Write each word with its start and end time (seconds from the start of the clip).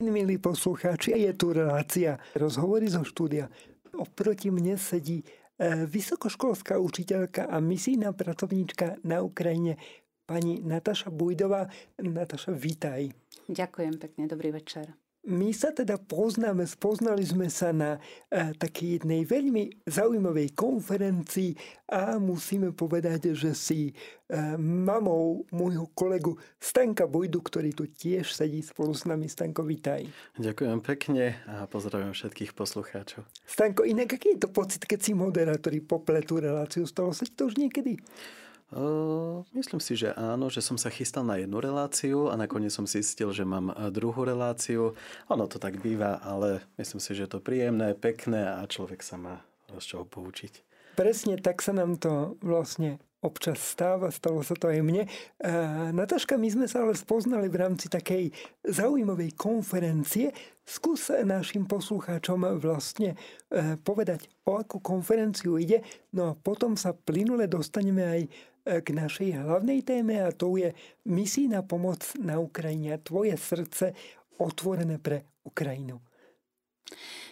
Milí 0.00 0.40
poslucháči, 0.40 1.12
je 1.12 1.32
tu 1.36 1.52
relácia 1.52 2.16
rozhovory 2.32 2.88
zo 2.88 3.04
štúdia. 3.04 3.52
Oproti 3.92 4.48
mne 4.48 4.80
sedí 4.80 5.20
e, 5.20 5.24
vysokoškolská 5.84 6.80
učiteľka 6.80 7.44
a 7.44 7.60
misijná 7.60 8.16
pracovníčka 8.16 8.96
na 9.04 9.20
Ukrajine 9.20 9.76
pani 10.24 10.64
Nataša 10.64 11.12
Bujdová. 11.12 11.68
Nataša, 12.00 12.48
vítaj. 12.56 13.12
Ďakujem 13.44 14.00
pekne, 14.00 14.24
dobrý 14.24 14.56
večer. 14.56 14.88
My 15.20 15.52
sa 15.52 15.68
teda 15.68 16.00
poznáme, 16.00 16.64
spoznali 16.64 17.20
sme 17.20 17.52
sa 17.52 17.76
na 17.76 18.00
e, 18.32 18.56
takej 18.56 19.04
jednej 19.04 19.28
veľmi 19.28 19.84
zaujímavej 19.84 20.56
konferencii 20.56 21.52
a 21.92 22.16
musíme 22.16 22.72
povedať, 22.72 23.36
že 23.36 23.52
si 23.52 23.92
e, 23.92 23.92
mamou 24.56 25.44
môjho 25.52 25.92
kolegu 25.92 26.40
Stanka 26.56 27.04
Bojdu, 27.04 27.44
ktorý 27.44 27.76
tu 27.76 27.84
tiež 27.84 28.32
sedí 28.32 28.64
spolu 28.64 28.96
s 28.96 29.04
nami. 29.04 29.28
Stanko, 29.28 29.60
vítaj. 29.60 30.08
Ďakujem 30.40 30.80
pekne 30.80 31.36
a 31.44 31.68
pozdravujem 31.68 32.16
všetkých 32.16 32.56
poslucháčov. 32.56 33.20
Stanko, 33.44 33.84
inak 33.84 34.16
aký 34.16 34.40
je 34.40 34.48
to 34.48 34.48
pocit, 34.48 34.88
keď 34.88 35.04
si 35.04 35.12
moderátori 35.12 35.84
popletú 35.84 36.40
reláciu? 36.40 36.88
Stalo 36.88 37.12
sa 37.12 37.28
to 37.28 37.52
už 37.52 37.60
niekedy? 37.60 38.00
Uh, 38.70 39.42
myslím 39.50 39.82
si, 39.82 39.98
že 39.98 40.14
áno, 40.14 40.46
že 40.46 40.62
som 40.62 40.78
sa 40.78 40.94
chystal 40.94 41.26
na 41.26 41.42
jednu 41.42 41.58
reláciu 41.58 42.30
a 42.30 42.38
nakoniec 42.38 42.70
som 42.70 42.86
zistil, 42.86 43.34
že 43.34 43.42
mám 43.42 43.74
druhú 43.90 44.22
reláciu. 44.22 44.94
Ono 45.26 45.50
to 45.50 45.58
tak 45.58 45.82
býva, 45.82 46.22
ale 46.22 46.62
myslím 46.78 47.02
si, 47.02 47.10
že 47.18 47.26
je 47.26 47.30
to 47.34 47.42
príjemné, 47.42 47.98
pekné 47.98 48.46
a 48.46 48.62
človek 48.70 49.02
sa 49.02 49.18
má 49.18 49.42
z 49.74 49.84
čoho 49.94 50.06
poučiť. 50.06 50.62
Presne 50.94 51.38
tak 51.42 51.62
sa 51.62 51.74
nám 51.74 51.98
to 51.98 52.38
vlastne 52.42 52.98
občas 53.20 53.60
stáva, 53.60 54.08
stalo 54.08 54.40
sa 54.40 54.56
to 54.56 54.72
aj 54.72 54.80
mne. 54.80 55.04
Nataška, 55.92 56.40
my 56.40 56.48
sme 56.48 56.66
sa 56.66 56.88
ale 56.88 56.96
spoznali 56.96 57.52
v 57.52 57.60
rámci 57.60 57.92
takej 57.92 58.32
zaujímavej 58.64 59.36
konferencie. 59.36 60.32
Skús 60.64 61.12
našim 61.12 61.66
poslucháčom 61.66 62.46
vlastne 62.62 63.18
e, 63.50 63.74
povedať, 63.82 64.30
o 64.46 64.54
akú 64.54 64.78
konferenciu 64.78 65.58
ide, 65.58 65.82
no 66.14 66.30
a 66.30 66.38
potom 66.38 66.78
sa 66.78 66.94
plynule 66.94 67.50
dostaneme 67.50 68.06
aj 68.06 68.20
k 68.64 68.88
našej 68.92 69.40
hlavnej 69.40 69.80
téme 69.82 70.20
a 70.20 70.30
to 70.32 70.56
je 70.60 70.72
misijná 71.08 71.64
pomoc 71.64 72.04
na 72.20 72.36
Ukrajine. 72.38 73.00
Tvoje 73.00 73.36
srdce 73.36 73.92
otvorené 74.40 75.00
pre 75.00 75.40
Ukrajinu. 75.44 76.00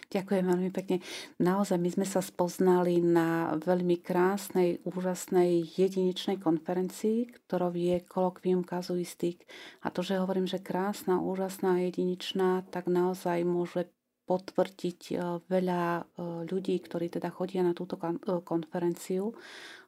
Ďakujem 0.09 0.41
veľmi 0.41 0.71
pekne. 0.73 1.05
Naozaj 1.37 1.77
my 1.77 1.89
sme 1.93 2.07
sa 2.09 2.25
spoznali 2.25 2.97
na 2.97 3.53
veľmi 3.61 4.01
krásnej, 4.01 4.81
úžasnej, 4.81 5.61
jedinečnej 5.77 6.41
konferencii, 6.41 7.29
ktorou 7.29 7.69
je 7.77 8.01
kolokvium 8.09 8.65
kazuistik. 8.65 9.45
A 9.85 9.93
to, 9.93 10.01
že 10.01 10.17
hovorím, 10.17 10.49
že 10.49 10.57
krásna, 10.57 11.21
úžasná, 11.21 11.85
jedinečná, 11.85 12.65
tak 12.73 12.89
naozaj 12.89 13.45
môže 13.45 13.93
potvrdiť 14.29 15.01
e, 15.09 15.15
veľa 15.49 15.83
e, 15.97 16.01
ľudí, 16.45 16.77
ktorí 16.85 17.09
teda 17.09 17.33
chodia 17.33 17.65
na 17.65 17.73
túto 17.73 17.97
e, 17.97 18.13
konferenciu, 18.45 19.33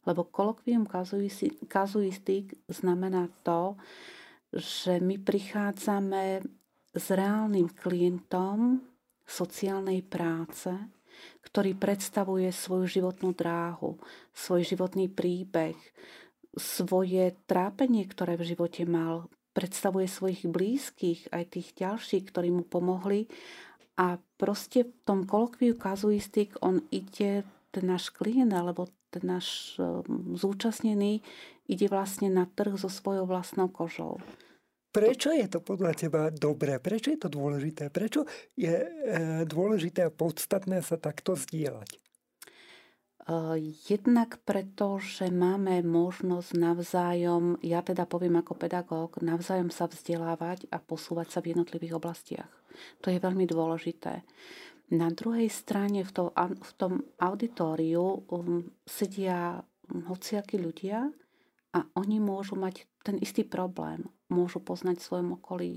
lebo 0.09 0.25
kolokvium 0.25 0.89
kazuistik 1.69 2.57
znamená 2.65 3.29
to, 3.45 3.77
že 4.49 4.97
my 4.97 5.21
prichádzame 5.21 6.41
s 6.97 7.05
reálnym 7.13 7.69
klientom 7.69 8.81
sociálnej 9.29 10.01
práce, 10.01 10.73
ktorý 11.45 11.77
predstavuje 11.77 12.49
svoju 12.49 12.89
životnú 12.89 13.37
dráhu, 13.37 14.01
svoj 14.33 14.65
životný 14.65 15.05
príbeh, 15.05 15.77
svoje 16.57 17.37
trápenie, 17.45 18.03
ktoré 18.09 18.35
v 18.35 18.57
živote 18.57 18.83
mal, 18.89 19.29
predstavuje 19.51 20.07
svojich 20.07 20.47
blízkych, 20.47 21.31
aj 21.31 21.43
tých 21.55 21.69
ďalších, 21.75 22.31
ktorí 22.31 22.51
mu 22.51 22.63
pomohli 22.63 23.27
a 23.99 24.19
proste 24.39 24.87
v 24.87 24.93
tom 25.03 25.19
kolokviu 25.27 25.75
kazuistik 25.75 26.55
on 26.63 26.83
ide, 26.91 27.43
ten 27.71 27.85
náš 27.87 28.11
klient 28.11 28.51
alebo 28.51 28.87
ten 29.11 29.23
náš 29.27 29.75
ehm, 29.79 30.35
zúčastnený 30.35 31.19
ide 31.67 31.87
vlastne 31.91 32.31
na 32.31 32.47
trh 32.47 32.79
so 32.79 32.87
svojou 32.87 33.27
vlastnou 33.27 33.67
kožou. 33.67 34.19
Prečo 34.91 35.31
je 35.31 35.47
to 35.47 35.63
podľa 35.63 35.95
teba 35.95 36.21
dobré? 36.27 36.75
Prečo 36.75 37.15
je 37.15 37.19
to 37.19 37.31
dôležité? 37.31 37.87
Prečo 37.87 38.27
je 38.59 38.75
e, 38.75 38.89
dôležité 39.47 40.03
a 40.03 40.11
podstatné 40.11 40.83
sa 40.83 40.99
takto 40.99 41.39
zdieľať? 41.39 41.95
Jednak 43.87 44.41
preto, 44.43 44.97
že 44.97 45.29
máme 45.29 45.85
možnosť 45.85 46.51
navzájom, 46.57 47.61
ja 47.61 47.85
teda 47.85 48.09
poviem 48.09 48.41
ako 48.41 48.57
pedagóg, 48.57 49.21
navzájom 49.21 49.69
sa 49.69 49.85
vzdelávať 49.85 50.65
a 50.73 50.81
posúvať 50.81 51.27
sa 51.29 51.39
v 51.39 51.53
jednotlivých 51.53 52.01
oblastiach. 52.01 52.60
To 53.01 53.07
je 53.11 53.19
veľmi 53.19 53.45
dôležité. 53.47 54.23
Na 54.91 55.07
druhej 55.07 55.47
strane 55.47 56.03
v 56.03 56.11
tom, 56.11 56.29
v 56.35 56.71
tom 56.75 56.93
auditóriu 57.15 58.27
um, 58.27 58.67
sedia 58.83 59.63
hociakí 59.87 60.59
ľudia 60.59 61.07
a 61.71 61.79
oni 61.95 62.19
môžu 62.19 62.59
mať 62.59 62.83
ten 62.99 63.15
istý 63.23 63.47
problém. 63.47 64.03
Môžu 64.27 64.59
poznať 64.59 64.99
v 64.99 65.07
svojom 65.07 65.29
okolí 65.39 65.71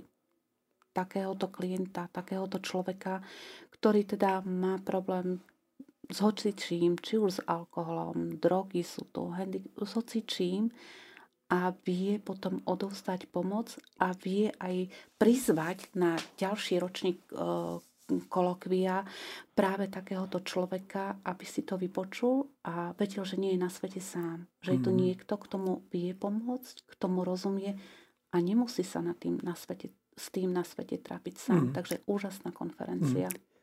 takéhoto 0.95 1.51
klienta, 1.51 2.11
takéhoto 2.11 2.59
človeka, 2.63 3.23
ktorý 3.75 4.07
teda 4.07 4.43
má 4.47 4.79
problém 4.83 5.43
s 6.11 6.19
hocičím, 6.23 6.99
či 7.01 7.19
už 7.19 7.31
s 7.31 7.45
alkoholom, 7.47 8.39
drogy 8.39 8.87
sú 8.87 9.09
to, 9.11 9.35
s 9.83 9.91
hocičím 9.95 10.71
a 11.55 11.71
vie 11.87 12.19
potom 12.19 12.59
odovzdať 12.67 13.31
pomoc 13.31 13.79
a 14.03 14.11
vie 14.19 14.51
aj 14.59 14.91
prizvať 15.15 15.87
na 15.95 16.19
ďalší 16.35 16.83
ročník 16.83 17.23
e, 17.31 17.79
kolokvia 18.27 19.07
práve 19.55 19.87
takéhoto 19.87 20.43
človeka, 20.43 21.23
aby 21.23 21.47
si 21.47 21.63
to 21.63 21.79
vypočul 21.79 22.51
a 22.67 22.91
vedel, 22.99 23.23
že 23.23 23.39
nie 23.39 23.55
je 23.55 23.63
na 23.63 23.71
svete 23.71 24.03
sám. 24.03 24.51
Že 24.67 24.71
je 24.75 24.81
tu 24.83 24.91
mm. 24.91 24.99
niekto, 24.99 25.35
kto 25.39 25.57
mu 25.63 25.75
vie 25.95 26.11
pomôcť, 26.13 26.91
kto 26.91 27.07
mu 27.07 27.23
rozumie 27.23 27.79
a 28.35 28.37
nemusí 28.43 28.83
sa 28.83 28.99
na 28.99 29.15
tým 29.15 29.39
na 29.47 29.55
svete, 29.55 29.95
s 30.19 30.35
tým 30.35 30.51
na 30.51 30.67
svete 30.67 30.99
trápiť 30.99 31.35
sám. 31.39 31.71
Mm. 31.71 31.75
Takže 31.79 31.97
úžasná 32.11 32.51
konferencia. 32.51 33.31
Mm. 33.31 33.54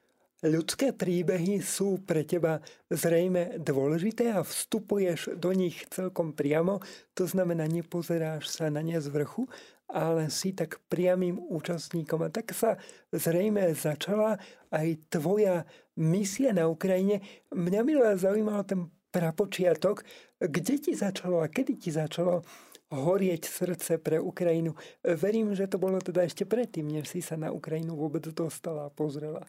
Ľudské 0.42 0.90
príbehy 0.90 1.62
sú 1.62 2.02
pre 2.02 2.26
teba 2.26 2.66
zrejme 2.90 3.62
dôležité 3.62 4.34
a 4.34 4.42
vstupuješ 4.42 5.38
do 5.38 5.54
nich 5.54 5.86
celkom 5.94 6.34
priamo, 6.34 6.82
to 7.14 7.30
znamená, 7.30 7.70
nepozeráš 7.70 8.50
sa 8.50 8.74
na 8.74 8.82
ne 8.82 8.98
z 8.98 9.06
vrchu, 9.14 9.46
ale 9.86 10.34
si 10.34 10.58
tak 10.58 10.82
priamým 10.90 11.38
účastníkom. 11.38 12.26
A 12.26 12.34
tak 12.34 12.58
sa 12.58 12.82
zrejme 13.14 13.70
začala 13.78 14.42
aj 14.74 15.14
tvoja 15.14 15.62
misia 15.94 16.58
na 16.58 16.66
Ukrajine. 16.66 17.22
Mňa 17.54 17.82
by 17.86 17.92
zaujímal 18.18 18.66
ten 18.66 18.90
prapočiatok, 19.14 20.02
kde 20.42 20.76
ti 20.82 20.98
začalo 20.98 21.46
a 21.46 21.54
kedy 21.54 21.78
ti 21.78 21.94
začalo 21.94 22.42
horieť 22.90 23.46
srdce 23.46 24.02
pre 24.02 24.18
Ukrajinu. 24.18 24.74
Verím, 25.06 25.54
že 25.54 25.70
to 25.70 25.78
bolo 25.78 26.02
teda 26.02 26.26
ešte 26.26 26.50
predtým, 26.50 26.90
než 26.90 27.14
si 27.14 27.22
sa 27.22 27.38
na 27.38 27.54
Ukrajinu 27.54 27.94
vôbec 27.94 28.26
dostala 28.34 28.90
a 28.90 28.94
pozrela 28.94 29.46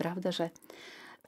pravda, 0.00 0.32
že 0.32 0.48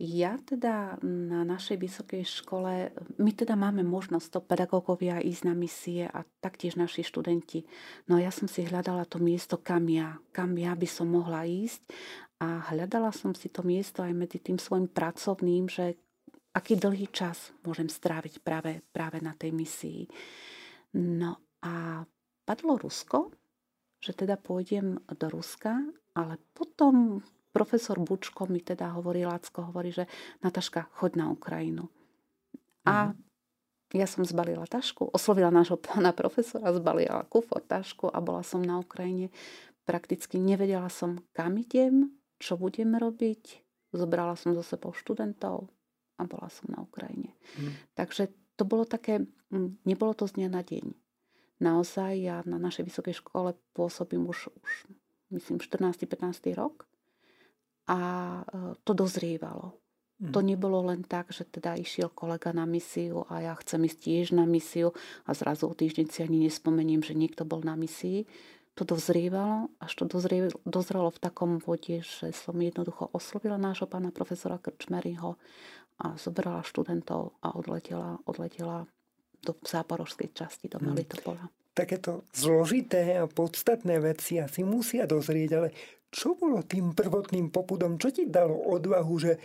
ja 0.01 0.41
teda 0.41 0.97
na 1.05 1.45
našej 1.45 1.77
vysokej 1.77 2.25
škole, 2.25 2.97
my 3.21 3.31
teda 3.37 3.53
máme 3.61 3.85
možnosť 3.85 4.29
to 4.33 4.41
pedagógovia 4.41 5.21
ísť 5.21 5.43
na 5.45 5.55
misie 5.55 6.09
a 6.09 6.25
taktiež 6.41 6.81
naši 6.81 7.05
študenti. 7.05 7.69
No 8.09 8.17
a 8.17 8.25
ja 8.25 8.33
som 8.33 8.49
si 8.49 8.65
hľadala 8.65 9.05
to 9.05 9.21
miesto, 9.21 9.61
kam 9.61 9.85
ja, 9.93 10.17
kam 10.33 10.57
ja 10.57 10.73
by 10.73 10.89
som 10.89 11.13
mohla 11.13 11.45
ísť 11.45 11.85
a 12.41 12.73
hľadala 12.73 13.13
som 13.13 13.37
si 13.37 13.53
to 13.53 13.61
miesto 13.61 14.01
aj 14.01 14.17
medzi 14.17 14.41
tým 14.41 14.57
svojim 14.57 14.89
pracovným, 14.89 15.69
že 15.69 16.01
aký 16.57 16.81
dlhý 16.81 17.13
čas 17.13 17.53
môžem 17.63 17.93
stráviť 17.93 18.41
práve, 18.41 18.81
práve 18.97 19.21
na 19.21 19.37
tej 19.37 19.53
misii. 19.53 20.09
No 20.97 21.37
a 21.63 22.03
padlo 22.49 22.81
Rusko, 22.81 23.31
že 24.03 24.17
teda 24.17 24.41
pôjdem 24.41 24.99
do 25.05 25.27
Ruska, 25.31 25.79
ale 26.17 26.43
potom 26.57 27.23
profesor 27.53 28.01
Bučko 28.01 28.49
mi 28.49 28.65
teda 28.65 28.97
hovorí, 28.97 29.29
Lacko 29.29 29.69
hovorí, 29.69 29.93
že 29.93 30.09
Nataška, 30.41 30.89
choď 30.97 31.21
na 31.21 31.27
Ukrajinu. 31.31 31.93
A 32.89 33.13
mm. 33.13 33.95
ja 33.95 34.09
som 34.09 34.25
zbalila 34.25 34.65
tašku, 34.65 35.13
oslovila 35.13 35.53
nášho 35.53 35.77
pána 35.77 36.17
profesora, 36.17 36.73
zbalila 36.73 37.29
kufor, 37.29 37.61
tašku 37.63 38.09
a 38.09 38.19
bola 38.25 38.41
som 38.43 38.65
na 38.65 38.81
Ukrajine. 38.81 39.29
Prakticky 39.85 40.41
nevedela 40.41 40.89
som, 40.89 41.21
kam 41.37 41.61
idem, 41.61 42.11
čo 42.41 42.57
budem 42.57 42.97
robiť. 42.97 43.63
Zobrala 43.93 44.35
som 44.35 44.57
zo 44.57 44.65
sebou 44.65 44.97
študentov 44.97 45.69
a 46.17 46.23
bola 46.25 46.49
som 46.49 46.73
na 46.73 46.81
Ukrajine. 46.81 47.37
Mm. 47.61 47.77
Takže 47.93 48.33
to 48.57 48.65
bolo 48.65 48.89
také, 48.89 49.29
nebolo 49.85 50.17
to 50.17 50.25
z 50.25 50.41
dňa 50.41 50.49
na 50.49 50.65
deň. 50.65 50.87
Naozaj 51.63 52.13
ja 52.19 52.37
na 52.43 52.59
našej 52.59 52.89
vysokej 52.91 53.23
škole 53.23 53.55
pôsobím 53.77 54.27
už, 54.27 54.51
už 54.51 54.73
myslím 55.31 55.63
14-15 55.63 56.59
rok 56.59 56.91
a 57.87 57.99
e, 58.43 58.77
to 58.83 58.93
dozrievalo. 58.95 59.79
Mm. 60.23 60.31
To 60.31 60.41
nebolo 60.41 60.79
len 60.87 61.03
tak, 61.03 61.35
že 61.35 61.43
teda 61.43 61.75
išiel 61.75 62.07
kolega 62.15 62.55
na 62.55 62.63
misiu 62.63 63.27
a 63.27 63.43
ja 63.43 63.55
chcem 63.59 63.83
ísť 63.91 63.99
tiež 63.99 64.27
na 64.39 64.47
misiu 64.47 64.95
a 65.27 65.35
zrazu 65.35 65.67
o 65.67 65.75
týždeň 65.75 66.07
si 66.07 66.23
ani 66.23 66.47
nespomeniem, 66.47 67.03
že 67.03 67.19
niekto 67.19 67.43
bol 67.43 67.59
na 67.67 67.75
misii. 67.75 68.31
to 68.73 68.89
dozrievalo, 68.89 69.69
až 69.83 69.93
to 70.01 70.05
dozrelo 70.65 71.11
v 71.13 71.21
takom 71.21 71.61
bode, 71.61 72.01
že 72.01 72.33
som 72.33 72.57
jednoducho 72.57 73.11
oslovila 73.13 73.61
nášho 73.61 73.85
pána 73.85 74.09
profesora 74.15 74.57
Krčmeryho 74.57 75.37
a 76.01 76.17
zobrala 76.17 76.65
študentov 76.65 77.37
a 77.45 77.53
odletela, 77.53 78.17
odletela 78.25 78.89
do 79.43 79.59
záporožskej 79.61 80.33
časti, 80.33 80.71
do. 80.71 80.79
Melitopola. 80.79 81.51
Hmm. 81.51 81.53
Takéto 81.73 82.29
zložité 82.31 83.17
a 83.19 83.25
podstatné 83.27 83.97
veci 83.99 84.39
asi 84.39 84.61
musia 84.63 85.09
dozrieť, 85.09 85.51
ale 85.57 85.69
čo 86.13 86.37
bolo 86.37 86.61
tým 86.61 86.93
prvotným 86.93 87.49
popudom? 87.49 87.97
Čo 87.97 88.13
ti 88.13 88.29
dalo 88.29 88.53
odvahu, 88.77 89.15
že 89.17 89.41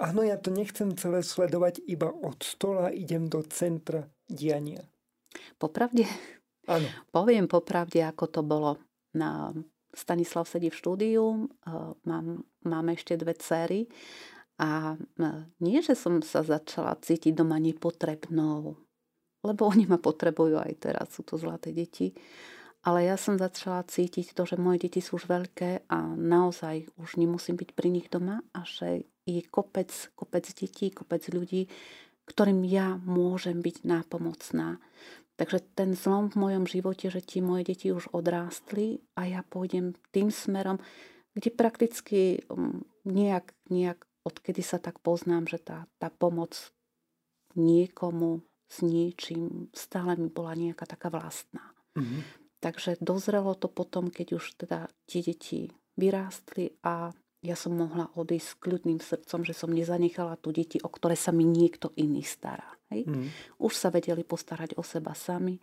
áno, 0.00 0.24
ja 0.24 0.40
to 0.40 0.48
nechcem 0.48 0.96
celé 0.96 1.20
sledovať 1.20 1.84
iba 1.84 2.08
od 2.08 2.40
stola, 2.40 2.88
idem 2.88 3.28
do 3.28 3.44
centra 3.44 4.08
diania? 4.24 4.80
Popravde? 5.60 6.08
Áno. 6.66 6.88
Poviem 7.12 7.46
popravde, 7.46 8.00
ako 8.00 8.24
to 8.32 8.40
bolo. 8.40 8.80
Na 9.12 9.52
Stanislav 9.96 10.44
sedí 10.44 10.68
v 10.68 10.76
štúdiu, 10.76 11.24
e, 11.24 11.72
mám, 12.04 12.44
mám 12.68 12.86
ešte 12.92 13.16
dve 13.16 13.32
céry 13.36 13.88
a 14.60 14.96
e, 14.96 15.26
nie, 15.64 15.80
že 15.80 15.96
som 15.96 16.20
sa 16.20 16.44
začala 16.44 16.96
cítiť 17.00 17.32
doma 17.32 17.56
nepotrebnou, 17.56 18.76
lebo 19.40 19.62
oni 19.64 19.88
ma 19.88 19.96
potrebujú 19.96 20.60
aj 20.60 20.72
teraz, 20.76 21.06
sú 21.16 21.24
to 21.24 21.40
zlaté 21.40 21.72
deti. 21.72 22.12
Ale 22.86 23.02
ja 23.02 23.18
som 23.18 23.34
začala 23.34 23.82
cítiť 23.82 24.30
to, 24.30 24.46
že 24.46 24.62
moje 24.62 24.86
deti 24.86 25.02
sú 25.02 25.18
už 25.18 25.26
veľké 25.26 25.90
a 25.90 25.98
naozaj 26.14 26.86
už 26.94 27.18
nemusím 27.18 27.58
byť 27.58 27.74
pri 27.74 27.88
nich 27.90 28.06
doma 28.06 28.46
a 28.54 28.62
že 28.62 29.10
je 29.26 29.42
kopec, 29.42 29.90
kopec 30.14 30.46
detí, 30.46 30.94
kopec 30.94 31.26
ľudí, 31.34 31.66
ktorým 32.30 32.62
ja 32.62 32.94
môžem 33.02 33.58
byť 33.58 33.82
nápomocná. 33.82 34.78
Takže 35.34 35.66
ten 35.74 35.98
zlom 35.98 36.30
v 36.30 36.38
mojom 36.38 36.64
živote, 36.70 37.10
že 37.10 37.26
ti 37.26 37.42
moje 37.42 37.74
deti 37.74 37.90
už 37.90 38.14
odrástli 38.14 39.02
a 39.18 39.26
ja 39.26 39.42
pôjdem 39.42 39.98
tým 40.14 40.30
smerom, 40.30 40.78
kde 41.34 41.50
prakticky 41.52 42.46
um, 42.46 42.86
nejak, 43.02 43.50
nejak 43.66 44.06
odkedy 44.22 44.62
sa 44.62 44.78
tak 44.78 45.02
poznám, 45.02 45.50
že 45.50 45.58
tá, 45.58 45.90
tá 45.98 46.08
pomoc 46.08 46.54
niekomu 47.58 48.46
s 48.70 48.82
niečím 48.86 49.70
stále 49.74 50.14
mi 50.14 50.30
bola 50.30 50.54
nejaká 50.54 50.86
taká 50.86 51.10
vlastná. 51.10 51.74
Mm-hmm. 51.98 52.45
Takže 52.60 52.96
dozrelo 53.04 53.52
to 53.54 53.68
potom, 53.68 54.08
keď 54.08 54.40
už 54.40 54.66
teda 54.66 54.88
tie 55.04 55.20
deti 55.20 55.68
vyrástli 55.96 56.76
a 56.82 57.12
ja 57.44 57.54
som 57.54 57.78
mohla 57.78 58.10
odísť 58.16 58.48
s 58.48 58.58
kľudným 58.58 58.98
srdcom, 58.98 59.46
že 59.46 59.54
som 59.54 59.70
nezanechala 59.70 60.40
tu 60.40 60.50
deti, 60.50 60.82
o 60.82 60.88
ktoré 60.90 61.14
sa 61.14 61.30
mi 61.30 61.46
niekto 61.46 61.94
iný 61.94 62.24
stará. 62.26 62.66
Hej? 62.90 63.06
Mm. 63.06 63.28
Už 63.62 63.72
sa 63.76 63.92
vedeli 63.92 64.26
postarať 64.26 64.74
o 64.80 64.82
seba 64.82 65.14
sami 65.14 65.54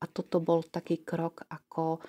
a 0.00 0.04
toto 0.08 0.40
bol 0.40 0.64
taký 0.64 1.04
krok, 1.04 1.44
ako 1.50 2.00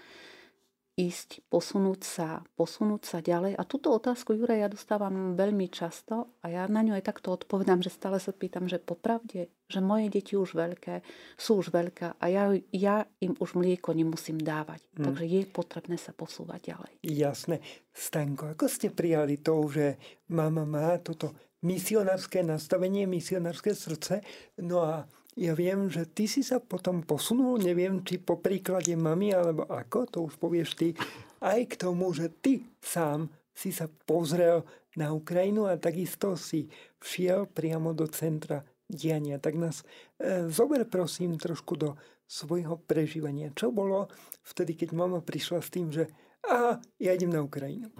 ísť, 0.97 1.45
posunúť 1.53 2.01
sa, 2.01 2.41
posunúť 2.57 3.01
sa 3.05 3.17
ďalej. 3.21 3.53
A 3.53 3.63
túto 3.69 3.93
otázku, 3.93 4.33
Jure, 4.33 4.57
ja 4.57 4.65
dostávam 4.65 5.37
veľmi 5.37 5.69
často 5.69 6.33
a 6.41 6.49
ja 6.49 6.65
na 6.65 6.81
ňu 6.81 6.97
aj 6.97 7.05
takto 7.05 7.37
odpovedám, 7.37 7.85
že 7.85 7.93
stále 7.93 8.17
sa 8.17 8.33
pýtam, 8.33 8.65
že 8.65 8.81
popravde, 8.81 9.53
že 9.69 9.79
moje 9.79 10.09
deti 10.09 10.33
už 10.33 10.57
veľké, 10.57 11.05
sú 11.37 11.61
už 11.61 11.69
veľké 11.69 12.17
a 12.17 12.25
ja, 12.25 12.49
ja 12.73 13.05
im 13.21 13.37
už 13.37 13.53
mlieko 13.53 13.93
nemusím 13.93 14.41
dávať. 14.41 14.81
Hmm. 14.97 15.13
Takže 15.13 15.25
je 15.29 15.41
potrebné 15.45 16.01
sa 16.01 16.17
posúvať 16.17 16.73
ďalej. 16.73 16.91
Jasné. 17.05 17.61
Stanko, 17.93 18.57
ako 18.57 18.65
ste 18.65 18.89
prijali 18.89 19.37
to, 19.37 19.53
že 19.69 20.01
mama 20.33 20.65
má 20.65 20.97
toto 20.97 21.37
misionárske 21.61 22.41
nastavenie, 22.41 23.05
misionárske 23.05 23.77
srdce, 23.77 24.25
no 24.65 24.81
a 24.81 25.05
ja 25.37 25.53
viem, 25.53 25.85
že 25.85 26.09
ty 26.09 26.25
si 26.25 26.41
sa 26.41 26.57
potom 26.57 27.05
posunul, 27.05 27.61
neviem, 27.61 28.01
či 28.01 28.17
po 28.17 28.41
príklade 28.41 28.97
mami, 28.97 29.37
alebo 29.37 29.69
ako, 29.69 29.99
to 30.09 30.17
už 30.25 30.33
povieš 30.41 30.73
ty, 30.73 30.97
aj 31.45 31.69
k 31.69 31.73
tomu, 31.77 32.09
že 32.09 32.33
ty 32.41 32.65
sám 32.81 33.29
si 33.53 33.69
sa 33.69 33.85
pozrel 34.09 34.65
na 34.97 35.13
Ukrajinu 35.13 35.69
a 35.69 35.77
takisto 35.77 36.33
si 36.33 36.65
všiel 36.97 37.45
priamo 37.45 37.93
do 37.93 38.09
centra 38.09 38.65
diania. 38.89 39.37
Tak 39.37 39.53
nás 39.53 39.85
e, 40.17 40.49
zober 40.49 40.89
prosím 40.89 41.37
trošku 41.37 41.77
do 41.77 41.93
svojho 42.25 42.81
prežívania. 42.81 43.53
Čo 43.53 43.69
bolo 43.69 44.09
vtedy, 44.41 44.73
keď 44.73 44.89
mama 44.97 45.21
prišla 45.21 45.61
s 45.61 45.69
tým, 45.69 45.93
že 45.93 46.09
aha, 46.49 46.81
ja 46.97 47.13
idem 47.13 47.29
na 47.29 47.45
Ukrajinu? 47.45 47.93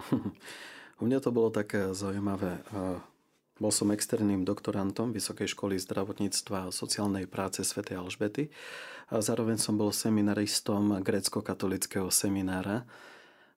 U 1.01 1.05
mňa 1.05 1.21
to 1.21 1.29
bolo 1.29 1.53
také 1.53 1.93
zaujímavé. 1.93 2.57
Bol 3.57 3.74
som 3.74 3.89
externým 3.89 4.45
doktorantom 4.45 5.09
Vysokej 5.12 5.50
školy 5.51 5.81
zdravotníctva 5.81 6.69
a 6.69 6.75
sociálnej 6.75 7.25
práce 7.25 7.65
Sv. 7.65 7.81
Alžbety 7.89 8.54
a 9.09 9.18
zároveň 9.18 9.57
som 9.57 9.74
bol 9.74 9.89
seminaristom 9.89 11.01
grécko-katolického 11.01 12.13
seminára 12.13 12.86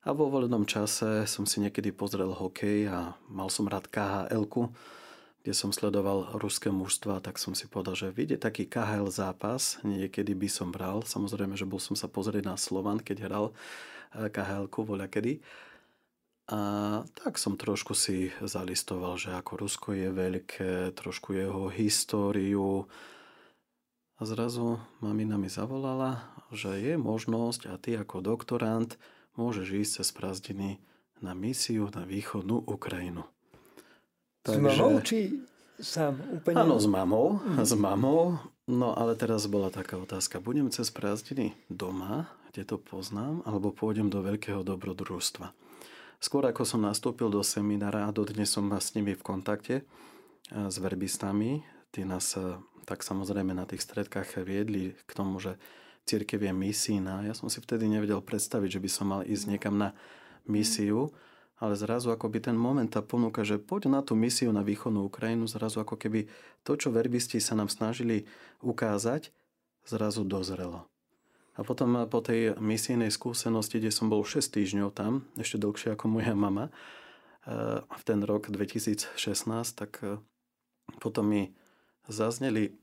a 0.01 0.17
vo 0.17 0.33
voľnom 0.33 0.65
čase 0.65 1.29
som 1.29 1.45
si 1.45 1.61
niekedy 1.61 1.93
pozrel 1.93 2.33
hokej 2.33 2.89
a 2.89 3.13
mal 3.29 3.53
som 3.53 3.69
rád 3.69 3.93
khl 3.93 4.73
kde 5.41 5.57
som 5.57 5.73
sledoval 5.73 6.37
ruské 6.37 6.69
mužstva, 6.69 7.25
tak 7.25 7.41
som 7.41 7.57
si 7.57 7.65
povedal, 7.65 7.97
že 7.97 8.13
vidie 8.13 8.37
taký 8.37 8.69
KHL 8.69 9.09
zápas, 9.09 9.81
niekedy 9.81 10.37
by 10.37 10.49
som 10.53 10.69
bral. 10.69 11.01
Samozrejme, 11.01 11.57
že 11.57 11.65
bol 11.65 11.81
som 11.81 11.97
sa 11.97 12.13
pozrieť 12.13 12.45
na 12.45 12.57
Slovan, 12.61 13.01
keď 13.01 13.25
hral 13.25 13.47
eh, 14.13 14.29
KHL-ku 14.29 14.85
voľa 14.85 15.09
kedy. 15.09 15.41
A 16.51 16.61
tak 17.15 17.39
som 17.39 17.55
trošku 17.55 17.95
si 17.95 18.35
zalistoval, 18.43 19.15
že 19.15 19.31
ako 19.31 19.53
Rusko 19.55 19.95
je 19.95 20.11
veľké, 20.11 20.91
trošku 20.99 21.39
jeho 21.39 21.71
históriu. 21.71 22.91
A 24.19 24.27
zrazu 24.27 24.83
mamina 24.99 25.39
mi 25.39 25.47
zavolala, 25.47 26.27
že 26.51 26.75
je 26.83 26.95
možnosť 26.99 27.71
a 27.71 27.79
ty 27.79 27.95
ako 27.95 28.19
doktorant 28.19 28.99
môžeš 29.39 29.67
ísť 29.71 29.93
cez 30.03 30.09
prázdniny 30.11 30.83
na 31.23 31.39
misiu 31.39 31.87
na 31.95 32.03
východnú 32.03 32.67
Ukrajinu. 32.67 33.23
Takže... 34.43 34.59
S 34.59 34.63
mamou 34.67 34.99
či 35.07 35.19
sám? 35.79 36.19
Úplne... 36.43 36.57
Áno, 36.67 36.77
s 36.83 36.89
mamou. 36.91 37.39
Mm. 37.39 37.63
S 37.63 37.73
mamou. 37.79 38.23
No 38.67 38.91
ale 38.99 39.15
teraz 39.15 39.47
bola 39.47 39.71
taká 39.71 40.03
otázka. 40.03 40.43
Budem 40.43 40.67
cez 40.75 40.91
prázdniny 40.91 41.55
doma, 41.71 42.27
kde 42.51 42.75
to 42.75 42.77
poznám, 42.77 43.47
alebo 43.47 43.71
pôjdem 43.71 44.11
do 44.11 44.19
veľkého 44.19 44.67
dobrodružstva. 44.67 45.70
Skôr 46.21 46.45
ako 46.45 46.69
som 46.69 46.85
nastúpil 46.85 47.33
do 47.33 47.41
seminára 47.41 48.05
a 48.05 48.13
dodnes 48.13 48.53
som 48.53 48.69
s 48.69 48.93
nimi 48.93 49.17
v 49.17 49.25
kontakte 49.25 49.89
s 50.53 50.77
verbistami, 50.77 51.65
tí 51.95 52.05
nás 52.05 52.37
eh, 52.37 52.59
tak 52.85 53.07
samozrejme 53.07 53.55
na 53.55 53.65
tých 53.65 53.87
stredkách 53.87 54.43
viedli 54.43 54.99
k 55.07 55.11
tomu, 55.15 55.39
že 55.39 55.57
církev 56.05 56.43
je 56.43 56.53
misína. 56.53 57.23
Ja 57.23 57.33
som 57.39 57.47
si 57.47 57.63
vtedy 57.63 57.87
nevedel 57.87 58.19
predstaviť, 58.19 58.77
že 58.77 58.83
by 58.83 58.91
som 58.91 59.07
mal 59.15 59.23
ísť 59.23 59.45
niekam 59.47 59.79
na 59.79 59.95
misiu, 60.45 61.15
ale 61.61 61.79
zrazu 61.79 62.11
ako 62.11 62.27
by 62.27 62.51
ten 62.51 62.57
moment, 62.59 62.89
tá 62.91 62.99
ponuka, 63.05 63.47
že 63.47 63.63
poď 63.63 63.95
na 63.95 64.01
tú 64.03 64.19
misiu 64.19 64.51
na 64.51 64.67
východnú 64.67 65.07
Ukrajinu, 65.07 65.47
zrazu 65.47 65.79
ako 65.79 65.95
keby 65.95 66.27
to, 66.67 66.75
čo 66.75 66.91
verbisti 66.91 67.39
sa 67.39 67.55
nám 67.55 67.71
snažili 67.71 68.27
ukázať, 68.65 69.31
zrazu 69.87 70.27
dozrelo. 70.27 70.90
A 71.59 71.67
potom 71.67 72.07
po 72.07 72.23
tej 72.23 72.55
misijnej 72.63 73.11
skúsenosti, 73.11 73.83
kde 73.83 73.91
som 73.91 74.07
bol 74.07 74.23
6 74.23 74.55
týždňov 74.55 74.95
tam, 74.95 75.27
ešte 75.35 75.59
dlhšie 75.59 75.99
ako 75.99 76.07
moja 76.07 76.35
mama, 76.35 76.71
eh, 76.71 77.83
v 77.83 78.03
ten 78.07 78.23
rok 78.23 78.49
2016, 78.49 79.75
tak 79.75 79.99
eh, 80.07 80.19
potom 81.03 81.27
mi 81.27 81.51
zazneli 82.07 82.79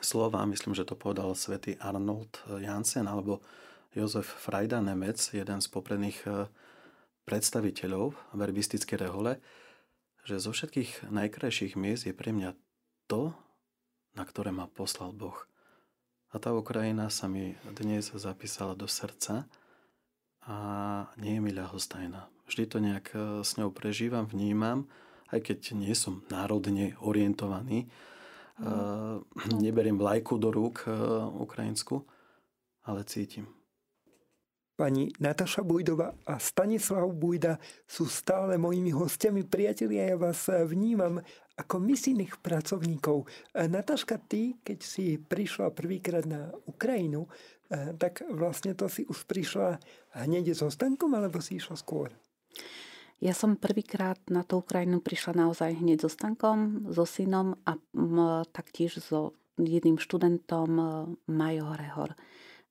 slova, 0.00 0.44
myslím, 0.48 0.72
že 0.72 0.88
to 0.88 0.96
povedal 0.96 1.36
svätý 1.36 1.76
Arnold 1.76 2.40
Jansen 2.48 3.04
alebo 3.04 3.44
Jozef 3.92 4.24
Frajda 4.24 4.80
Nemec, 4.80 5.20
jeden 5.36 5.60
z 5.60 5.68
popredných 5.68 6.18
eh, 6.24 6.48
predstaviteľov 7.28 8.16
verbistickej 8.32 8.98
rehole, 8.98 9.36
že 10.24 10.40
zo 10.40 10.50
všetkých 10.54 11.12
najkrajších 11.12 11.76
miest 11.76 12.08
je 12.08 12.14
pre 12.16 12.32
mňa 12.32 12.56
to, 13.06 13.36
na 14.16 14.24
ktoré 14.24 14.48
ma 14.50 14.66
poslal 14.70 15.12
Boh. 15.12 15.36
A 16.32 16.40
tá 16.40 16.48
Ukrajina 16.56 17.12
sa 17.12 17.28
mi 17.28 17.52
dnes 17.76 18.08
zapísala 18.08 18.72
do 18.72 18.88
srdca 18.88 19.44
a 20.48 20.56
nie 21.20 21.36
je 21.36 21.44
mi 21.44 21.52
ľahostajná. 21.52 22.24
Vždy 22.48 22.64
to 22.72 22.80
nejak 22.80 23.06
e, 23.12 23.44
s 23.44 23.60
ňou 23.60 23.68
prežívam, 23.68 24.24
vnímam, 24.24 24.88
aj 25.28 25.52
keď 25.52 25.76
nie 25.76 25.92
som 25.92 26.24
národne 26.32 26.96
orientovaný. 27.04 27.84
Mm. 28.56 29.28
Neberiem 29.64 30.00
vlajku 30.00 30.40
do 30.40 30.48
rúk 30.48 30.88
e, 30.88 30.96
ukrajinsku, 31.36 32.00
ale 32.88 33.04
cítim. 33.04 33.44
Pani 34.72 35.12
Nataša 35.20 35.60
Bujdova 35.60 36.16
a 36.24 36.40
Stanislav 36.40 37.12
Bujda 37.12 37.60
sú 37.84 38.08
stále 38.08 38.56
mojimi 38.56 38.88
hostiami. 38.88 39.44
Priatelia, 39.44 40.08
ja 40.08 40.16
vás 40.16 40.48
vnímam 40.48 41.20
ako 41.56 41.76
misijných 41.84 42.40
pracovníkov. 42.40 43.28
Nataška, 43.52 44.16
ty, 44.24 44.56
keď 44.64 44.78
si 44.80 45.20
prišla 45.20 45.72
prvýkrát 45.72 46.24
na 46.24 46.48
Ukrajinu, 46.64 47.28
eh, 47.68 47.92
tak 47.96 48.24
vlastne 48.32 48.72
to 48.72 48.88
si 48.88 49.04
už 49.04 49.28
prišla 49.28 49.76
hneď 50.24 50.56
so 50.56 50.72
Stankom, 50.72 51.12
alebo 51.12 51.44
si 51.44 51.60
išla 51.60 51.76
skôr? 51.76 52.12
Ja 53.22 53.38
som 53.38 53.54
prvýkrát 53.54 54.18
na 54.26 54.42
tú 54.42 54.58
Ukrajinu 54.64 54.98
prišla 54.98 55.46
naozaj 55.46 55.78
hneď 55.78 56.02
so 56.02 56.10
Stankom, 56.10 56.90
so 56.90 57.06
synom 57.06 57.54
a 57.62 57.78
taktiež 58.50 58.98
so 58.98 59.38
jedným 59.60 60.00
študentom 60.00 60.70
eh, 60.78 60.88
Majo 61.28 61.66
Hrehor 61.76 62.16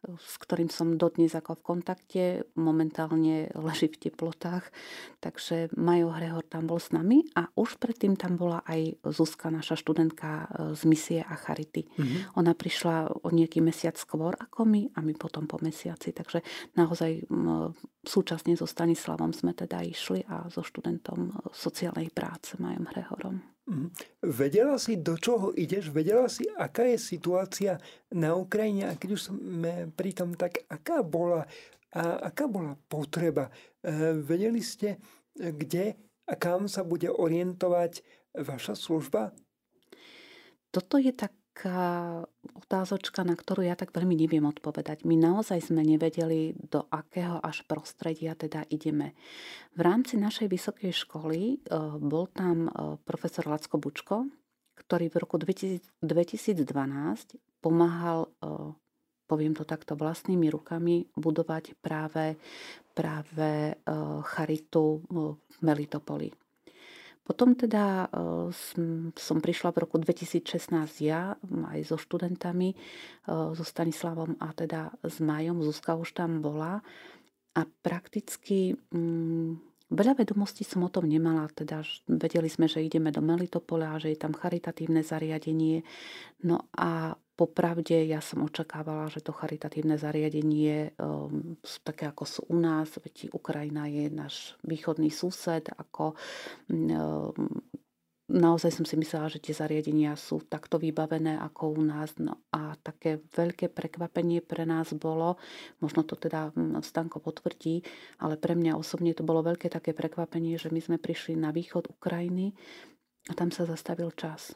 s 0.02 0.36
ktorým 0.42 0.74
som 0.74 0.98
dodnes 0.98 1.32
ako 1.38 1.62
v 1.62 1.66
kontakte, 1.66 2.24
momentálne 2.58 3.54
leží 3.54 3.88
v 3.92 4.10
teplotách, 4.10 4.74
takže 5.22 5.70
Majo 5.78 6.10
Hrehor 6.10 6.46
tam 6.50 6.66
bol 6.66 6.82
s 6.82 6.90
nami 6.90 7.22
a 7.38 7.48
už 7.54 7.78
predtým 7.78 8.18
tam 8.18 8.36
bola 8.36 8.66
aj 8.66 8.98
Zuzka, 9.14 9.54
naša 9.54 9.78
študentka 9.78 10.50
z 10.74 10.82
misie 10.90 11.20
a 11.22 11.38
Charity. 11.38 11.86
Mm-hmm. 11.86 12.20
Ona 12.42 12.58
prišla 12.58 13.22
o 13.22 13.28
nejaký 13.30 13.62
mesiac 13.62 13.94
skôr 13.96 14.34
ako 14.38 14.66
my 14.66 14.90
a 14.98 15.06
my 15.06 15.14
potom 15.14 15.46
po 15.46 15.62
mesiaci, 15.62 16.12
takže 16.12 16.42
naozaj 16.74 17.30
súčasne 18.02 18.58
so 18.58 18.66
Stanislavom 18.66 19.32
sme 19.38 19.54
teda 19.54 19.86
išli 19.86 20.26
a 20.26 20.50
so 20.50 20.66
študentom 20.66 21.38
sociálnej 21.54 22.10
práce 22.10 22.58
Majom 22.58 22.90
Hrehorom. 22.90 23.38
Mhm. 23.70 23.88
Vedela 24.26 24.76
si, 24.82 24.98
do 24.98 25.18
čoho 25.18 25.54
ideš? 25.54 25.94
Vedela 25.94 26.26
si, 26.26 26.50
aká 26.58 26.86
je 26.90 26.98
situácia 26.98 27.78
na 28.10 28.34
Ukrajine? 28.34 28.90
A 28.90 28.98
keď 28.98 29.10
už 29.14 29.22
sme 29.30 29.88
pri 29.94 30.12
tom, 30.18 30.34
tak 30.34 30.66
aká 30.66 31.06
bola, 31.06 31.46
a 31.94 32.32
aká 32.32 32.50
bola 32.50 32.74
potreba? 32.90 33.54
E, 33.86 34.18
vedeli 34.18 34.66
ste, 34.66 34.98
kde 35.38 35.94
a 36.26 36.34
kam 36.40 36.66
sa 36.66 36.82
bude 36.82 37.12
orientovať 37.12 38.02
vaša 38.34 38.74
služba? 38.74 39.36
Toto 40.72 40.96
je 40.96 41.12
tak 41.12 41.36
taká 41.52 42.24
otázočka, 42.56 43.28
na 43.28 43.36
ktorú 43.36 43.68
ja 43.68 43.76
tak 43.76 43.92
veľmi 43.92 44.16
neviem 44.16 44.48
odpovedať. 44.48 45.04
My 45.04 45.20
naozaj 45.20 45.68
sme 45.68 45.84
nevedeli, 45.84 46.56
do 46.56 46.88
akého 46.88 47.44
až 47.44 47.68
prostredia 47.68 48.40
teda 48.40 48.64
ideme. 48.72 49.12
V 49.76 49.82
rámci 49.84 50.16
našej 50.16 50.48
vysokej 50.48 50.96
školy 50.96 51.42
e, 51.44 51.56
bol 52.00 52.32
tam 52.32 52.72
e, 52.72 52.72
profesor 53.04 53.52
Lacko 53.52 53.78
Bučko, 53.78 54.32
ktorý 54.80 55.12
v 55.12 55.20
roku 55.20 55.36
2012 55.36 56.02
pomáhal, 57.60 58.32
e, 58.40 58.72
poviem 59.28 59.52
to 59.52 59.68
takto, 59.68 60.00
vlastnými 60.00 60.48
rukami 60.48 61.12
budovať 61.20 61.76
práve, 61.80 62.36
práve 62.92 63.80
charitu 64.28 65.00
v 65.08 65.40
Melitopoli. 65.64 66.41
Potom 67.22 67.54
teda 67.54 68.10
e, 68.10 68.50
som 69.14 69.38
prišla 69.38 69.70
v 69.72 69.82
roku 69.86 70.02
2016 70.02 70.74
ja 71.06 71.38
aj 71.46 71.80
so 71.86 71.98
študentami, 71.98 72.74
e, 72.74 72.78
so 73.28 73.64
Stanislavom 73.64 74.42
a 74.42 74.52
teda 74.58 74.90
s 75.06 75.22
Majom, 75.22 75.62
Zuzka 75.62 75.94
už 75.94 76.18
tam 76.18 76.42
bola 76.42 76.82
a 77.52 77.62
prakticky 77.84 78.74
mm, 78.94 79.72
Veľa 79.92 80.24
vedomostí 80.24 80.64
som 80.64 80.88
o 80.88 80.94
tom 80.94 81.04
nemala, 81.04 81.52
teda 81.52 81.84
vedeli 82.08 82.48
sme, 82.48 82.72
že 82.72 82.80
ideme 82.80 83.12
do 83.12 83.20
Melitopola, 83.20 84.00
že 84.00 84.16
je 84.16 84.24
tam 84.24 84.32
charitatívne 84.32 85.04
zariadenie. 85.04 85.84
No 86.48 86.64
a 86.72 87.20
popravde 87.42 88.06
ja 88.06 88.22
som 88.22 88.46
očakávala, 88.46 89.10
že 89.10 89.26
to 89.26 89.34
charitatívne 89.34 89.98
zariadenie 89.98 90.94
um, 91.02 91.58
také 91.82 92.06
ako 92.06 92.24
sú 92.30 92.42
u 92.54 92.58
nás, 92.62 92.94
veď 93.02 93.34
Ukrajina 93.34 93.90
je 93.90 94.14
náš 94.14 94.54
východný 94.62 95.10
sused, 95.10 95.66
ako 95.74 96.14
um, 96.70 97.50
naozaj 98.30 98.78
som 98.78 98.86
si 98.86 98.94
myslela, 98.94 99.34
že 99.34 99.42
tie 99.42 99.58
zariadenia 99.58 100.14
sú 100.14 100.46
takto 100.46 100.78
vybavené 100.78 101.42
ako 101.42 101.82
u 101.82 101.82
nás. 101.82 102.14
No 102.22 102.46
a 102.54 102.78
také 102.78 103.26
veľké 103.34 103.74
prekvapenie 103.74 104.46
pre 104.46 104.70
nás 104.70 104.94
bolo, 104.94 105.42
možno 105.82 106.06
to 106.06 106.14
teda 106.14 106.54
hm, 106.54 106.80
Stanko 106.86 107.18
potvrdí, 107.20 107.82
ale 108.22 108.38
pre 108.38 108.54
mňa 108.54 108.78
osobne 108.78 109.18
to 109.18 109.26
bolo 109.26 109.42
veľké 109.42 109.74
také 109.74 109.98
prekvapenie, 109.98 110.62
že 110.62 110.70
my 110.70 110.78
sme 110.78 110.98
prišli 111.02 111.34
na 111.34 111.50
východ 111.50 111.90
Ukrajiny 111.90 112.54
a 113.30 113.34
tam 113.34 113.50
sa 113.50 113.66
zastavil 113.66 114.14
čas. 114.14 114.54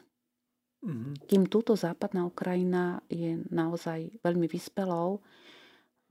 Mm-hmm. 0.86 1.12
Kým 1.26 1.50
túto 1.50 1.74
západná 1.74 2.22
Ukrajina 2.22 3.02
je 3.10 3.42
naozaj 3.50 4.22
veľmi 4.22 4.46
vyspelou, 4.46 5.18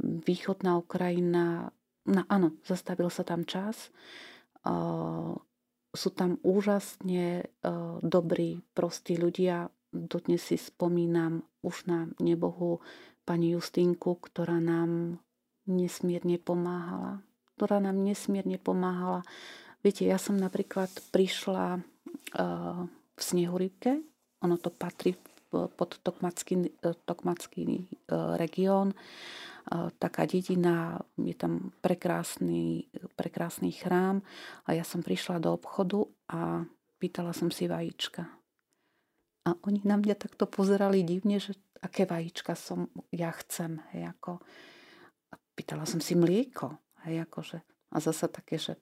východná 0.03 0.75
Ukrajina, 0.75 1.71
no 2.11 2.21
áno, 2.27 2.59
zastavil 2.67 3.07
sa 3.07 3.23
tam 3.23 3.47
čas, 3.47 3.87
sú 5.95 6.09
tam 6.11 6.41
úžasne 6.43 7.47
uh, 7.63 7.97
dobrí, 8.03 8.59
prostí 8.75 9.15
ľudia. 9.15 9.71
Dodnes 9.95 10.43
si 10.43 10.59
spomínam 10.59 11.47
už 11.63 11.87
na 11.87 12.11
nebohu 12.19 12.83
pani 13.23 13.55
Justinku, 13.55 14.19
ktorá 14.19 14.59
nám 14.59 15.23
nesmierne 15.63 16.35
pomáhala. 16.35 17.23
Ktorá 17.55 17.79
nám 17.79 18.03
nesmierne 18.03 18.59
pomáhala. 18.59 19.23
Viete, 19.79 20.03
ja 20.03 20.19
som 20.19 20.35
napríklad 20.35 20.91
prišla 21.15 21.79
uh, 21.79 22.83
v 23.15 23.21
Snehurivke, 23.21 24.03
ono 24.45 24.61
to 24.61 24.69
patrí 24.69 25.17
pod 25.49 25.97
Tokmacký, 26.03 26.69
Tokmacký 27.05 27.65
uh, 28.11 28.35
región 28.35 28.93
taká 29.97 30.29
dedina, 30.29 31.01
je 31.17 31.33
tam 31.33 31.73
prekrásny, 31.81 32.85
prekrásny 33.17 33.73
chrám 33.73 34.21
a 34.69 34.77
ja 34.77 34.85
som 34.85 35.01
prišla 35.01 35.41
do 35.41 35.57
obchodu 35.57 36.05
a 36.29 36.61
pýtala 37.01 37.33
som 37.33 37.49
si 37.49 37.65
vajíčka. 37.65 38.29
A 39.45 39.49
oni 39.65 39.81
na 39.85 39.97
mňa 39.97 40.15
takto 40.17 40.45
pozerali 40.45 41.01
divne, 41.01 41.41
že 41.41 41.57
aké 41.81 42.05
vajíčka 42.05 42.57
som, 42.57 42.89
ja 43.13 43.29
chcem. 43.45 43.77
Hej, 43.93 44.17
ako. 44.17 44.41
A 45.29 45.35
pýtala 45.53 45.85
som 45.85 46.01
si 46.01 46.17
mlieko. 46.17 46.81
Hej, 47.05 47.29
akože. 47.29 47.61
A 47.93 47.97
zasa 48.01 48.25
také, 48.25 48.57
že 48.57 48.77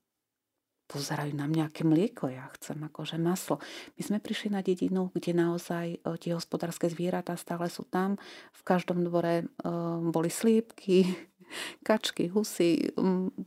pozerajú 0.88 1.34
na 1.34 1.48
mňa, 1.48 1.72
aké 1.72 1.88
mlieko 1.88 2.30
ja 2.30 2.48
chcem, 2.58 2.78
akože 2.84 3.18
maslo. 3.18 3.58
My 3.96 4.02
sme 4.04 4.18
prišli 4.20 4.54
na 4.54 4.62
dedinu, 4.62 5.10
kde 5.16 5.32
naozaj 5.34 5.88
e, 5.96 5.98
tie 6.20 6.36
hospodárske 6.36 6.92
zvieratá 6.92 7.34
stále 7.40 7.72
sú 7.72 7.88
tam. 7.88 8.20
V 8.54 8.62
každom 8.62 9.04
dvore 9.04 9.48
um, 9.64 10.12
boli 10.12 10.30
slípky, 10.30 11.08
kačky, 11.88 12.30
husy, 12.32 12.94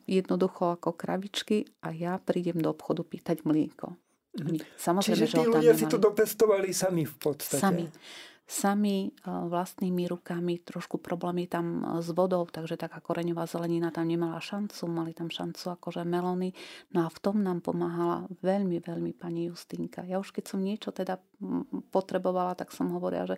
jednoducho 0.08 0.76
ako 0.76 0.96
kravičky 0.96 1.68
a 1.84 1.92
ja 1.92 2.18
prídem 2.20 2.60
do 2.60 2.72
obchodu 2.72 3.04
pýtať 3.04 3.44
mlieko. 3.44 3.94
Mhm. 4.36 4.60
Samozrejme, 4.76 5.24
Čiže 5.24 5.36
tí 5.40 5.46
ľudia 5.48 5.72
si 5.72 5.86
to 5.88 5.96
dopestovali 5.96 6.68
sami 6.72 7.08
v 7.08 7.16
podstate. 7.16 7.62
Sami 7.62 7.84
sami 8.46 9.10
e, 9.10 9.26
vlastnými 9.26 10.06
rukami. 10.06 10.62
Trošku 10.62 11.02
problémy 11.02 11.50
tam 11.50 11.82
e, 11.82 11.98
s 11.98 12.14
vodou, 12.14 12.46
takže 12.46 12.78
taká 12.78 13.02
koreňová 13.02 13.50
zelenina 13.50 13.90
tam 13.90 14.06
nemala 14.06 14.38
šancu, 14.38 14.86
mali 14.86 15.10
tam 15.10 15.26
šancu 15.26 15.74
akože 15.74 16.06
melóny. 16.06 16.54
No 16.94 17.04
a 17.04 17.08
v 17.10 17.18
tom 17.18 17.42
nám 17.42 17.66
pomáhala 17.66 18.30
veľmi, 18.46 18.78
veľmi 18.78 19.12
pani 19.18 19.50
Justinka. 19.50 20.06
Ja 20.06 20.22
už 20.22 20.30
keď 20.30 20.54
som 20.54 20.62
niečo 20.62 20.94
teda 20.94 21.18
potrebovala, 21.90 22.54
tak 22.54 22.70
som 22.70 22.94
hovorila, 22.94 23.34
že 23.34 23.36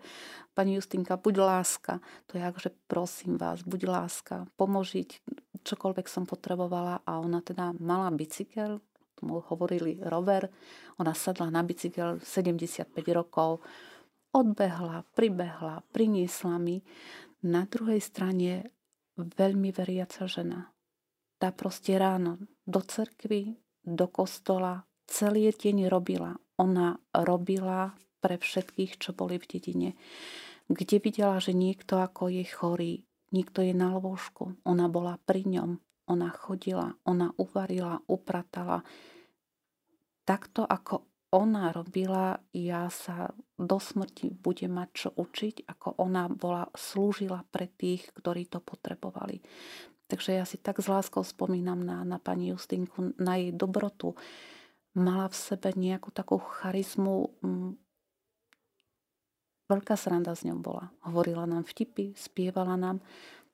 pani 0.52 0.76
Justinka, 0.76 1.16
buď 1.16 1.34
láska. 1.40 2.04
To 2.28 2.36
je 2.36 2.44
akože 2.44 2.70
prosím 2.84 3.40
vás, 3.40 3.64
buď 3.64 3.88
láska, 3.88 4.44
pomožiť, 4.60 5.24
čokoľvek 5.64 6.06
som 6.06 6.28
potrebovala 6.28 7.00
a 7.08 7.16
ona 7.16 7.40
teda 7.40 7.72
mala 7.80 8.12
bicykel, 8.12 8.84
tomu 9.18 9.42
hovorili 9.50 9.98
rover, 10.06 10.46
ona 11.02 11.10
sadla 11.10 11.50
na 11.50 11.66
bicykel 11.66 12.22
75 12.22 12.94
rokov, 13.10 13.58
odbehla, 14.32 15.04
pribehla, 15.16 15.82
priniesla 15.92 16.56
mi. 16.58 16.82
Na 17.46 17.64
druhej 17.64 18.02
strane 18.02 18.74
veľmi 19.18 19.70
veriaca 19.74 20.26
žena. 20.26 20.70
Tá 21.38 21.54
proste 21.54 21.94
ráno 21.94 22.38
do 22.66 22.82
cerkvy, 22.82 23.54
do 23.86 24.06
kostola, 24.10 24.82
celý 25.06 25.54
deň 25.54 25.86
robila. 25.86 26.34
Ona 26.58 26.98
robila 27.14 27.94
pre 28.18 28.36
všetkých, 28.36 28.98
čo 28.98 29.14
boli 29.14 29.38
v 29.38 29.46
dedine. 29.46 29.90
Kde 30.68 30.98
videla, 30.98 31.38
že 31.38 31.54
niekto 31.54 32.02
ako 32.02 32.28
je 32.28 32.44
chorý, 32.44 32.94
niekto 33.30 33.62
je 33.62 33.72
na 33.72 33.94
lôžku, 33.96 34.58
ona 34.66 34.90
bola 34.90 35.16
pri 35.22 35.46
ňom, 35.46 35.78
ona 36.10 36.28
chodila, 36.34 36.92
ona 37.06 37.32
uvarila, 37.38 38.02
upratala. 38.10 38.84
Takto 40.28 40.66
ako 40.66 41.08
ona 41.28 41.76
robila, 41.76 42.40
ja 42.56 42.88
sa 42.88 43.36
do 43.60 43.76
smrti 43.76 44.32
budem 44.32 44.72
mať 44.72 44.88
čo 44.96 45.08
učiť, 45.12 45.68
ako 45.68 46.00
ona 46.00 46.24
bola, 46.32 46.72
slúžila 46.72 47.44
pre 47.52 47.68
tých, 47.68 48.08
ktorí 48.16 48.48
to 48.48 48.64
potrebovali. 48.64 49.44
Takže 50.08 50.40
ja 50.40 50.48
si 50.48 50.56
tak 50.56 50.80
s 50.80 50.88
láskou 50.88 51.20
spomínam 51.20 51.84
na, 51.84 52.00
na 52.00 52.16
pani 52.16 52.48
Justinku, 52.48 53.12
na 53.20 53.36
jej 53.36 53.52
dobrotu. 53.52 54.16
Mala 54.96 55.28
v 55.28 55.36
sebe 55.36 55.76
nejakú 55.76 56.08
takú 56.08 56.40
charizmu. 56.40 57.28
Mm, 57.44 57.76
veľká 59.68 60.00
sranda 60.00 60.32
s 60.32 60.48
ňou 60.48 60.64
bola. 60.64 60.88
Hovorila 61.04 61.44
nám 61.44 61.68
vtipy, 61.68 62.16
spievala 62.16 62.80
nám. 62.80 63.04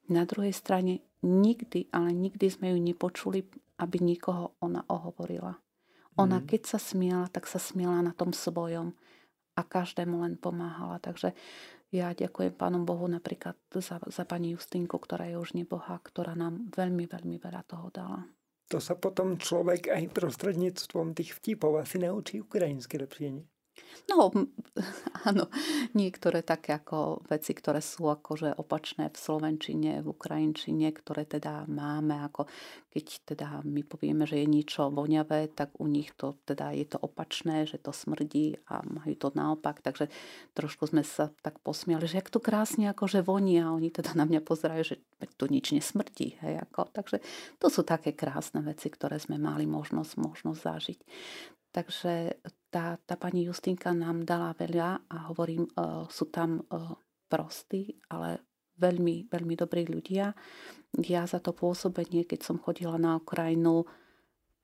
Na 0.07 0.23
druhej 0.23 0.55
strane 0.55 1.03
nikdy, 1.27 1.91
ale 1.91 2.15
nikdy 2.15 2.47
sme 2.47 2.71
ju 2.71 2.79
nepočuli, 2.79 3.43
aby 3.83 3.97
nikoho 3.99 4.55
ona 4.63 4.87
ohovorila. 4.87 5.59
Ona 6.15 6.39
mm. 6.41 6.47
keď 6.47 6.63
sa 6.67 6.79
smiala, 6.79 7.27
tak 7.31 7.51
sa 7.51 7.59
smiala 7.59 8.03
na 8.03 8.13
tom 8.15 8.31
svojom 8.31 8.95
a 9.55 9.63
každému 9.63 10.23
len 10.23 10.35
pomáhala. 10.39 10.99
Takže 10.99 11.35
ja 11.95 12.11
ďakujem 12.11 12.55
Pánu 12.59 12.83
Bohu 12.83 13.07
napríklad 13.07 13.55
za, 13.71 14.03
za 14.03 14.25
pani 14.27 14.55
Justinku, 14.55 14.99
ktorá 14.99 15.31
je 15.31 15.39
už 15.39 15.55
neboha, 15.55 16.03
ktorá 16.03 16.35
nám 16.35 16.71
veľmi, 16.75 17.07
veľmi 17.07 17.39
veľa 17.39 17.63
toho 17.71 17.87
dala. 17.95 18.27
To 18.73 18.83
sa 18.83 18.99
potom 18.99 19.39
človek 19.39 19.93
aj 19.93 20.11
prostredníctvom 20.11 21.15
tých 21.15 21.39
vtipov 21.39 21.79
asi 21.79 22.03
naučí 22.03 22.43
ukrajinské 22.43 22.99
lepšie. 22.99 23.47
No, 24.05 24.29
áno, 25.29 25.49
niektoré 25.97 26.45
také 26.45 26.77
ako 26.77 27.25
veci, 27.25 27.57
ktoré 27.57 27.81
sú 27.81 28.13
akože 28.13 28.61
opačné 28.61 29.09
v 29.09 29.17
Slovenčine, 29.17 30.05
v 30.05 30.13
Ukrajinčine, 30.13 30.93
ktoré 30.93 31.25
teda 31.25 31.65
máme, 31.67 32.21
ako 32.21 32.45
keď 32.95 33.07
teda 33.35 33.49
my 33.65 33.83
povieme, 33.83 34.23
že 34.29 34.45
je 34.45 34.47
niečo 34.47 34.93
voňavé, 34.93 35.51
tak 35.51 35.75
u 35.81 35.89
nich 35.89 36.15
to 36.15 36.39
teda 36.47 36.71
je 36.77 36.87
to 36.87 37.01
opačné, 37.01 37.67
že 37.67 37.81
to 37.81 37.91
smrdí 37.91 38.61
a 38.71 38.85
majú 38.87 39.15
to 39.19 39.29
naopak, 39.35 39.83
takže 39.83 40.13
trošku 40.55 40.93
sme 40.93 41.03
sa 41.03 41.33
tak 41.43 41.59
posmiali, 41.65 42.07
že 42.07 42.23
jak 42.23 42.31
to 42.31 42.39
krásne 42.39 42.93
akože 42.93 43.25
voní 43.27 43.59
a 43.59 43.75
oni 43.75 43.91
teda 43.91 44.15
na 44.15 44.29
mňa 44.29 44.45
pozerajú, 44.47 44.83
že 44.85 44.97
tu 45.41 45.49
nič 45.49 45.73
nesmrdí, 45.73 46.37
hej, 46.45 46.61
ako. 46.61 46.93
Takže 46.93 47.25
to 47.57 47.67
sú 47.73 47.83
také 47.83 48.13
krásne 48.13 48.61
veci, 48.61 48.93
ktoré 48.93 49.17
sme 49.17 49.41
mali 49.41 49.65
možnosť, 49.65 50.13
možnosť 50.21 50.61
zažiť. 50.61 51.01
Takže 51.75 52.39
tá, 52.75 52.99
tá 52.99 53.15
pani 53.15 53.47
Justinka 53.47 53.95
nám 53.95 54.27
dala 54.27 54.51
veľa 54.59 55.07
a 55.07 55.31
hovorím, 55.31 55.71
uh, 55.79 56.11
sú 56.11 56.27
tam 56.35 56.59
uh, 56.59 56.99
prostí, 57.31 57.95
ale 58.11 58.43
veľmi, 58.83 59.31
veľmi 59.31 59.55
dobrí 59.55 59.87
ľudia. 59.87 60.35
Ja 61.07 61.23
za 61.31 61.39
to 61.39 61.55
pôsobenie, 61.55 62.27
keď 62.27 62.43
som 62.43 62.59
chodila 62.59 62.99
na 62.99 63.23
Ukrajinu, 63.23 63.87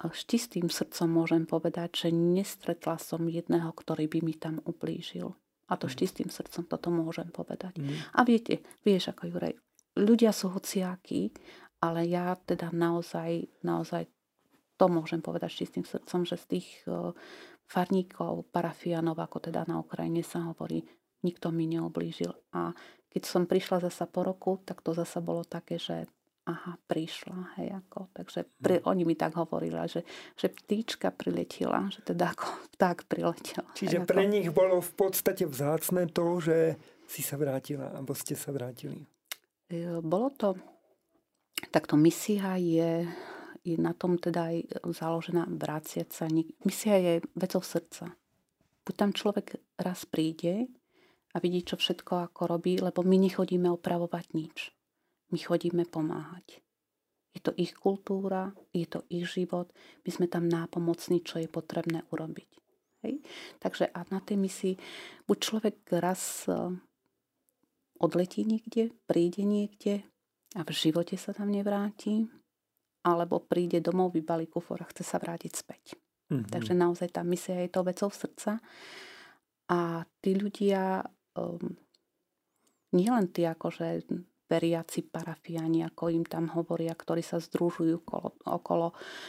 s 0.01 0.25
čistým 0.25 0.73
srdcom 0.73 1.13
môžem 1.13 1.45
povedať, 1.45 2.09
že 2.09 2.09
nestretla 2.11 2.97
som 2.97 3.29
jedného, 3.29 3.69
ktorý 3.71 4.09
by 4.09 4.19
mi 4.25 4.35
tam 4.35 4.59
ublížil. 4.65 5.37
A 5.71 5.77
to 5.77 5.87
mm. 5.87 5.93
s 5.93 5.95
čistým 5.95 6.29
srdcom 6.33 6.65
toto 6.67 6.89
môžem 6.89 7.29
povedať. 7.29 7.77
Mm. 7.77 7.95
A 8.17 8.21
viete, 8.25 8.65
vieš 8.81 9.13
ako 9.13 9.29
Jurej, 9.29 9.55
ľudia 10.01 10.33
sú 10.33 10.51
hociakí, 10.51 11.37
ale 11.85 12.09
ja 12.09 12.33
teda 12.33 12.73
naozaj, 12.73 13.61
naozaj 13.61 14.09
to 14.81 14.89
môžem 14.89 15.21
povedať 15.21 15.53
s 15.53 15.59
čistým 15.61 15.85
srdcom, 15.85 16.25
že 16.25 16.41
z 16.41 16.45
tých 16.57 16.69
e, 16.89 17.13
farníkov, 17.71 18.51
parafianov, 18.51 19.15
ako 19.23 19.47
teda 19.47 19.63
na 19.71 19.79
Ukrajine 19.79 20.27
sa 20.27 20.43
hovorí, 20.51 20.83
nikto 21.23 21.55
mi 21.55 21.71
neoblížil. 21.71 22.35
A 22.59 22.75
keď 23.07 23.23
som 23.23 23.47
prišla 23.47 23.87
zasa 23.87 24.11
po 24.11 24.27
roku, 24.27 24.59
tak 24.67 24.83
to 24.83 24.91
zasa 24.91 25.23
bolo 25.23 25.47
také, 25.47 25.79
že 25.79 26.11
aha, 26.51 26.75
prišla, 26.91 27.55
hej, 27.63 27.79
ako. 27.79 28.11
Takže 28.11 28.43
pri, 28.59 28.83
hm. 28.83 28.85
oni 28.91 29.03
mi 29.07 29.15
tak 29.15 29.39
hovorili, 29.39 29.79
že, 29.87 30.03
že 30.35 30.51
ptíčka 30.51 31.15
priletila, 31.15 31.87
že 31.95 32.03
teda 32.03 32.35
ako 32.35 32.75
pták 32.75 33.07
priletel. 33.07 33.63
Čiže 33.79 34.03
hej, 34.03 34.07
pre 34.09 34.27
ako. 34.27 34.33
nich 34.35 34.49
bolo 34.51 34.83
v 34.83 34.93
podstate 34.99 35.47
vzácne 35.47 36.11
to, 36.11 36.43
že 36.43 36.75
si 37.07 37.23
sa 37.23 37.39
vrátila, 37.39 37.95
alebo 37.95 38.19
ste 38.19 38.35
sa 38.35 38.51
vrátili. 38.51 39.07
E, 39.71 40.03
bolo 40.03 40.35
to, 40.35 40.59
takto 41.71 41.95
misia 41.95 42.59
je 42.59 43.07
je 43.61 43.77
na 43.77 43.93
tom 43.93 44.17
teda 44.17 44.53
aj 44.53 44.57
založená 44.97 45.45
vráciať 45.49 46.09
sa. 46.09 46.25
Misia 46.65 46.97
je 46.97 47.15
vecou 47.37 47.61
srdca. 47.61 48.17
Buď 48.85 48.95
tam 48.97 49.11
človek 49.13 49.61
raz 49.77 50.09
príde 50.09 50.67
a 51.31 51.37
vidí, 51.39 51.63
čo 51.63 51.77
všetko 51.77 52.33
ako 52.33 52.49
robí, 52.49 52.81
lebo 52.81 53.05
my 53.05 53.17
nechodíme 53.21 53.69
opravovať 53.69 54.27
nič. 54.33 54.73
My 55.31 55.39
chodíme 55.39 55.85
pomáhať. 55.87 56.65
Je 57.31 57.41
to 57.45 57.55
ich 57.55 57.77
kultúra, 57.79 58.51
je 58.75 58.83
to 58.91 59.07
ich 59.07 59.23
život, 59.31 59.71
my 60.03 60.11
sme 60.11 60.27
tam 60.27 60.51
nápomocní, 60.51 61.23
čo 61.23 61.39
je 61.39 61.47
potrebné 61.47 62.03
urobiť. 62.11 62.51
Hej? 63.07 63.23
Takže 63.63 63.87
a 63.95 64.03
na 64.11 64.19
tej 64.19 64.37
misii 64.43 64.75
buď 65.31 65.39
človek 65.39 65.77
raz 66.03 66.51
e, 66.51 66.75
odletí 68.03 68.43
niekde, 68.43 68.91
príde 69.07 69.47
niekde 69.47 70.03
a 70.59 70.67
v 70.67 70.71
živote 70.75 71.15
sa 71.15 71.31
tam 71.31 71.55
nevráti, 71.55 72.27
alebo 73.01 73.41
príde 73.41 73.81
domov, 73.81 74.13
vybalí 74.13 74.47
kufor 74.47 74.85
a 74.85 74.91
chce 74.91 75.05
sa 75.05 75.17
vrátiť 75.17 75.53
späť. 75.53 75.97
Mm-hmm. 76.31 76.51
Takže 76.53 76.73
naozaj 76.77 77.09
tá 77.11 77.23
misia 77.27 77.59
je 77.65 77.71
to 77.73 77.81
vecou 77.83 78.11
srdca. 78.13 78.61
A 79.71 80.05
tí 80.23 80.37
ľudia, 80.37 81.03
um, 81.39 81.75
nielen 82.95 83.27
tí 83.31 83.47
akože 83.47 84.07
veriaci 84.51 85.07
parafiani, 85.07 85.87
ako 85.87 86.11
im 86.11 86.27
tam 86.27 86.51
hovoria, 86.51 86.91
ktorí 86.91 87.23
sa 87.23 87.39
združujú 87.39 88.03
okolo, 88.03 88.29
okolo 88.51 88.87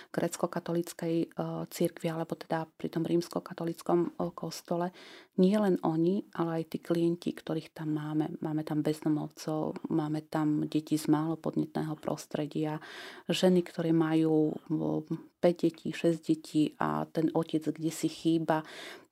grecko-katolíckej 0.10 1.16
e, 1.22 1.28
církvy, 1.70 2.10
alebo 2.10 2.34
teda 2.34 2.66
pri 2.66 2.90
tom 2.90 3.06
rímsko-katolickom 3.06 4.00
e, 4.02 4.10
kostole. 4.34 4.90
Nie 5.38 5.62
len 5.62 5.78
oni, 5.86 6.26
ale 6.34 6.66
aj 6.66 6.74
tí 6.74 6.78
klienti, 6.82 7.32
ktorých 7.38 7.72
tam 7.78 7.94
máme. 7.94 8.42
Máme 8.42 8.66
tam 8.66 8.82
bezdomovcov, 8.82 9.88
máme 9.94 10.26
tam 10.26 10.66
deti 10.66 10.98
z 10.98 11.08
málo 11.08 11.38
podnetného 11.38 11.94
prostredia, 12.02 12.82
ženy, 13.30 13.62
ktoré 13.62 13.94
majú 13.94 14.58
5 14.68 15.64
detí, 15.64 15.94
6 15.94 16.22
detí 16.22 16.74
a 16.78 17.06
ten 17.06 17.30
otec 17.34 17.70
kde 17.70 17.92
si 17.94 18.10
chýba. 18.10 18.66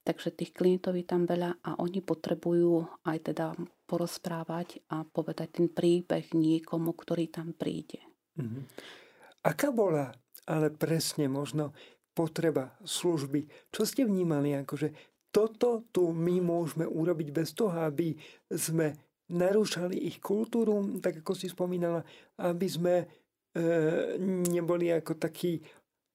Takže 0.03 0.33
tých 0.33 0.55
klientov 0.55 0.95
je 0.95 1.05
tam 1.05 1.27
veľa 1.27 1.59
a 1.61 1.77
oni 1.83 1.99
potrebujú 2.01 2.87
aj 3.05 3.17
teda 3.29 3.53
porozprávať 3.85 4.81
a 4.89 5.03
povedať 5.03 5.61
ten 5.61 5.67
príbeh 5.69 6.33
niekomu, 6.33 6.95
ktorý 6.95 7.29
tam 7.29 7.53
príde. 7.53 8.01
Mm-hmm. 8.39 8.63
Aká 9.45 9.69
bola 9.69 10.13
ale 10.49 10.73
presne 10.73 11.29
možno 11.29 11.75
potreba 12.17 12.73
služby? 12.81 13.69
Čo 13.69 13.85
ste 13.85 14.07
vnímali 14.07 14.57
akože 14.57 15.09
toto 15.29 15.85
tu 15.93 16.09
my 16.09 16.41
môžeme 16.41 16.89
urobiť 16.89 17.29
bez 17.29 17.53
toho, 17.53 17.85
aby 17.85 18.17
sme 18.49 18.97
narúšali 19.29 20.09
ich 20.09 20.17
kultúru, 20.17 20.97
tak 20.97 21.21
ako 21.21 21.37
si 21.37 21.53
spomínala, 21.53 22.01
aby 22.41 22.65
sme 22.65 22.95
e, 22.97 23.05
neboli 24.49 24.89
ako 24.89 25.21
takí 25.21 25.61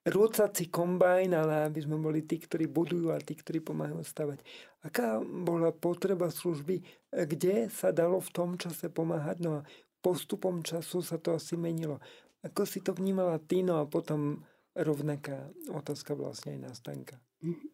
rúcací 0.05 0.69
kombajn, 0.69 1.33
ale 1.33 1.55
aby 1.69 1.81
sme 1.81 1.97
boli 1.97 2.25
tí, 2.29 2.37
ktorí 2.37 2.69
budujú 2.69 3.09
a 3.09 3.19
tí, 3.21 3.33
ktorí 3.35 3.64
pomáhajú 3.64 4.05
stavať. 4.05 4.38
Aká 4.85 5.17
bola 5.21 5.73
potreba 5.73 6.29
služby, 6.29 6.85
kde 7.09 7.73
sa 7.73 7.88
dalo 7.88 8.21
v 8.21 8.31
tom 8.31 8.51
čase 8.61 8.93
pomáhať, 8.93 9.40
no 9.40 9.64
a 9.64 9.67
postupom 10.05 10.61
času 10.61 11.01
sa 11.01 11.17
to 11.17 11.33
asi 11.33 11.57
menilo. 11.57 12.05
Ako 12.45 12.69
si 12.69 12.85
to 12.85 12.93
vnímala 12.93 13.40
ty, 13.40 13.64
no 13.64 13.81
a 13.81 13.88
potom 13.88 14.45
rovnaká 14.77 15.49
otázka 15.73 16.12
vlastne 16.12 16.59
aj 16.59 16.61
na 16.61 16.71
Stanka. 16.77 17.17
Mm-hmm. 17.40 17.71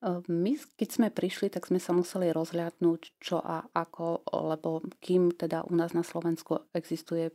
Ehm, 0.00 0.24
my, 0.28 0.56
keď 0.80 0.88
sme 0.88 1.08
prišli, 1.12 1.52
tak 1.52 1.68
sme 1.68 1.76
sa 1.76 1.92
museli 1.92 2.32
rozhľadnúť, 2.32 3.20
čo 3.20 3.36
a 3.36 3.68
ako, 3.68 4.24
lebo 4.32 4.80
kým 4.96 5.36
teda 5.36 5.68
u 5.68 5.76
nás 5.76 5.92
na 5.92 6.00
Slovensku 6.00 6.72
existuje 6.72 7.28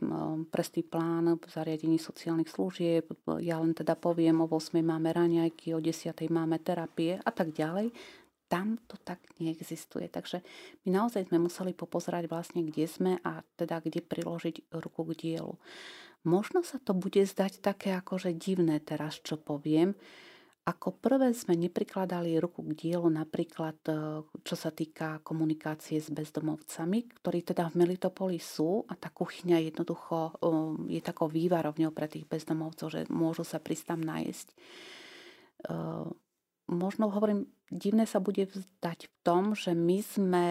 prestý 0.50 0.82
plán 0.82 1.38
v 1.38 1.46
zariadení 1.46 2.02
sociálnych 2.02 2.50
služieb, 2.50 3.06
ja 3.38 3.62
len 3.62 3.78
teda 3.78 3.94
poviem, 3.94 4.42
o 4.42 4.50
8 4.50 4.82
máme 4.82 5.14
raňajky, 5.14 5.78
o 5.78 5.80
10 5.80 6.18
máme 6.34 6.58
terapie 6.58 7.22
a 7.22 7.30
tak 7.30 7.54
ďalej, 7.54 7.94
tam 8.50 8.78
to 8.86 8.98
tak 9.02 9.22
neexistuje. 9.42 10.10
Takže 10.10 10.42
my 10.86 10.90
naozaj 10.94 11.30
sme 11.30 11.42
museli 11.42 11.74
popozerať 11.74 12.30
vlastne, 12.30 12.62
kde 12.62 12.86
sme 12.86 13.18
a 13.26 13.42
teda 13.58 13.82
kde 13.82 14.06
priložiť 14.06 14.70
ruku 14.74 15.02
k 15.14 15.18
dielu. 15.18 15.54
Možno 16.26 16.66
sa 16.66 16.82
to 16.82 16.98
bude 16.98 17.22
zdať 17.22 17.62
také 17.62 17.94
akože 17.94 18.34
divné 18.34 18.82
teraz, 18.82 19.22
čo 19.22 19.38
poviem, 19.38 19.94
ako 20.66 20.98
prvé 20.98 21.30
sme 21.38 21.54
neprikladali 21.54 22.42
ruku 22.42 22.66
k 22.66 22.74
dielu 22.74 23.06
napríklad, 23.06 23.78
e, 23.86 24.26
čo 24.42 24.56
sa 24.58 24.74
týka 24.74 25.22
komunikácie 25.22 26.02
s 26.02 26.10
bezdomovcami, 26.10 27.22
ktorí 27.22 27.46
teda 27.46 27.70
v 27.70 27.86
Melitopoli 27.86 28.42
sú 28.42 28.82
a 28.90 28.98
tá 28.98 29.14
kuchyňa 29.14 29.62
jednoducho 29.62 30.18
e, 30.18 30.32
je 30.98 31.02
takou 31.06 31.30
vývarovňou 31.30 31.94
pre 31.94 32.10
tých 32.10 32.26
bezdomovcov, 32.26 32.90
že 32.90 33.06
môžu 33.14 33.46
sa 33.46 33.62
prísť 33.62 33.94
tam 33.94 34.02
nájsť. 34.02 34.48
E, 34.50 34.56
možno 36.74 37.14
hovorím, 37.14 37.46
divné 37.70 38.10
sa 38.10 38.18
bude 38.18 38.50
vzdať 38.50 39.06
v 39.06 39.16
tom, 39.22 39.54
že 39.54 39.78
my 39.78 40.02
sme 40.02 40.46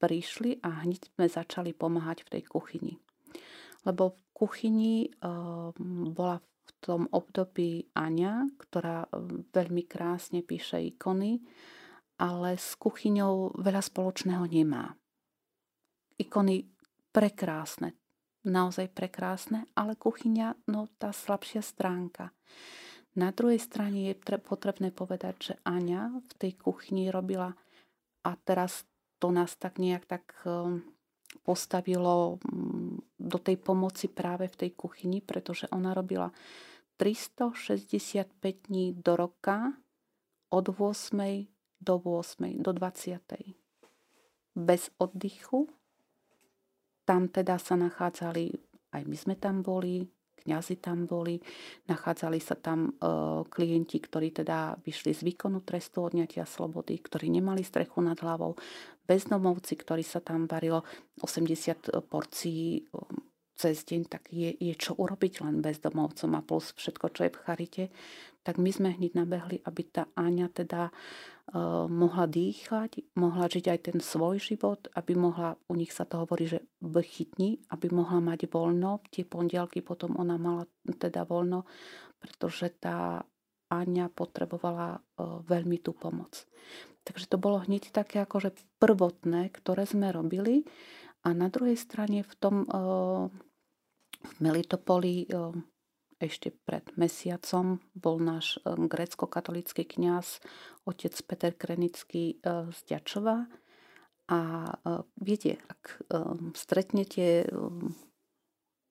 prišli 0.00 0.64
a 0.64 0.80
hneď 0.88 1.12
sme 1.12 1.28
začali 1.28 1.76
pomáhať 1.76 2.24
v 2.24 2.40
tej 2.40 2.42
kuchyni. 2.48 2.96
Lebo 3.84 4.16
v 4.16 4.20
kuchyni 4.32 4.94
bola 6.16 6.40
tom 6.82 7.06
období 7.14 7.94
Aňa, 7.94 8.50
ktorá 8.58 9.06
e, 9.06 9.08
veľmi 9.54 9.86
krásne 9.86 10.42
píše 10.42 10.82
ikony, 10.82 11.38
ale 12.18 12.58
s 12.58 12.74
kuchyňou 12.74 13.58
veľa 13.62 13.82
spoločného 13.82 14.44
nemá. 14.50 14.94
Ikony 16.18 16.66
prekrásne, 17.14 17.94
naozaj 18.46 18.90
prekrásne, 18.90 19.70
ale 19.78 19.94
kuchyňa, 19.94 20.68
no 20.70 20.90
tá 20.98 21.14
slabšia 21.14 21.62
stránka. 21.62 22.34
Na 23.12 23.28
druhej 23.30 23.60
strane 23.60 24.10
je 24.10 24.16
potrebné 24.40 24.90
povedať, 24.90 25.34
že 25.52 25.54
Aňa 25.62 26.18
v 26.18 26.32
tej 26.40 26.52
kuchyni 26.58 27.12
robila 27.12 27.52
a 28.24 28.30
teraz 28.42 28.88
to 29.22 29.30
nás 29.30 29.54
tak 29.54 29.78
nejak 29.78 30.06
tak 30.10 30.24
e, 30.42 30.82
postavilo 31.40 32.36
mm, 32.44 33.16
do 33.16 33.38
tej 33.40 33.56
pomoci 33.56 34.12
práve 34.12 34.52
v 34.52 34.58
tej 34.66 34.70
kuchyni, 34.76 35.24
pretože 35.24 35.64
ona 35.72 35.96
robila 35.96 36.28
365 37.00 38.68
dní 38.68 38.94
do 38.94 39.16
roka 39.16 39.72
od 40.52 40.68
8. 40.68 41.48
do 41.80 41.94
8. 41.98 42.62
do 42.62 42.70
20. 42.72 43.20
Bez 44.52 44.90
oddychu. 45.00 45.68
Tam 47.02 47.26
teda 47.32 47.58
sa 47.58 47.74
nachádzali, 47.74 48.52
aj 48.94 49.02
my 49.08 49.16
sme 49.16 49.34
tam 49.34 49.64
boli, 49.64 50.06
kňazi 50.42 50.82
tam 50.82 51.06
boli, 51.06 51.38
nachádzali 51.86 52.38
sa 52.42 52.58
tam 52.58 52.98
klienti, 53.46 54.02
ktorí 54.02 54.34
teda 54.34 54.76
vyšli 54.82 55.14
z 55.14 55.22
výkonu 55.22 55.62
trestu 55.62 56.02
odňatia 56.02 56.44
slobody, 56.44 56.98
ktorí 56.98 57.30
nemali 57.30 57.62
strechu 57.62 58.02
nad 58.02 58.18
hlavou, 58.18 58.58
bezdomovci, 59.02 59.74
ktorí 59.78 60.02
sa 60.06 60.22
tam 60.22 60.46
varilo 60.46 60.86
80 61.22 61.90
porcií 62.06 62.86
cez 63.56 63.84
deň, 63.84 64.02
tak 64.08 64.32
je, 64.32 64.52
je 64.52 64.74
čo 64.74 64.96
urobiť 64.96 65.44
len 65.44 65.60
bezdomovcom 65.60 66.32
a 66.34 66.40
plus 66.42 66.72
všetko, 66.74 67.06
čo 67.12 67.20
je 67.28 67.32
v 67.32 67.42
charite, 67.42 67.84
tak 68.42 68.58
my 68.58 68.70
sme 68.74 68.90
hneď 68.90 69.14
nabehli, 69.14 69.62
aby 69.62 69.82
tá 69.86 70.10
Áňa 70.18 70.50
teda 70.50 70.90
uh, 70.90 71.86
mohla 71.86 72.26
dýchať, 72.26 73.14
mohla 73.14 73.46
žiť 73.46 73.64
aj 73.70 73.78
ten 73.86 73.98
svoj 74.02 74.42
život, 74.42 74.90
aby 74.98 75.14
mohla, 75.14 75.54
u 75.70 75.78
nich 75.78 75.94
sa 75.94 76.02
to 76.02 76.26
hovorí, 76.26 76.50
že 76.50 76.66
chytni, 76.82 77.62
aby 77.70 77.86
mohla 77.94 78.18
mať 78.18 78.50
voľno. 78.50 79.06
Tie 79.14 79.22
pondelky 79.22 79.78
potom 79.78 80.18
ona 80.18 80.34
mala 80.42 80.66
teda 80.86 81.22
voľno, 81.22 81.64
pretože 82.18 82.70
tá 82.82 83.22
Áňa 83.72 84.12
potrebovala 84.12 85.00
uh, 85.00 85.40
veľmi 85.48 85.80
tú 85.80 85.96
pomoc. 85.96 86.44
Takže 87.02 87.26
to 87.30 87.40
bolo 87.40 87.62
hneď 87.62 87.88
také 87.90 88.22
akože 88.22 88.52
prvotné, 88.78 89.50
ktoré 89.50 89.88
sme 89.88 90.12
robili. 90.14 90.68
A 91.22 91.34
na 91.34 91.46
druhej 91.46 91.78
strane 91.78 92.26
v 92.26 92.34
tom 92.38 92.66
uh, 92.66 93.30
v 94.22 94.34
Melitopoli 94.38 95.26
ešte 96.22 96.54
pred 96.62 96.86
mesiacom 96.94 97.82
bol 97.98 98.22
náš 98.22 98.62
grécko-katolický 98.62 99.82
kňaz 99.82 100.38
otec 100.86 101.14
Peter 101.26 101.52
Krenický 101.58 102.38
z 102.46 102.78
Ďačova. 102.86 103.50
A 104.30 104.38
viete, 105.18 105.58
ak 105.66 106.06
stretnete 106.54 107.50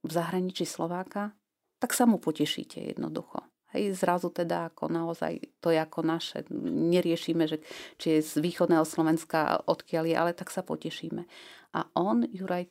v 0.03 0.09
zahraničí 0.11 0.67
Slováka, 0.67 1.31
tak 1.79 1.95
sa 1.95 2.03
mu 2.03 2.19
potešíte 2.19 2.83
jednoducho. 2.91 3.50
Hej, 3.71 3.95
zrazu 3.95 4.29
teda 4.31 4.71
ako 4.71 4.91
naozaj 4.91 5.39
to 5.63 5.71
je 5.71 5.79
ako 5.79 6.03
naše. 6.03 6.43
Neriešime, 6.91 7.47
že, 7.47 7.63
či 7.95 8.19
je 8.19 8.19
z 8.19 8.33
východného 8.43 8.83
Slovenska 8.83 9.63
odkiaľ 9.63 10.03
je, 10.11 10.15
ale 10.15 10.31
tak 10.35 10.51
sa 10.51 10.59
potešíme. 10.59 11.23
A 11.71 11.79
on, 11.95 12.27
Juraj, 12.27 12.67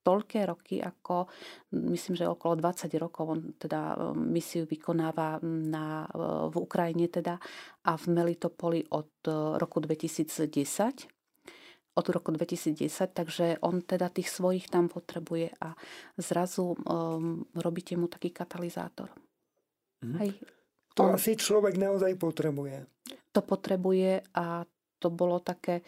toľké 0.00 0.48
roky, 0.48 0.80
ako 0.80 1.28
myslím, 1.92 2.16
že 2.16 2.24
okolo 2.24 2.56
20 2.56 2.88
rokov 2.96 3.24
on 3.28 3.40
teda 3.60 3.80
e, 3.92 3.96
misiu 4.16 4.64
vykonáva 4.64 5.44
na, 5.44 6.08
v 6.48 6.54
Ukrajine 6.56 7.12
teda 7.12 7.36
a 7.84 7.92
v 8.00 8.04
Melitopoli 8.08 8.80
od 8.88 9.12
e, 9.28 9.60
roku 9.60 9.84
2010 9.84 10.48
od 11.90 12.06
roku 12.08 12.30
2010, 12.32 13.12
takže 13.12 13.58
on 13.60 13.82
teda 13.82 14.08
tých 14.08 14.30
svojich 14.30 14.70
tam 14.70 14.88
potrebuje 14.88 15.50
a 15.60 15.74
zrazu 16.16 16.72
um, 16.72 17.44
robíte 17.50 17.98
mu 17.98 18.06
taký 18.06 18.30
katalizátor. 18.30 19.10
Mm. 20.00 20.16
Hej. 20.20 20.30
To 20.96 21.02
on, 21.06 21.16
asi 21.16 21.36
človek 21.36 21.76
naozaj 21.76 22.16
potrebuje. 22.16 22.84
To 23.36 23.40
potrebuje 23.44 24.24
a 24.34 24.66
to 25.00 25.08
bolo 25.08 25.40
také, 25.40 25.80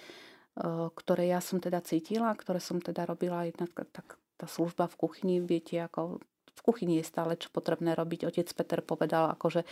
ktoré 0.96 1.32
ja 1.32 1.40
som 1.40 1.60
teda 1.60 1.80
cítila, 1.84 2.32
ktoré 2.32 2.60
som 2.60 2.80
teda 2.80 3.08
robila 3.08 3.44
jednak 3.48 3.72
tak 3.92 4.16
tá 4.36 4.46
služba 4.48 4.88
v 4.88 4.98
kuchyni, 4.98 5.36
viete, 5.38 5.78
ako 5.78 6.18
v 6.52 6.60
kuchyni 6.60 7.00
je 7.00 7.06
stále 7.08 7.38
čo 7.40 7.48
potrebné 7.48 7.96
robiť. 7.96 8.28
Otec 8.28 8.48
Peter 8.52 8.80
povedal, 8.84 9.32
akože 9.32 9.64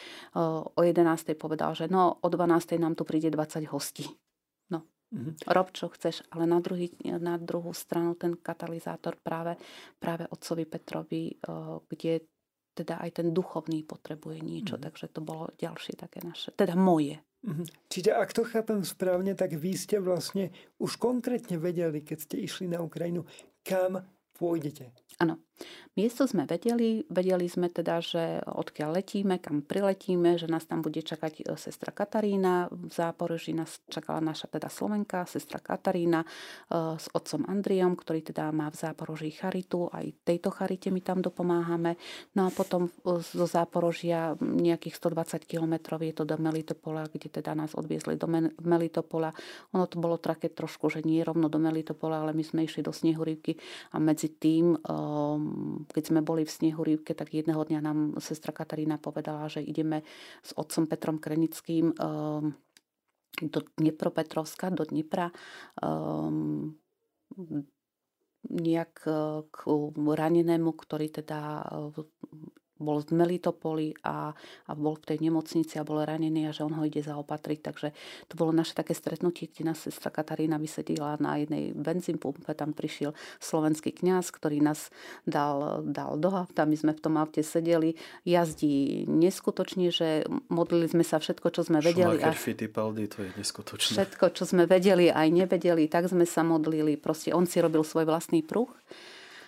o 0.73 0.81
11. 0.81 1.37
povedal, 1.37 1.77
že 1.77 1.91
no 1.91 2.17
o 2.23 2.29
12. 2.29 2.81
nám 2.81 2.97
tu 2.97 3.05
príde 3.05 3.29
20 3.29 3.69
hostí. 3.69 4.09
No, 4.73 4.87
mm-hmm. 5.13 5.51
rob 5.53 5.69
čo 5.75 5.93
chceš, 5.93 6.25
ale 6.33 6.49
na, 6.49 6.63
druhý, 6.63 6.95
na 7.05 7.37
druhú 7.37 7.75
stranu 7.77 8.17
ten 8.17 8.39
katalizátor 8.39 9.21
práve, 9.21 9.61
práve 10.01 10.25
otcovi 10.31 10.65
Petrovi, 10.65 11.37
kde 11.91 12.25
teda 12.75 13.03
aj 13.03 13.23
ten 13.23 13.35
duchovný 13.35 13.83
potrebuje 13.85 14.41
niečo, 14.41 14.79
mm-hmm. 14.79 14.87
takže 14.87 15.07
to 15.11 15.21
bolo 15.21 15.51
ďalšie 15.59 15.95
také 15.99 16.23
naše, 16.23 16.55
teda 16.55 16.79
moje 16.79 17.19
Mhm. 17.41 17.65
Čiže 17.89 18.11
ak 18.13 18.31
to 18.37 18.45
chápem 18.45 18.85
správne, 18.85 19.33
tak 19.33 19.57
vy 19.57 19.73
ste 19.73 19.97
vlastne 19.97 20.53
už 20.77 21.01
konkrétne 21.01 21.57
vedeli, 21.57 22.05
keď 22.05 22.19
ste 22.21 22.37
išli 22.45 22.69
na 22.69 22.85
Ukrajinu, 22.85 23.25
kam 23.65 24.05
pôjdete. 24.37 24.93
Áno. 25.19 25.41
Miesto 25.99 26.25
sme 26.25 26.47
vedeli, 26.47 27.03
vedeli 27.11 27.51
sme 27.51 27.67
teda, 27.69 27.99
že 28.01 28.41
odkiaľ 28.47 29.03
letíme, 29.03 29.43
kam 29.43 29.61
priletíme, 29.61 30.39
že 30.39 30.47
nás 30.47 30.65
tam 30.65 30.81
bude 30.81 31.03
čakať 31.03 31.45
e, 31.45 31.59
sestra 31.59 31.91
Katarína, 31.91 32.71
v 32.71 32.89
Záporoží 32.89 33.53
nás 33.53 33.83
čakala 33.91 34.23
naša 34.23 34.49
teda 34.49 34.71
Slovenka, 34.71 35.27
sestra 35.27 35.59
Katarína 35.59 36.23
e, 36.23 36.29
s 36.97 37.11
otcom 37.11 37.43
Andriom, 37.51 37.99
ktorý 37.99 38.23
teda 38.23 38.55
má 38.55 38.71
v 38.71 38.81
Záporoží 38.81 39.35
charitu, 39.35 39.91
aj 39.91 40.15
tejto 40.25 40.55
charite 40.55 40.95
my 40.95 41.03
tam 41.03 41.21
dopomáhame. 41.21 41.99
No 42.39 42.47
a 42.47 42.51
potom 42.55 42.87
e, 42.87 43.19
zo 43.21 43.47
Záporožia 43.51 44.39
nejakých 44.41 44.95
120 44.95 45.43
km 45.45 46.01
je 46.01 46.15
to 46.15 46.23
do 46.23 46.39
Melitopola, 46.39 47.11
kde 47.11 47.29
teda 47.29 47.53
nás 47.59 47.75
odviezli 47.75 48.15
do 48.15 48.31
Melitopola. 48.63 49.35
Ono 49.75 49.85
to 49.91 49.99
bolo 49.99 50.23
také 50.23 50.55
trošku, 50.55 50.87
že 50.87 51.03
nie 51.03 51.21
rovno 51.27 51.51
do 51.51 51.59
Melitopola, 51.59 52.25
ale 52.25 52.33
my 52.33 52.47
sme 52.47 52.65
išli 52.65 52.81
do 52.81 52.95
Snehurivky 52.95 53.59
a 53.91 53.99
medzi 53.99 54.31
tým 54.33 54.79
keď 55.91 56.05
sme 56.05 56.21
boli 56.21 56.43
v 56.45 56.55
snehu 56.55 56.81
rývke, 56.83 57.17
tak 57.17 57.33
jedného 57.33 57.61
dňa 57.63 57.81
nám 57.81 57.99
sestra 58.19 58.51
Katarína 58.53 59.01
povedala, 59.01 59.49
že 59.49 59.65
ideme 59.65 60.05
s 60.45 60.55
otcom 60.57 60.87
Petrom 60.87 61.17
Krenickým 61.19 61.95
ehm, 61.95 62.55
do 63.41 63.61
Dnepropetrovska, 63.79 64.75
do 64.75 64.85
Dnepra 64.85 65.33
um, 65.81 66.77
nejak 68.51 68.95
k 69.49 69.59
ranenému, 69.95 70.73
ktorý 70.75 71.13
teda 71.13 71.63
bol 72.81 73.05
v 73.05 73.13
Melitopoli 73.13 73.93
a, 74.03 74.33
a 74.67 74.73
bol 74.73 74.97
v 74.97 75.15
tej 75.15 75.19
nemocnici 75.21 75.77
a 75.77 75.85
bol 75.85 76.01
ranený 76.01 76.49
a 76.49 76.57
že 76.57 76.65
on 76.65 76.73
ho 76.75 76.83
ide 76.83 77.05
zaopatriť. 77.05 77.59
Takže 77.61 77.89
to 78.27 78.35
bolo 78.35 78.57
naše 78.57 78.73
také 78.73 78.97
stretnutie, 78.97 79.53
kde 79.53 79.69
nás 79.69 79.85
sestra 79.85 80.09
Katarína 80.09 80.57
vysedila 80.57 81.21
na 81.21 81.37
jednej 81.37 81.77
benzínpumpe. 81.77 82.57
Tam 82.57 82.73
prišiel 82.73 83.13
slovenský 83.39 83.93
kňaz, 83.93 84.33
ktorý 84.33 84.65
nás 84.65 84.89
dal, 85.29 85.85
dal 85.85 86.17
do 86.17 86.33
auta. 86.33 86.65
My 86.65 86.75
sme 86.75 86.97
v 86.97 87.01
tom 87.05 87.21
aute 87.21 87.45
sedeli. 87.45 87.95
Jazdí 88.25 89.05
neskutočne, 89.05 89.93
že 89.93 90.25
modlili 90.49 90.89
sme 90.89 91.05
sa 91.05 91.21
všetko, 91.21 91.53
čo 91.53 91.63
sme 91.69 91.85
vedeli. 91.85 92.25
a 92.25 92.33
Fittipaldi, 92.33 93.05
to 93.13 93.29
je 93.29 93.31
neskutočné. 93.37 93.93
Všetko, 94.01 94.33
čo 94.33 94.49
sme 94.49 94.65
vedeli 94.65 95.13
aj 95.13 95.29
nevedeli, 95.29 95.85
tak 95.93 96.09
sme 96.09 96.25
sa 96.25 96.41
modlili. 96.41 96.97
Proste 96.97 97.37
on 97.37 97.45
si 97.45 97.61
robil 97.61 97.85
svoj 97.85 98.09
vlastný 98.09 98.41
pruh. 98.41 98.73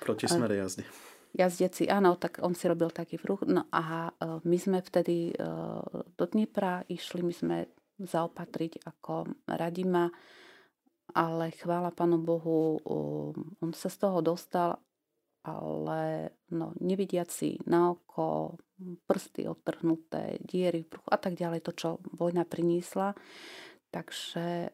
Proti 0.04 0.28
smere 0.28 0.58
jazdy 0.58 1.11
jazdeci, 1.32 1.88
áno, 1.88 2.20
tak 2.20 2.44
on 2.44 2.52
si 2.52 2.68
robil 2.68 2.92
taký 2.92 3.16
vruch. 3.16 3.44
No 3.48 3.66
a 3.72 4.08
e, 4.08 4.12
my 4.44 4.56
sme 4.60 4.78
vtedy 4.84 5.32
e, 5.32 5.34
do 6.16 6.24
Dnipra 6.28 6.84
išli, 6.86 7.24
my 7.24 7.34
sme 7.34 7.56
zaopatriť 8.00 8.84
ako 8.84 9.28
Radima, 9.48 10.12
ale 11.12 11.52
chvála 11.52 11.92
Pánu 11.92 12.18
Bohu, 12.24 12.80
on 13.60 13.70
sa 13.76 13.92
z 13.92 13.96
toho 14.00 14.24
dostal, 14.24 14.80
ale 15.44 16.32
no, 16.54 16.72
nevidiaci 16.78 17.66
na 17.68 17.92
oko, 17.92 18.56
prsty 19.06 19.44
odtrhnuté, 19.44 20.38
diery 20.40 20.86
v 20.86 20.90
bruchu 20.96 21.08
a 21.10 21.18
tak 21.18 21.34
ďalej, 21.34 21.60
to, 21.66 21.72
čo 21.74 21.88
vojna 22.14 22.46
priniesla. 22.46 23.14
Takže 23.92 24.46
e, 24.46 24.68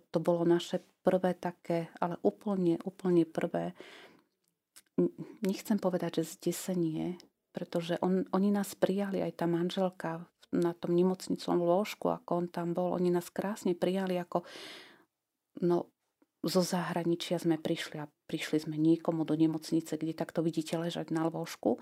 to 0.00 0.18
bolo 0.22 0.48
naše 0.48 0.80
prvé 1.04 1.36
také, 1.36 1.92
ale 2.00 2.16
úplne, 2.24 2.80
úplne 2.86 3.28
prvé 3.28 3.76
nechcem 5.42 5.78
povedať, 5.80 6.20
že 6.20 6.36
zdesenie, 6.36 7.16
pretože 7.52 7.96
on, 8.00 8.28
oni 8.32 8.50
nás 8.52 8.72
prijali, 8.76 9.24
aj 9.24 9.32
tá 9.40 9.46
manželka 9.48 10.24
na 10.52 10.76
tom 10.76 10.92
nemocnicom 10.92 11.64
lôžku, 11.64 12.12
ako 12.12 12.44
on 12.44 12.46
tam 12.52 12.76
bol, 12.76 12.92
oni 12.92 13.08
nás 13.08 13.32
krásne 13.32 13.72
prijali 13.72 14.20
ako 14.20 14.44
no, 15.64 15.88
zo 16.44 16.60
zahraničia 16.60 17.40
sme 17.40 17.56
prišli 17.56 18.02
a 18.02 18.10
prišli 18.28 18.68
sme 18.68 18.76
niekomu 18.76 19.24
do 19.24 19.32
nemocnice, 19.32 19.96
kde 19.96 20.12
takto 20.12 20.44
vidíte 20.44 20.76
ležať 20.76 21.14
na 21.14 21.30
lôžku. 21.30 21.80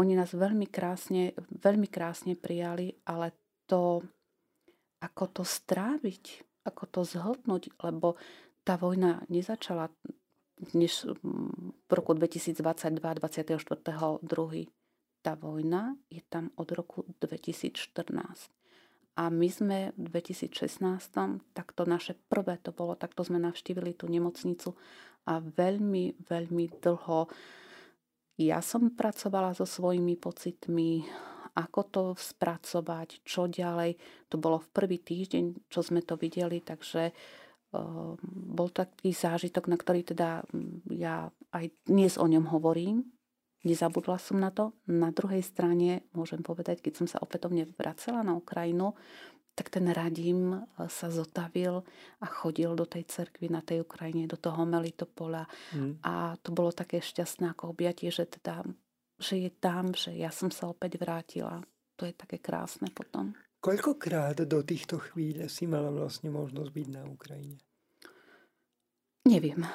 Oni 0.00 0.16
nás 0.16 0.32
veľmi 0.32 0.64
krásne, 0.64 1.36
veľmi 1.36 1.86
krásne 1.86 2.34
prijali, 2.34 2.96
ale 3.04 3.36
to, 3.68 4.00
ako 5.04 5.24
to 5.28 5.42
stráviť, 5.44 6.42
ako 6.64 6.84
to 6.88 7.00
zhltnúť, 7.04 7.76
lebo 7.84 8.16
tá 8.64 8.80
vojna 8.80 9.22
nezačala 9.28 9.92
než 10.72 11.08
v 11.90 11.92
roku 11.98 12.14
2022, 12.14 13.02
24.2. 13.02 14.22
Tá 15.20 15.34
vojna 15.34 15.98
je 16.06 16.22
tam 16.30 16.54
od 16.54 16.70
roku 16.70 17.02
2014. 17.18 17.90
A 19.18 19.28
my 19.28 19.48
sme 19.50 19.78
v 19.98 20.06
2016, 20.06 20.86
tak 21.52 21.74
to 21.74 21.82
naše 21.84 22.14
prvé 22.30 22.62
to 22.62 22.70
bolo, 22.70 22.94
takto 22.94 23.26
sme 23.26 23.42
navštívili 23.42 23.92
tú 23.98 24.06
nemocnicu 24.06 24.78
a 25.26 25.42
veľmi, 25.42 26.24
veľmi 26.24 26.64
dlho 26.80 27.28
ja 28.40 28.64
som 28.64 28.88
pracovala 28.96 29.52
so 29.52 29.68
svojimi 29.68 30.16
pocitmi, 30.16 31.04
ako 31.60 31.80
to 31.92 32.04
spracovať, 32.16 33.20
čo 33.20 33.44
ďalej. 33.44 34.00
To 34.32 34.40
bolo 34.40 34.64
v 34.64 34.72
prvý 34.72 34.96
týždeň, 34.96 35.68
čo 35.68 35.84
sme 35.84 36.00
to 36.00 36.16
videli, 36.16 36.64
takže 36.64 37.12
bol 38.50 38.68
taký 38.74 39.14
zážitok, 39.14 39.70
na 39.70 39.78
ktorý 39.78 40.02
teda 40.02 40.42
mm, 40.50 40.90
ja 40.90 41.30
aj 41.54 41.70
dnes 41.86 42.18
o 42.18 42.26
ňom 42.26 42.50
hovorím, 42.50 43.06
nezabudla 43.62 44.18
som 44.18 44.42
na 44.42 44.50
to. 44.50 44.74
Na 44.90 45.14
druhej 45.14 45.44
strane 45.44 46.02
môžem 46.10 46.42
povedať, 46.42 46.82
keď 46.82 46.92
som 47.04 47.06
sa 47.06 47.22
opätovne 47.22 47.68
vracela 47.78 48.26
na 48.26 48.34
Ukrajinu, 48.34 48.98
tak 49.54 49.70
ten 49.70 49.86
Radim 49.92 50.56
e, 50.56 50.60
sa 50.88 51.12
zotavil 51.12 51.84
a 52.22 52.26
chodil 52.26 52.72
do 52.72 52.86
tej 52.88 53.04
cerkvy 53.06 53.52
na 53.52 53.60
tej 53.60 53.84
Ukrajine, 53.84 54.30
do 54.30 54.40
toho 54.40 54.64
Melitopola. 54.64 55.44
Mm. 55.74 56.00
A 56.00 56.34
to 56.40 56.54
bolo 56.54 56.72
také 56.72 56.98
šťastné 57.02 57.52
ako 57.52 57.76
objatie, 57.76 58.08
že, 58.08 58.24
teda, 58.24 58.64
že 59.20 59.46
je 59.46 59.50
tam, 59.52 59.92
že 59.92 60.16
ja 60.16 60.32
som 60.32 60.48
sa 60.48 60.70
opäť 60.70 60.96
vrátila. 60.96 61.60
To 62.00 62.08
je 62.08 62.14
také 62.16 62.40
krásne 62.40 62.88
potom. 62.90 63.36
Koľkokrát 63.60 64.40
do 64.48 64.64
týchto 64.64 64.96
chvíľ 64.96 65.44
si 65.52 65.68
mala 65.68 65.92
vlastne 65.92 66.32
možnosť 66.32 66.70
byť 66.72 66.86
na 66.88 67.04
Ukrajine? 67.04 67.60
Neviem. 69.28 69.68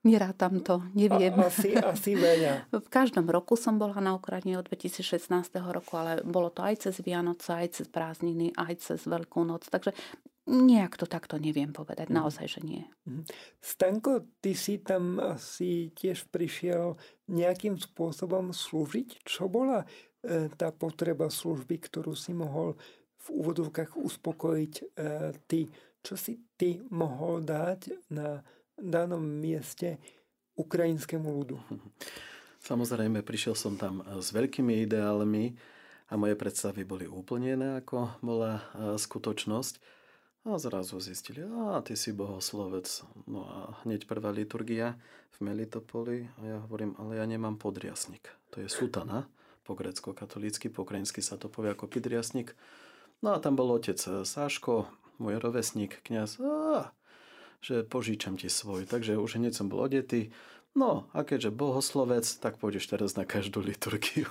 Nerátam 0.00 0.64
to, 0.64 0.80
neviem. 0.96 1.32
A, 1.36 1.52
asi, 1.52 1.76
asi 1.76 2.16
veľa. 2.16 2.68
V 2.84 2.88
každom 2.88 3.28
roku 3.28 3.52
som 3.56 3.76
bola 3.76 4.00
na 4.00 4.16
Ukrajine 4.16 4.56
od 4.56 4.64
2016 4.68 5.28
roku, 5.72 5.92
ale 5.96 6.24
bolo 6.24 6.48
to 6.48 6.64
aj 6.64 6.88
cez 6.88 7.00
Vianoce, 7.04 7.52
aj 7.52 7.68
cez 7.80 7.86
prázdniny, 7.88 8.56
aj 8.56 8.80
cez 8.80 9.04
Veľkú 9.04 9.44
noc. 9.44 9.68
Takže 9.68 9.92
nejak 10.48 10.96
to 10.96 11.04
takto 11.04 11.36
neviem 11.36 11.72
povedať. 11.76 12.08
Mhm. 12.08 12.16
Naozaj, 12.16 12.46
že 12.48 12.60
nie. 12.60 12.84
Mhm. 13.04 13.28
Stanko, 13.60 14.24
ty 14.40 14.56
si 14.56 14.80
tam 14.80 15.20
asi 15.20 15.92
tiež 15.92 16.32
prišiel 16.32 16.96
nejakým 17.28 17.76
spôsobom 17.76 18.56
slúžiť? 18.56 19.20
Čo 19.24 19.52
bola 19.52 19.84
e, 20.24 20.48
tá 20.56 20.72
potreba 20.72 21.28
služby, 21.28 21.76
ktorú 21.88 22.16
si 22.16 22.32
mohol 22.32 22.80
v 23.20 23.26
úvodovkách 23.28 24.00
uspokojiť 24.00 24.74
e, 24.80 24.84
ty? 25.44 25.68
Čo 26.00 26.16
si 26.16 26.40
ty 26.56 26.80
mohol 26.88 27.44
dať 27.44 28.08
na 28.08 28.40
danom 28.80 29.20
mieste 29.20 30.00
ukrajinskému 30.56 31.28
ľudu. 31.28 31.56
Samozrejme, 32.68 33.24
prišiel 33.24 33.56
som 33.56 33.76
tam 33.76 34.04
e, 34.04 34.20
s 34.20 34.32
veľkými 34.32 34.84
ideálmi 34.84 35.56
a 36.10 36.18
moje 36.18 36.34
predstavy 36.36 36.84
boli 36.84 37.08
úplne 37.08 37.56
iné, 37.56 37.68
ako 37.80 38.20
bola 38.20 38.60
e, 38.60 38.62
skutočnosť. 39.00 40.00
A 40.40 40.56
zrazu 40.56 40.96
zistili, 41.04 41.44
a 41.44 41.84
ty 41.84 41.92
si 42.00 42.16
bohoslovec. 42.16 42.88
No 43.28 43.44
a 43.44 43.56
hneď 43.84 44.08
prvá 44.08 44.32
liturgia 44.32 44.96
v 45.36 45.44
Melitopoli 45.44 46.32
a 46.40 46.56
ja 46.56 46.58
hovorím, 46.64 46.96
ale 46.96 47.20
ja 47.20 47.28
nemám 47.28 47.60
podriasnik. 47.60 48.24
To 48.56 48.64
je 48.64 48.68
sutana, 48.72 49.28
po 49.68 49.76
grecko-katolícky, 49.76 50.72
po 50.72 50.88
ukrajinsky 50.88 51.20
sa 51.20 51.36
to 51.36 51.52
povie 51.52 51.76
ako 51.76 51.92
pidriasnik. 51.92 52.56
No 53.20 53.36
a 53.36 53.38
tam 53.38 53.56
bol 53.56 53.68
otec 53.76 54.00
Sáško, 54.00 54.88
môj 55.20 55.36
rovesník, 55.36 56.00
kniaz. 56.04 56.40
A, 56.40 56.96
že 57.60 57.84
požičam 57.84 58.40
ti 58.40 58.48
svoj. 58.48 58.88
Takže 58.88 59.20
už 59.20 59.36
hneď 59.36 59.52
som 59.52 59.68
bol 59.68 59.84
odetý. 59.84 60.32
No 60.72 61.10
a 61.10 61.26
keďže 61.26 61.50
bohoslovec, 61.50 62.24
tak 62.38 62.56
pôjdeš 62.56 62.88
teraz 62.88 63.18
na 63.18 63.26
každú 63.26 63.60
liturgiu. 63.60 64.30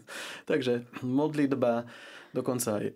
Takže 0.50 0.84
modlitba, 1.00 1.86
dokonca 2.34 2.82
aj 2.82 2.86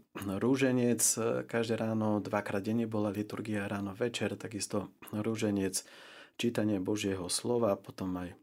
rúženec, 0.42 1.00
každé 1.46 1.78
ráno, 1.78 2.18
dvakrát 2.18 2.60
denne 2.60 2.90
bola 2.90 3.14
liturgia, 3.14 3.70
ráno, 3.70 3.94
večer, 3.94 4.34
takisto 4.34 4.90
rúženec, 5.14 5.86
čítanie 6.34 6.82
Božieho 6.82 7.30
slova, 7.30 7.78
potom 7.78 8.10
aj 8.20 8.34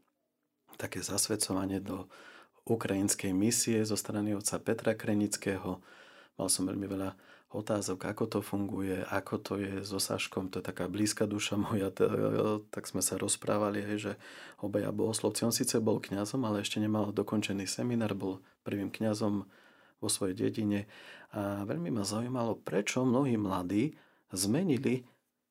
také 0.80 1.04
zasvedcovanie 1.04 1.84
do 1.84 2.08
ukrajinskej 2.64 3.36
misie 3.36 3.84
zo 3.84 4.00
strany 4.00 4.32
otca 4.32 4.56
Petra 4.64 4.96
Krenického. 4.96 5.84
Mal 6.38 6.46
som 6.46 6.70
veľmi 6.70 6.86
veľa 6.86 7.10
otázok, 7.48 8.04
ako 8.04 8.24
to 8.28 8.40
funguje, 8.44 9.00
ako 9.08 9.34
to 9.40 9.52
je 9.56 9.80
so 9.80 9.96
Saškom, 9.96 10.52
to 10.52 10.60
je 10.60 10.68
taká 10.68 10.84
blízka 10.84 11.24
duša 11.24 11.56
moja, 11.56 11.88
tak 12.68 12.84
sme 12.84 13.00
sa 13.00 13.16
rozprávali, 13.16 13.80
hej, 13.80 13.98
že 13.98 14.12
obaja 14.60 14.92
bohoslovci, 14.92 15.48
on 15.48 15.54
síce 15.54 15.80
bol 15.80 15.96
kňazom, 15.98 16.44
ale 16.44 16.60
ešte 16.60 16.76
nemal 16.76 17.08
dokončený 17.10 17.64
seminár, 17.64 18.12
bol 18.12 18.44
prvým 18.68 18.92
kňazom 18.92 19.48
vo 19.98 20.08
svojej 20.12 20.36
dedine. 20.36 20.86
A 21.34 21.64
veľmi 21.64 21.88
ma 21.88 22.04
zaujímalo, 22.04 22.60
prečo 22.60 23.02
mnohí 23.02 23.40
mladí 23.40 23.96
zmenili 24.30 25.08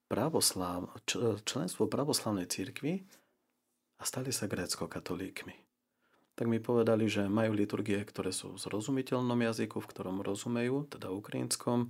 pravoslav, 0.08 1.02
členstvo 1.44 1.90
pravoslavnej 1.90 2.48
cirkvi 2.48 3.04
a 4.00 4.04
stali 4.06 4.30
sa 4.30 4.46
grécko-katolíkmi 4.46 5.67
tak 6.38 6.46
mi 6.46 6.62
povedali, 6.62 7.10
že 7.10 7.26
majú 7.26 7.58
liturgie, 7.58 7.98
ktoré 8.06 8.30
sú 8.30 8.54
v 8.54 8.62
zrozumiteľnom 8.62 9.42
jazyku, 9.42 9.82
v 9.82 9.90
ktorom 9.90 10.22
rozumejú, 10.22 10.86
teda 10.86 11.10
ukrajinskom, 11.10 11.90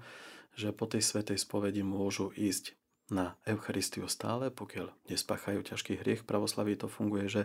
že 0.55 0.71
po 0.71 0.87
tej 0.87 1.03
svetej 1.03 1.35
spovedi 1.35 1.83
môžu 1.83 2.31
ísť 2.31 2.79
na 3.11 3.35
Eucharistiu 3.43 4.07
stále, 4.07 4.47
pokiaľ 4.47 4.95
nespáchajú 5.11 5.67
ťažký 5.67 5.99
hriech. 5.99 6.23
V 6.23 6.29
pravoslaví 6.31 6.79
to 6.79 6.87
funguje, 6.87 7.27
že 7.27 7.41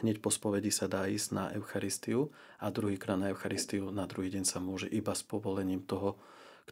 hneď 0.00 0.24
po 0.24 0.32
spovedi 0.32 0.72
sa 0.72 0.88
dá 0.88 1.04
ísť 1.04 1.28
na 1.36 1.44
Eucharistiu 1.52 2.32
a 2.56 2.72
druhýkrát 2.72 3.20
na 3.20 3.28
Eucharistiu 3.28 3.92
na 3.92 4.08
druhý 4.08 4.32
deň 4.32 4.44
sa 4.48 4.64
môže 4.64 4.88
iba 4.88 5.12
s 5.12 5.20
povolením 5.20 5.84
toho, 5.84 6.16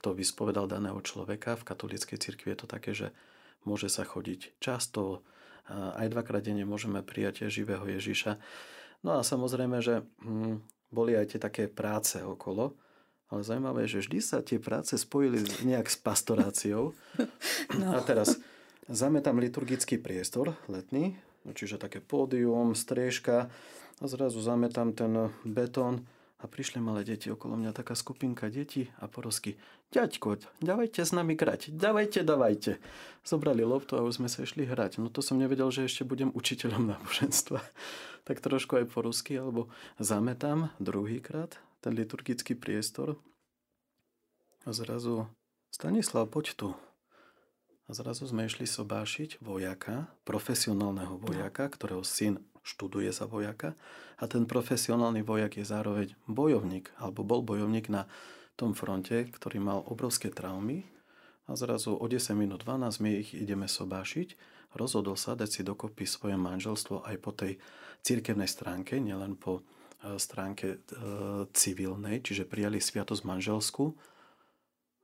kto 0.00 0.16
vyspovedal 0.16 0.64
daného 0.64 1.00
človeka. 1.04 1.60
V 1.60 1.68
katolíckej 1.68 2.16
cirkvi 2.16 2.56
je 2.56 2.58
to 2.64 2.66
také, 2.68 2.96
že 2.96 3.12
môže 3.68 3.92
sa 3.92 4.04
chodiť 4.04 4.56
často, 4.64 5.20
aj 5.68 6.08
dvakrát 6.08 6.40
denne 6.40 6.64
môžeme 6.64 7.04
prijať 7.04 7.52
živého 7.52 7.84
Ježiša. 7.84 8.40
No 9.02 9.18
a 9.18 9.20
samozrejme, 9.22 9.78
že 9.78 10.02
hm, 10.22 10.62
boli 10.90 11.14
aj 11.14 11.36
tie 11.36 11.40
také 11.40 11.64
práce 11.70 12.18
okolo, 12.20 12.74
ale 13.28 13.44
zaujímavé 13.44 13.84
je, 13.84 14.00
že 14.00 14.02
vždy 14.08 14.18
sa 14.24 14.38
tie 14.40 14.56
práce 14.56 14.96
spojili 14.96 15.44
nejak 15.64 15.88
s 15.88 15.96
pastoráciou. 16.00 16.92
No. 17.68 17.92
A 17.92 18.00
teraz 18.00 18.40
zametám 18.88 19.36
liturgický 19.36 20.00
priestor 20.00 20.56
letný, 20.72 21.20
čiže 21.52 21.76
také 21.76 22.00
pódium, 22.00 22.72
striežka 22.72 23.52
a 24.00 24.04
zrazu 24.08 24.40
zametám 24.40 24.96
ten 24.96 25.28
betón 25.44 26.08
a 26.38 26.44
prišli 26.46 26.78
malé 26.78 27.02
deti 27.02 27.28
okolo 27.28 27.58
mňa, 27.58 27.74
taká 27.74 27.98
skupinka 27.98 28.46
detí 28.46 28.88
a 29.02 29.10
porosky. 29.10 29.58
Ďaďko, 29.90 30.38
dávajte 30.62 31.02
s 31.02 31.10
nami 31.10 31.34
hrať, 31.34 31.74
dávajte, 31.74 32.22
dávajte. 32.22 32.72
Zobrali 33.26 33.66
loptu 33.66 33.98
a 33.98 34.06
už 34.06 34.22
sme 34.22 34.28
sa 34.30 34.46
išli 34.46 34.62
hrať. 34.62 35.02
No 35.02 35.10
to 35.10 35.18
som 35.18 35.40
nevedel, 35.40 35.68
že 35.74 35.90
ešte 35.90 36.06
budem 36.06 36.30
učiteľom 36.30 36.86
náboženstva. 36.94 37.58
tak 38.22 38.38
trošku 38.38 38.78
aj 38.78 38.86
po 38.92 39.02
rusky, 39.02 39.34
alebo 39.34 39.66
zametám 39.98 40.70
druhýkrát 40.78 41.58
ten 41.82 41.94
liturgický 41.94 42.54
priestor 42.54 43.18
a 44.66 44.70
zrazu 44.74 45.30
Stanislav, 45.68 46.32
poď 46.32 46.46
tu. 46.56 46.68
A 47.88 47.96
zrazu 47.96 48.28
sme 48.28 48.48
išli 48.48 48.68
sobášiť 48.68 49.40
vojaka, 49.40 50.12
profesionálneho 50.24 51.16
vojaka, 51.20 51.68
ktorého 51.68 52.04
syn 52.04 52.40
študuje 52.68 53.08
za 53.08 53.24
vojaka. 53.24 53.72
A 54.20 54.28
ten 54.28 54.44
profesionálny 54.44 55.24
vojak 55.24 55.56
je 55.56 55.64
zároveň 55.64 56.12
bojovník, 56.28 56.92
alebo 57.00 57.24
bol 57.24 57.40
bojovník 57.40 57.88
na 57.88 58.04
tom 58.60 58.76
fronte, 58.76 59.24
ktorý 59.32 59.62
mal 59.62 59.80
obrovské 59.88 60.28
traumy. 60.28 60.84
A 61.48 61.56
zrazu 61.56 61.96
o 61.96 62.04
10 62.04 62.36
minút 62.36 62.68
12 62.68 63.00
my 63.00 63.10
ich 63.24 63.32
ideme 63.32 63.64
sobášiť. 63.64 64.36
Rozhodol 64.76 65.16
sa 65.16 65.32
dať 65.32 65.48
si 65.48 65.60
dokopy 65.64 66.04
svoje 66.04 66.36
manželstvo 66.36 67.08
aj 67.08 67.16
po 67.24 67.32
tej 67.32 67.56
cirkevnej 68.04 68.50
stránke, 68.50 69.00
nielen 69.00 69.40
po 69.40 69.64
e, 70.04 70.20
stránke 70.20 70.76
e, 70.76 70.78
civilnej, 71.56 72.20
čiže 72.20 72.44
prijali 72.44 72.76
sviatosť 72.76 73.22
manželsku. 73.24 73.96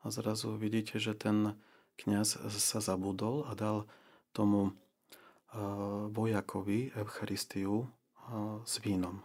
A 0.04 0.12
zrazu 0.12 0.52
vidíte, 0.60 1.00
že 1.00 1.16
ten 1.16 1.56
kňaz 1.96 2.44
sa 2.52 2.78
zabudol 2.84 3.48
a 3.48 3.56
dal 3.56 3.88
tomu 4.36 4.76
vojakovi 6.10 6.90
Eucharistiu 6.98 7.86
s 8.64 8.80
vínom. 8.82 9.22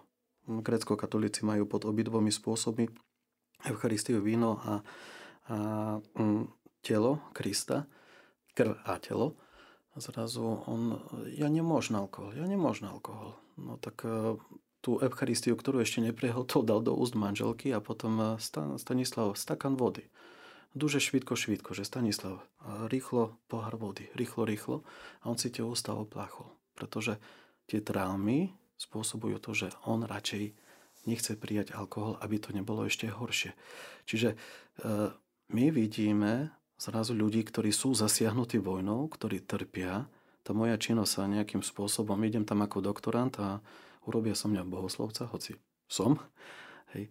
Grécko-katolíci 0.50 1.46
majú 1.46 1.70
pod 1.70 1.86
obidvomi 1.86 2.34
spôsobmi 2.34 2.90
Eucharistiu 3.70 4.24
víno 4.24 4.58
a, 4.64 4.74
a 5.52 5.58
mm, 6.00 6.48
telo 6.82 7.20
Krista, 7.36 7.86
krv 8.56 8.80
a 8.88 8.98
telo. 8.98 9.36
A 9.94 9.98
zrazu 10.00 10.64
on, 10.70 10.96
ja 11.34 11.50
nemôžem 11.50 11.98
alkohol, 11.98 12.38
ja 12.38 12.46
nemôžem 12.46 12.88
alkohol. 12.88 13.36
No 13.58 13.76
tak 13.82 14.06
e, 14.06 14.38
tú 14.80 15.02
Eucharistiu, 15.02 15.58
ktorú 15.58 15.84
ešte 15.84 16.00
neprehltol, 16.00 16.64
dal 16.64 16.80
do 16.86 16.96
úst 16.96 17.18
manželky 17.18 17.74
a 17.76 17.84
potom 17.84 18.16
e, 18.22 18.26
Stanislav 18.80 19.36
stakan 19.36 19.76
vody. 19.76 20.08
Švítko, 20.78 21.34
švítko, 21.34 21.74
že 21.74 21.82
Stanislav, 21.82 22.46
rýchlo 22.94 23.34
pohár 23.50 23.74
vody, 23.74 24.06
rýchlo, 24.14 24.46
rýchlo. 24.46 24.86
A 25.26 25.34
on 25.34 25.38
si 25.38 25.50
tie 25.50 25.66
ústa 25.66 25.98
oplachol, 25.98 26.46
pretože 26.78 27.18
tie 27.66 27.82
traumy 27.82 28.54
spôsobujú 28.78 29.42
to, 29.42 29.52
že 29.58 29.68
on 29.90 30.06
radšej 30.06 30.54
nechce 31.10 31.34
prijať 31.42 31.74
alkohol, 31.74 32.22
aby 32.22 32.38
to 32.38 32.54
nebolo 32.54 32.86
ešte 32.86 33.10
horšie. 33.10 33.58
Čiže 34.06 34.30
e, 34.34 34.38
my 35.50 35.66
vidíme 35.74 36.54
zrazu 36.78 37.18
ľudí, 37.18 37.42
ktorí 37.42 37.74
sú 37.74 37.98
zasiahnutí 37.98 38.62
vojnou, 38.62 39.10
ktorí 39.10 39.42
trpia. 39.42 40.06
Tá 40.46 40.54
moja 40.54 40.78
činnosť 40.78 41.12
sa 41.12 41.26
nejakým 41.26 41.66
spôsobom, 41.66 42.22
idem 42.22 42.46
tam 42.46 42.62
ako 42.62 42.86
doktorant 42.86 43.34
a 43.42 43.58
urobia 44.06 44.38
som 44.38 44.54
mňa 44.54 44.70
bohoslovca, 44.70 45.26
hoci 45.34 45.58
som. 45.90 46.22
Hej 46.94 47.10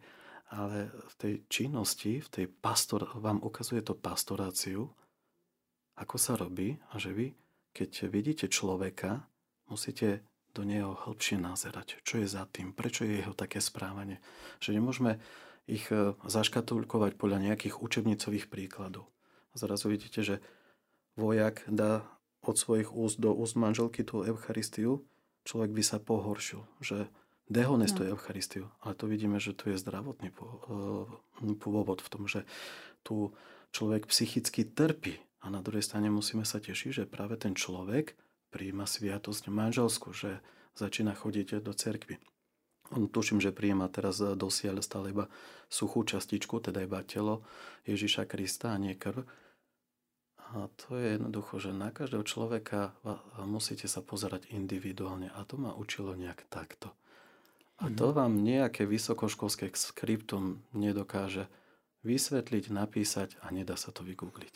ale 0.48 0.88
v 0.88 1.14
tej 1.20 1.34
činnosti, 1.48 2.24
v 2.24 2.28
tej 2.28 2.46
pastor, 2.48 3.08
vám 3.20 3.44
ukazuje 3.44 3.84
to 3.84 3.92
pastoráciu, 3.92 4.88
ako 5.98 6.16
sa 6.16 6.38
robí 6.38 6.78
a 6.94 6.96
že 6.96 7.12
vy, 7.12 7.26
keď 7.74 8.08
vidíte 8.08 8.46
človeka, 8.48 9.28
musíte 9.68 10.24
do 10.56 10.64
neho 10.64 10.96
hĺbšie 10.96 11.36
nazerať. 11.36 12.00
Čo 12.02 12.24
je 12.24 12.28
za 12.30 12.48
tým? 12.48 12.72
Prečo 12.72 13.04
je 13.04 13.20
jeho 13.20 13.36
také 13.36 13.60
správanie? 13.60 14.18
Že 14.58 14.80
nemôžeme 14.80 15.20
ich 15.68 15.86
e, 15.92 16.16
zaškatulkovať 16.24 17.20
podľa 17.20 17.52
nejakých 17.52 17.84
učebnicových 17.84 18.48
príkladov. 18.48 19.12
Zrazu 19.52 19.92
vidíte, 19.92 20.24
že 20.24 20.36
vojak 21.14 21.62
dá 21.68 22.08
od 22.40 22.56
svojich 22.56 22.88
úst 22.94 23.20
do 23.20 23.34
úst 23.36 23.58
manželky 23.58 24.06
tú 24.06 24.24
Eucharistiu, 24.24 25.04
človek 25.44 25.74
by 25.74 25.82
sa 25.84 25.98
pohoršil, 26.00 26.64
že 26.80 27.12
dehonestuje 27.48 28.08
no. 28.08 28.14
Eucharistiu. 28.16 28.68
Ale 28.84 28.94
to 28.94 29.08
vidíme, 29.08 29.40
že 29.40 29.56
tu 29.56 29.72
je 29.72 29.80
zdravotný 29.80 30.30
e, 30.30 30.34
pôvod 31.56 32.00
v 32.04 32.08
tom, 32.08 32.28
že 32.28 32.44
tu 33.02 33.32
človek 33.72 34.08
psychicky 34.08 34.68
trpí. 34.68 35.18
A 35.44 35.50
na 35.50 35.64
druhej 35.64 35.84
strane 35.84 36.12
musíme 36.12 36.44
sa 36.44 36.60
tešiť, 36.60 37.04
že 37.04 37.10
práve 37.10 37.38
ten 37.40 37.54
človek 37.54 38.18
príjima 38.50 38.88
sviatosť 38.88 39.48
manželskú, 39.48 40.10
že 40.12 40.42
začína 40.74 41.14
chodiť 41.14 41.62
do 41.62 41.72
cerkvy. 41.74 42.18
On 42.96 43.04
tuším, 43.04 43.38
že 43.38 43.52
príjima 43.52 43.92
teraz 43.92 44.16
dosiaľ 44.16 44.80
stále 44.80 45.12
iba 45.12 45.28
suchú 45.68 46.08
častičku, 46.08 46.56
teda 46.64 46.88
iba 46.88 47.04
telo 47.04 47.44
Ježiša 47.84 48.24
Krista 48.24 48.72
a 48.72 48.80
nie 48.80 48.96
krv. 48.96 49.28
A 50.56 50.72
to 50.80 50.96
je 50.96 51.20
jednoducho, 51.20 51.60
že 51.60 51.76
na 51.76 51.92
každého 51.92 52.24
človeka 52.24 52.96
musíte 53.44 53.84
sa 53.84 54.00
pozerať 54.00 54.48
individuálne. 54.48 55.28
A 55.36 55.44
to 55.44 55.60
ma 55.60 55.76
učilo 55.76 56.16
nejak 56.16 56.48
takto. 56.48 56.96
A 57.78 57.86
to 57.94 58.10
vám 58.10 58.42
nejaké 58.42 58.82
vysokoškolské 58.82 59.70
skriptum 59.78 60.66
nedokáže 60.74 61.46
vysvetliť, 62.02 62.74
napísať 62.74 63.38
a 63.42 63.54
nedá 63.54 63.78
sa 63.78 63.94
to 63.94 64.02
vygoogliť. 64.02 64.54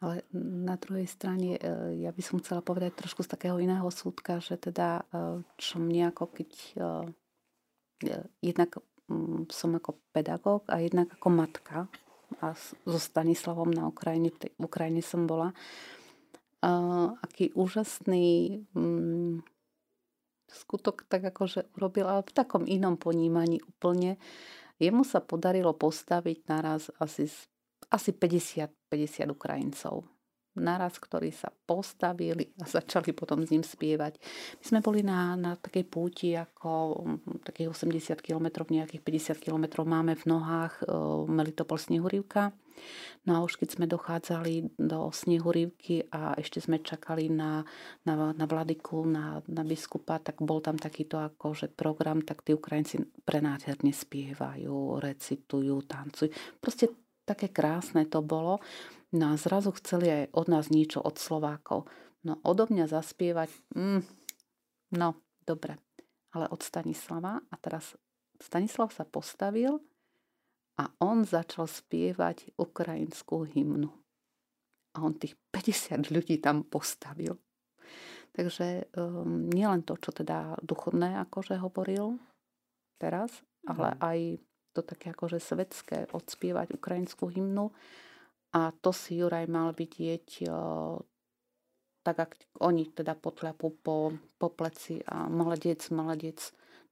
Ale 0.00 0.24
na 0.36 0.76
druhej 0.76 1.08
strane 1.08 1.56
e, 1.56 1.60
ja 2.04 2.12
by 2.12 2.22
som 2.24 2.36
chcela 2.40 2.60
povedať 2.60 3.00
trošku 3.00 3.24
z 3.24 3.32
takého 3.32 3.56
iného 3.56 3.88
súdka, 3.88 4.44
že 4.44 4.60
teda 4.60 5.08
e, 5.08 5.40
čo 5.56 5.80
mne 5.80 6.12
ako 6.12 6.24
keď 6.36 6.50
e, 6.52 8.20
jednak 8.44 8.76
mm, 9.08 9.48
som 9.48 9.72
ako 9.72 9.96
pedagóg 10.12 10.68
a 10.68 10.84
jednak 10.84 11.08
ako 11.16 11.28
matka 11.32 11.78
a 12.44 12.52
so 12.84 13.00
Stanislavom 13.00 13.72
na 13.72 13.88
Ukrajine, 13.88 14.28
v 14.34 14.64
Ukrajine 14.66 14.98
som 14.98 15.30
bola, 15.30 15.54
aký 17.22 17.54
úžasný 17.54 18.66
mm, 18.74 19.46
skutok 20.50 21.06
tak 21.10 21.26
akože 21.30 21.74
urobil, 21.78 22.06
ale 22.06 22.22
v 22.26 22.32
takom 22.34 22.64
inom 22.66 22.98
ponímaní 22.98 23.62
úplne. 23.66 24.18
Jemu 24.76 25.02
sa 25.02 25.24
podarilo 25.24 25.72
postaviť 25.72 26.38
naraz 26.48 26.92
asi 27.00 27.28
asi 27.90 28.10
50, 28.10 28.90
50 28.90 29.30
Ukrajincov 29.30 30.15
naraz, 30.56 30.96
ktorí 30.98 31.30
sa 31.32 31.52
postavili 31.52 32.50
a 32.60 32.66
začali 32.66 33.12
potom 33.12 33.44
s 33.44 33.52
ním 33.52 33.62
spievať. 33.62 34.18
My 34.60 34.64
sme 34.64 34.80
boli 34.80 35.00
na, 35.04 35.36
na 35.36 35.54
takej 35.56 35.84
púti 35.86 36.32
ako 36.34 37.04
mm, 37.04 37.46
takých 37.46 37.72
80 37.72 38.20
km, 38.20 38.66
nejakých 38.66 39.02
50 39.38 39.44
km 39.44 39.84
máme 39.84 40.16
v 40.16 40.24
nohách 40.26 40.82
e, 40.82 40.84
Melitopol 41.28 41.78
Snehurivka. 41.78 42.52
No 43.24 43.40
a 43.40 43.42
už 43.42 43.56
keď 43.56 43.68
sme 43.80 43.86
dochádzali 43.88 44.76
do 44.76 45.08
Snehurivky 45.08 46.06
a 46.12 46.36
ešte 46.36 46.60
sme 46.60 46.84
čakali 46.84 47.32
na, 47.32 47.64
na, 48.04 48.36
na 48.36 48.46
vladiku, 48.46 49.02
na, 49.08 49.40
na 49.48 49.64
biskupa, 49.64 50.20
tak 50.20 50.44
bol 50.44 50.60
tam 50.60 50.76
takýto 50.76 51.18
akože 51.18 51.72
program, 51.72 52.20
tak 52.22 52.44
tí 52.44 52.52
Ukrajinci 52.52 53.02
prenádherne 53.24 53.90
spievajú, 53.90 55.00
recitujú, 55.00 55.88
tancujú. 55.88 56.30
Proste 56.60 56.92
také 57.26 57.50
krásne 57.50 58.06
to 58.06 58.22
bolo. 58.22 58.62
No 59.16 59.32
a 59.32 59.40
zrazu 59.40 59.72
chceli 59.80 60.12
aj 60.12 60.24
od 60.36 60.46
nás 60.52 60.68
niečo 60.68 61.00
od 61.00 61.16
Slovákov. 61.16 61.88
No 62.28 62.36
odo 62.44 62.68
mňa 62.68 62.84
zaspievať, 62.84 63.48
mm, 63.72 64.02
no 65.00 65.08
dobre, 65.40 65.80
ale 66.36 66.52
od 66.52 66.60
Stanislava. 66.60 67.40
A 67.40 67.54
teraz 67.56 67.96
Stanislav 68.36 68.92
sa 68.92 69.08
postavil 69.08 69.80
a 70.76 70.92
on 71.00 71.24
začal 71.24 71.64
spievať 71.64 72.52
ukrajinskú 72.60 73.48
hymnu. 73.48 73.88
A 74.92 75.00
on 75.00 75.16
tých 75.16 75.32
50 75.48 76.12
ľudí 76.12 76.36
tam 76.44 76.68
postavil. 76.68 77.40
Takže 78.36 78.92
um, 79.00 79.48
nielen 79.48 79.80
to, 79.88 79.96
čo 79.96 80.12
teda 80.12 80.60
duchovné 80.60 81.16
akože 81.24 81.56
hovoril 81.56 82.20
teraz, 83.00 83.32
ale 83.64 83.96
mhm. 83.96 83.98
aj 84.04 84.18
to 84.76 84.80
také 84.84 85.16
akože 85.16 85.40
svetské 85.40 86.12
odspievať 86.12 86.76
ukrajinskú 86.76 87.32
hymnu 87.32 87.72
a 88.56 88.72
to 88.72 88.90
si 88.96 89.20
Juraj 89.20 89.44
mal 89.52 89.76
vidieť 89.76 90.48
tak, 92.00 92.16
ak 92.16 92.32
oni 92.64 92.88
teda 92.88 93.12
potľapú 93.12 93.68
po, 93.84 94.16
po 94.40 94.48
pleci 94.48 95.02
a 95.04 95.28
mladec, 95.28 95.82
mladec, 95.92 96.40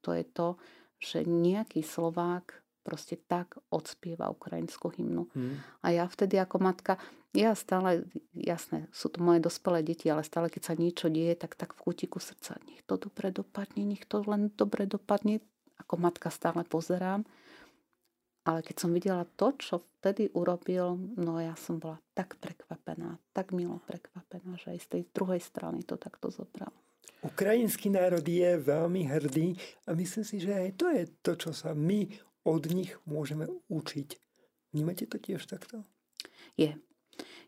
to 0.04 0.12
je 0.12 0.26
to, 0.28 0.60
že 1.00 1.24
nejaký 1.24 1.80
Slovák 1.80 2.60
proste 2.84 3.16
tak 3.16 3.56
odspieva 3.72 4.28
ukrajinskú 4.28 4.92
hymnu. 4.92 5.24
Hmm. 5.32 5.56
A 5.80 5.94
ja 5.94 6.04
vtedy 6.04 6.36
ako 6.36 6.60
matka, 6.60 7.00
ja 7.32 7.56
stále, 7.56 8.04
jasné, 8.36 8.90
sú 8.92 9.08
to 9.08 9.24
moje 9.24 9.40
dospelé 9.40 9.80
deti, 9.80 10.12
ale 10.12 10.20
stále 10.20 10.52
keď 10.52 10.62
sa 10.68 10.74
niečo 10.76 11.08
deje, 11.08 11.32
tak 11.32 11.56
tak 11.56 11.72
v 11.72 11.80
kútiku 11.80 12.20
srdca, 12.20 12.60
nech 12.68 12.84
to 12.84 13.00
dobre 13.00 13.32
dopadne, 13.32 13.88
nech 13.88 14.04
to 14.04 14.20
len 14.28 14.52
dobre 14.52 14.84
dopadne. 14.84 15.40
Ako 15.80 15.98
matka 15.98 16.30
stále 16.30 16.62
pozerám 16.62 17.26
ale 18.44 18.60
keď 18.60 18.76
som 18.76 18.92
videla 18.92 19.24
to, 19.24 19.56
čo 19.56 19.80
vtedy 20.00 20.28
urobil, 20.36 21.00
no 21.16 21.40
ja 21.40 21.56
som 21.56 21.80
bola 21.80 21.96
tak 22.12 22.36
prekvapená, 22.36 23.16
tak 23.32 23.56
milo 23.56 23.80
prekvapená, 23.88 24.60
že 24.60 24.76
aj 24.76 24.80
z 24.84 24.88
tej 24.88 25.02
druhej 25.16 25.40
strany 25.40 25.80
to 25.80 25.96
takto 25.96 26.28
zobral. 26.28 26.72
Ukrajinský 27.24 27.88
národ 27.88 28.20
je 28.20 28.60
veľmi 28.60 29.08
hrdý 29.08 29.56
a 29.88 29.96
myslím 29.96 30.24
si, 30.28 30.36
že 30.44 30.52
aj 30.52 30.70
to 30.76 30.92
je 30.92 31.04
to, 31.24 31.32
čo 31.40 31.50
sa 31.56 31.72
my 31.72 32.04
od 32.44 32.68
nich 32.68 32.92
môžeme 33.08 33.48
učiť. 33.72 34.08
Vnímate 34.76 35.08
to 35.08 35.16
tiež 35.16 35.48
takto? 35.48 35.88
Je. 36.60 36.76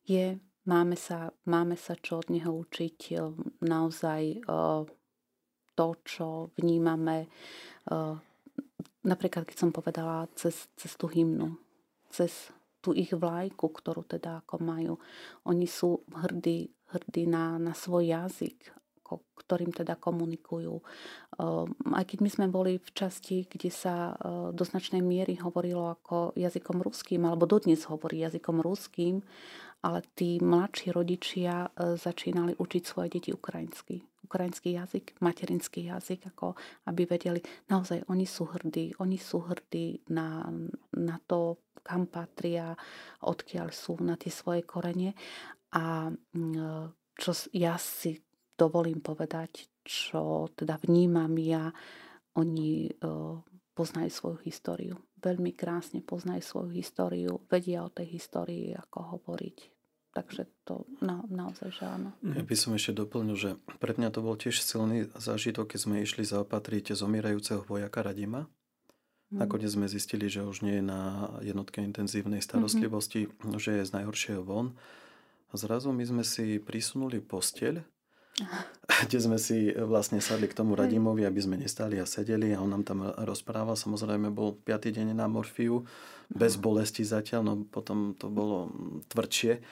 Je. 0.08 0.40
Máme 0.66 0.98
sa, 0.98 1.30
máme 1.46 1.78
sa 1.78 1.94
čo 1.94 2.24
od 2.24 2.32
neho 2.32 2.50
učiť. 2.50 3.20
Naozaj 3.62 4.22
to, 5.76 5.88
čo 6.02 6.50
vnímame 6.58 7.30
napríklad 9.06 9.46
keď 9.46 9.56
som 9.56 9.70
povedala 9.70 10.26
cez, 10.34 10.66
cez 10.74 10.92
tú 10.98 11.06
hymnu, 11.06 11.54
cez 12.10 12.50
tú 12.82 12.90
ich 12.94 13.14
vlajku, 13.14 13.70
ktorú 13.70 14.06
teda 14.06 14.42
ako 14.42 14.62
majú. 14.62 14.94
Oni 15.46 15.66
sú 15.66 16.02
hrdí, 16.10 16.70
hrdí 16.90 17.26
na, 17.26 17.58
na 17.58 17.74
svoj 17.74 18.14
jazyk, 18.14 18.74
ako, 19.02 19.22
ktorým 19.42 19.70
teda 19.70 19.94
komunikujú. 19.94 20.82
Uh, 21.38 21.66
aj 21.94 22.04
keď 22.10 22.18
my 22.22 22.30
sme 22.30 22.46
boli 22.50 22.82
v 22.82 22.90
časti, 22.90 23.46
kde 23.46 23.70
sa 23.70 24.14
uh, 24.14 24.50
do 24.50 24.62
značnej 24.66 25.02
miery 25.02 25.38
hovorilo 25.38 25.94
ako 25.94 26.34
jazykom 26.34 26.82
ruským, 26.82 27.22
alebo 27.22 27.46
dodnes 27.46 27.86
hovorí 27.86 28.22
jazykom 28.26 28.58
ruským, 28.58 29.22
ale 29.84 30.00
tí 30.16 30.40
mladší 30.40 30.92
rodičia 30.94 31.68
uh, 31.68 31.98
začínali 31.98 32.56
učiť 32.56 32.82
svoje 32.84 33.08
deti 33.18 33.30
ukrajinsky 33.32 34.00
ukrajinský 34.26 34.74
jazyk, 34.74 35.22
materinský 35.22 35.86
jazyk, 35.86 36.34
ako 36.34 36.58
aby 36.90 37.06
vedeli, 37.06 37.38
naozaj 37.70 38.02
oni 38.10 38.26
sú 38.26 38.50
hrdí, 38.50 38.98
oni 38.98 39.14
sú 39.22 39.46
hrdí 39.46 40.02
na, 40.10 40.50
na 40.98 41.16
to, 41.30 41.62
kam 41.86 42.10
patria, 42.10 42.74
odkiaľ 43.22 43.70
sú, 43.70 44.02
na 44.02 44.18
tie 44.18 44.34
svoje 44.34 44.66
korene. 44.66 45.14
A 45.78 46.10
mm, 46.10 47.14
čo 47.14 47.30
ja 47.54 47.78
si 47.78 48.18
dovolím 48.58 48.98
povedať, 48.98 49.70
čo 49.86 50.50
teda 50.58 50.82
vnímam 50.82 51.30
ja, 51.38 51.70
oni 52.34 52.90
poznajú 53.76 54.10
svoju 54.10 54.38
históriu. 54.42 54.96
Veľmi 55.20 55.56
krásne 55.56 56.04
poznajú 56.04 56.42
svoju 56.44 56.70
históriu, 56.76 57.40
vedia 57.48 57.82
o 57.82 57.90
tej 57.90 58.20
histórii, 58.20 58.76
ako 58.76 59.16
hovoriť 59.16 59.76
Takže 60.16 60.48
to 60.64 60.88
na, 61.04 61.20
naozaj, 61.28 61.76
že 61.76 61.84
áno. 61.84 62.16
Ja 62.24 62.40
by 62.40 62.56
som 62.56 62.72
ešte 62.72 62.96
doplnil, 62.96 63.36
že 63.36 63.50
pre 63.76 63.92
mňa 63.92 64.08
to 64.08 64.24
bol 64.24 64.32
tiež 64.32 64.64
silný 64.64 65.12
zážitok, 65.12 65.76
keď 65.76 65.80
sme 65.84 66.00
išli 66.00 66.24
zaopatriť 66.24 66.96
zomierajúceho 66.96 67.68
vojaka 67.68 68.00
Radima. 68.00 68.48
Mm. 69.28 69.44
Nakoniec 69.44 69.76
sme 69.76 69.92
zistili, 69.92 70.32
že 70.32 70.40
už 70.40 70.64
nie 70.64 70.80
je 70.80 70.88
na 70.88 71.28
jednotke 71.44 71.84
intenzívnej 71.84 72.40
starostlivosti, 72.40 73.28
mm-hmm. 73.28 73.60
že 73.60 73.76
je 73.76 73.82
z 73.84 73.92
najhoršieho 73.92 74.40
von. 74.40 74.72
A 75.52 75.54
zrazu 75.60 75.92
my 75.92 76.04
sme 76.08 76.24
si 76.24 76.64
prisunuli 76.64 77.20
posteľ, 77.20 77.84
kde 79.08 79.18
sme 79.18 79.40
si 79.40 79.72
vlastne 79.72 80.20
sadli 80.20 80.44
k 80.48 80.56
tomu 80.56 80.76
Radimovi, 80.76 81.24
aby 81.24 81.40
sme 81.40 81.56
nestali 81.56 81.96
a 81.96 82.04
sedeli 82.04 82.52
a 82.52 82.60
on 82.60 82.68
nám 82.68 82.84
tam 82.84 83.00
rozprával. 83.02 83.80
Samozrejme 83.80 84.28
bol 84.28 84.60
piatý 84.60 84.92
deň 84.92 85.16
na 85.16 85.24
morfiu, 85.24 85.88
bez 86.28 86.60
bolesti 86.60 87.00
zatiaľ, 87.00 87.40
no 87.42 87.54
potom 87.64 88.12
to 88.12 88.28
bolo 88.28 88.68
tvrdšie. 89.08 89.64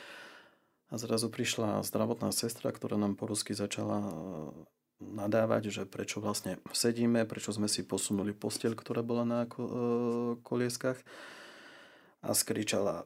A 0.93 0.95
zrazu 0.97 1.29
prišla 1.29 1.85
zdravotná 1.85 2.31
sestra, 2.33 2.71
ktorá 2.71 2.95
nám 2.97 3.19
po 3.19 3.27
rusky 3.27 3.51
začala 3.51 3.99
e, 3.99 4.11
nadávať, 5.03 5.63
že 5.75 5.83
prečo 5.91 6.23
vlastne 6.23 6.63
sedíme, 6.71 7.27
prečo 7.27 7.51
sme 7.51 7.67
si 7.67 7.83
posunuli 7.83 8.31
posteľ, 8.31 8.79
ktorá 8.79 9.03
bola 9.03 9.25
na 9.27 9.41
e, 9.45 9.49
kolieskach 10.41 11.01
a 12.23 12.31
skričala 12.31 13.05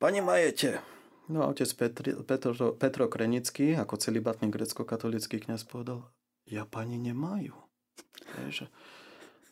Pani 0.00 0.24
Majete! 0.24 0.97
No 1.28 1.44
a 1.44 1.52
otec 1.52 1.68
Petri, 1.76 2.10
Petro, 2.24 2.72
Petro 2.72 3.04
Krenický, 3.06 3.76
ako 3.76 4.00
celibatný 4.00 4.48
grecko-katolický 4.48 5.44
kniaz 5.44 5.68
povedal 5.68 6.08
Japani 6.48 6.96
nemajú. 6.96 7.52
Hej, 8.40 8.48
že, 8.48 8.64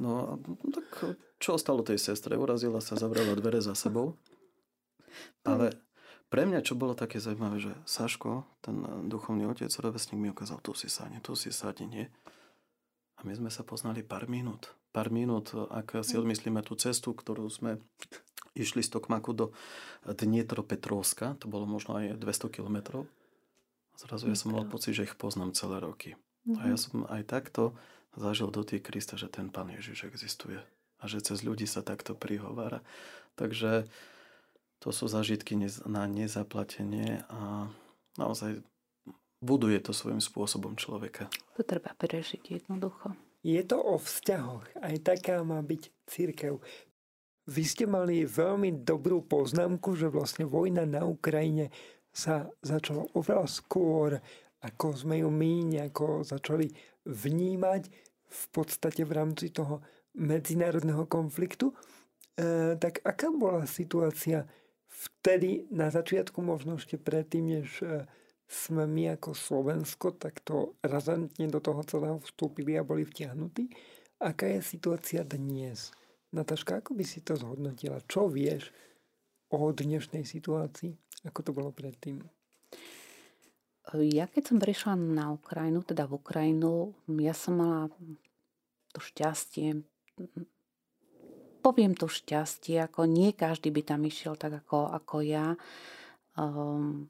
no, 0.00 0.40
no 0.40 0.68
tak 0.72 1.20
čo 1.36 1.60
ostalo 1.60 1.84
tej 1.84 2.00
sestre? 2.00 2.40
Urazila 2.40 2.80
sa, 2.80 2.96
zavrela 2.96 3.36
dvere 3.36 3.60
za 3.60 3.76
sebou. 3.76 4.16
Ale 5.44 5.76
pre 6.32 6.48
mňa, 6.48 6.64
čo 6.64 6.74
bolo 6.74 6.96
také 6.96 7.20
zaujímavé, 7.20 7.60
že 7.60 7.72
Saško, 7.84 8.48
ten 8.64 8.80
duchovný 9.06 9.44
otec, 9.46 9.68
rovesník 9.68 10.18
mi 10.18 10.32
ukázal, 10.32 10.64
tu 10.64 10.72
si 10.72 10.88
sadni, 10.88 11.20
tu 11.20 11.36
si 11.36 11.52
sadni, 11.52 11.86
nie? 11.86 12.04
A 13.16 13.24
my 13.24 13.32
sme 13.36 13.50
sa 13.52 13.64
poznali 13.64 14.00
pár 14.00 14.28
minút. 14.28 14.72
Pár 14.92 15.12
minút, 15.12 15.52
ak 15.52 16.00
si 16.04 16.16
odmyslíme 16.16 16.64
tú 16.64 16.72
cestu, 16.76 17.12
ktorú 17.12 17.48
sme 17.52 17.80
išli 18.56 18.80
z 18.80 18.96
Tokmaku 18.96 19.30
do 19.36 19.46
Dnietropetrovska, 20.08 21.36
to 21.36 21.46
bolo 21.46 21.68
možno 21.68 22.00
aj 22.00 22.16
200 22.16 22.56
kilometrov. 22.56 23.04
Zrazu 23.96 24.28
ja 24.28 24.36
som 24.36 24.52
mal 24.52 24.64
pocit, 24.68 24.96
že 24.96 25.08
ich 25.08 25.16
poznám 25.16 25.56
celé 25.56 25.80
roky. 25.80 26.16
A 26.56 26.72
ja 26.72 26.76
mhm. 26.76 26.82
som 26.82 26.96
aj 27.08 27.22
takto 27.28 27.76
zažil 28.16 28.48
dotyk 28.48 28.88
Krista, 28.88 29.20
že 29.20 29.28
ten 29.28 29.52
Pán 29.52 29.68
Ježiš 29.68 30.08
existuje 30.08 30.56
a 30.96 31.04
že 31.04 31.20
cez 31.20 31.44
ľudí 31.44 31.68
sa 31.68 31.84
takto 31.84 32.16
prihovára. 32.16 32.80
Takže 33.36 33.88
to 34.80 34.88
sú 34.92 35.08
zažitky 35.08 35.56
na 35.84 36.08
nezaplatenie 36.08 37.24
a 37.28 37.68
naozaj 38.16 38.64
buduje 39.44 39.76
to 39.84 39.92
svojím 39.92 40.24
spôsobom 40.24 40.76
človeka. 40.80 41.28
To 41.60 41.62
treba 41.64 41.92
prežiť 41.92 42.62
jednoducho. 42.62 43.12
Je 43.44 43.60
to 43.62 43.78
o 43.78 44.00
vzťahoch. 44.00 44.66
Aj 44.80 44.96
taká 45.04 45.44
má 45.44 45.60
byť 45.60 45.92
církev. 46.08 46.58
Vy 47.46 47.62
ste 47.62 47.84
mali 47.86 48.26
veľmi 48.26 48.82
dobrú 48.82 49.22
poznámku, 49.22 49.94
že 49.94 50.10
vlastne 50.10 50.50
vojna 50.50 50.82
na 50.82 51.06
Ukrajine 51.06 51.70
sa 52.10 52.50
začala 52.58 53.06
oveľa 53.14 53.46
skôr, 53.46 54.18
ako 54.66 54.86
sme 54.98 55.22
ju 55.22 55.30
my 55.30 55.78
nejako 55.78 56.26
začali 56.26 56.66
vnímať 57.06 57.86
v 58.26 58.42
podstate 58.50 59.06
v 59.06 59.12
rámci 59.14 59.54
toho 59.54 59.78
medzinárodného 60.18 61.06
konfliktu. 61.06 61.70
E, 61.70 62.74
tak 62.82 62.98
aká 63.06 63.30
bola 63.30 63.62
situácia 63.68 64.42
vtedy 64.90 65.70
na 65.70 65.86
začiatku, 65.92 66.42
možno 66.42 66.82
ešte 66.82 66.98
predtým, 66.98 67.62
než 67.62 67.78
e, 67.84 68.10
sme 68.50 68.90
my 68.90 69.14
ako 69.14 69.38
Slovensko 69.38 70.18
takto 70.18 70.74
razantne 70.82 71.46
do 71.46 71.62
toho 71.62 71.86
celého 71.86 72.18
vstúpili 72.22 72.74
a 72.74 72.82
boli 72.82 73.06
vtiahnutí? 73.06 73.70
Aká 74.18 74.50
je 74.50 74.64
situácia 74.64 75.22
dnes? 75.22 75.94
Nataška, 76.36 76.84
ako 76.84 76.92
by 76.92 77.04
si 77.08 77.24
to 77.24 77.32
zhodnotila? 77.32 78.04
Čo 78.04 78.28
vieš 78.28 78.68
o 79.48 79.72
dnešnej 79.72 80.28
situácii? 80.28 80.92
Ako 81.24 81.40
to 81.40 81.56
bolo 81.56 81.72
predtým? 81.72 82.20
Ja 83.96 84.28
keď 84.28 84.42
som 84.52 84.58
prišla 84.60 85.00
na 85.00 85.32
Ukrajinu, 85.32 85.80
teda 85.80 86.04
v 86.04 86.20
Ukrajinu, 86.20 86.92
ja 87.16 87.32
som 87.32 87.56
mala 87.56 87.88
to 88.92 89.00
šťastie, 89.00 89.80
poviem 91.64 91.96
to 91.96 92.04
šťastie, 92.04 92.84
ako 92.84 93.08
nie 93.08 93.32
každý 93.32 93.72
by 93.72 93.82
tam 93.86 94.04
išiel 94.04 94.36
tak 94.36 94.60
ako, 94.60 94.92
ako 94.92 95.16
ja. 95.24 95.56
Um, 96.36 97.08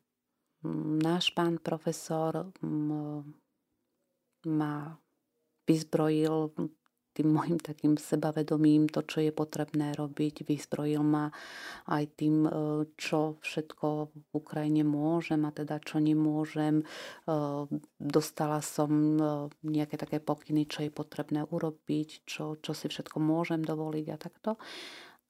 náš 1.02 1.34
pán 1.34 1.58
profesor 1.58 2.54
um, 2.62 3.26
ma 4.46 4.94
vyzbrojil 5.66 6.54
tým 7.16 7.32
môjim 7.32 7.56
takým 7.56 7.96
sebavedomím, 7.96 8.92
to, 8.92 9.00
čo 9.00 9.24
je 9.24 9.32
potrebné 9.32 9.96
robiť. 9.96 10.44
Vyzbrojil 10.44 11.00
ma 11.00 11.32
aj 11.88 12.04
tým, 12.20 12.44
e, 12.44 12.50
čo 13.00 13.40
všetko 13.40 13.86
v 14.12 14.30
Ukrajine 14.36 14.84
môžem 14.84 15.48
a 15.48 15.50
teda 15.56 15.80
čo 15.80 15.96
nemôžem. 15.96 16.84
E, 16.84 16.84
dostala 17.96 18.60
som 18.60 18.90
e, 18.92 19.20
nejaké 19.64 19.96
také 19.96 20.20
pokyny, 20.20 20.68
čo 20.68 20.84
je 20.84 20.92
potrebné 20.92 21.48
urobiť, 21.48 22.28
čo, 22.28 22.60
čo 22.60 22.72
si 22.76 22.92
všetko 22.92 23.16
môžem 23.16 23.64
dovoliť 23.64 24.06
a 24.12 24.16
takto. 24.20 24.50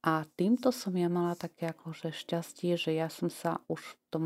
A 0.03 0.27
týmto 0.35 0.75
som 0.75 0.95
ja 0.99 1.07
mala 1.07 1.39
také 1.39 1.71
akože 1.71 2.11
šťastie, 2.11 2.75
že 2.75 2.95
ja 2.99 3.07
som 3.07 3.31
sa 3.31 3.63
už 3.71 3.83
v 3.83 3.95
tom 4.11 4.25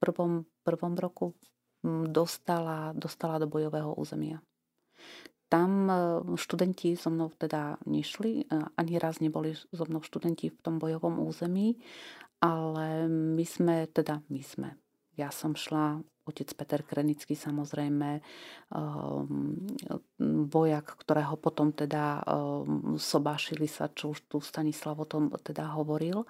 prvom, 0.00 0.48
prvom 0.64 0.96
roku 0.96 1.36
dostala, 1.84 2.92
dostala 2.96 3.38
do 3.40 3.46
bojového 3.46 3.92
územia 3.96 4.42
tam 5.48 5.88
e, 5.88 5.94
študenti 6.36 6.96
so 6.96 7.08
mnou 7.10 7.32
teda 7.32 7.80
nešli, 7.88 8.44
e, 8.44 8.44
ani 8.76 9.00
raz 9.00 9.24
neboli 9.24 9.56
so 9.56 9.84
mnou 9.88 10.04
študenti 10.04 10.52
v 10.52 10.60
tom 10.60 10.76
bojovom 10.76 11.24
území, 11.24 11.80
ale 12.44 13.08
my 13.08 13.44
sme, 13.48 13.88
teda 13.88 14.20
my 14.28 14.42
sme, 14.44 14.68
ja 15.16 15.32
som 15.32 15.56
šla, 15.56 16.04
otec 16.28 16.52
Peter 16.52 16.84
Krenický 16.84 17.32
samozrejme, 17.32 18.20
vojak, 20.52 20.86
e, 20.92 20.96
ktorého 21.00 21.34
potom 21.40 21.72
teda 21.72 22.20
sobášili 23.00 23.64
sa, 23.64 23.88
čo 23.88 24.12
už 24.12 24.28
tu 24.28 24.36
Stanislav 24.44 25.00
o 25.00 25.08
tom 25.08 25.32
teda 25.40 25.72
hovoril. 25.72 26.28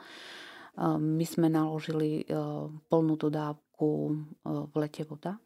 My 0.78 1.26
sme 1.26 1.50
naložili 1.50 2.22
plnú 2.86 3.14
dodávku 3.18 3.90
v 4.46 4.74
lete 4.78 5.02
voda, 5.02 5.42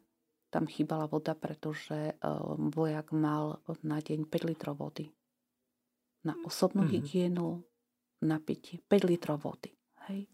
tam 0.53 0.69
chýbala 0.69 1.09
voda, 1.09 1.33
pretože 1.33 2.13
ehm, 2.13 2.69
vojak 2.69 3.09
mal 3.09 3.57
na 3.81 3.97
deň 3.97 4.29
5 4.29 4.49
litrov 4.53 4.77
vody. 4.77 5.09
Na 6.21 6.37
osobnú 6.45 6.85
mm-hmm. 6.85 7.01
hygienu, 7.01 7.65
na 8.21 8.37
pitie. 8.37 8.77
5 8.85 9.09
litrov 9.09 9.41
vody. 9.41 9.73
Hej. 10.07 10.29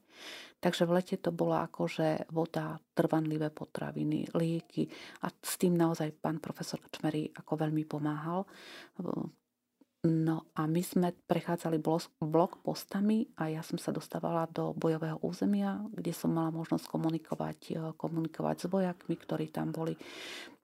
Takže 0.59 0.83
v 0.83 0.99
lete 0.99 1.15
to 1.23 1.31
bola 1.31 1.71
akože 1.71 2.27
voda, 2.35 2.75
trvanlivé 2.91 3.47
potraviny, 3.47 4.27
lieky 4.35 4.91
a 5.23 5.31
s 5.31 5.55
tým 5.55 5.79
naozaj 5.79 6.19
pán 6.19 6.43
profesor 6.43 6.83
Čmery 6.91 7.31
ako 7.31 7.63
veľmi 7.63 7.87
pomáhal. 7.87 8.43
No 10.07 10.47
a 10.55 10.63
my 10.63 10.79
sme 10.79 11.11
prechádzali 11.27 11.83
blok 12.23 12.63
postami 12.63 13.27
a 13.35 13.51
ja 13.51 13.59
som 13.59 13.75
sa 13.75 13.91
dostávala 13.91 14.47
do 14.47 14.71
bojového 14.71 15.19
územia, 15.19 15.75
kde 15.91 16.15
som 16.15 16.31
mala 16.31 16.55
možnosť 16.55 16.87
komunikovať, 16.87 17.59
e, 17.75 17.79
komunikovať 17.99 18.55
s 18.63 18.65
vojakmi, 18.71 19.19
ktorí 19.19 19.51
tam 19.51 19.75
boli. 19.75 19.99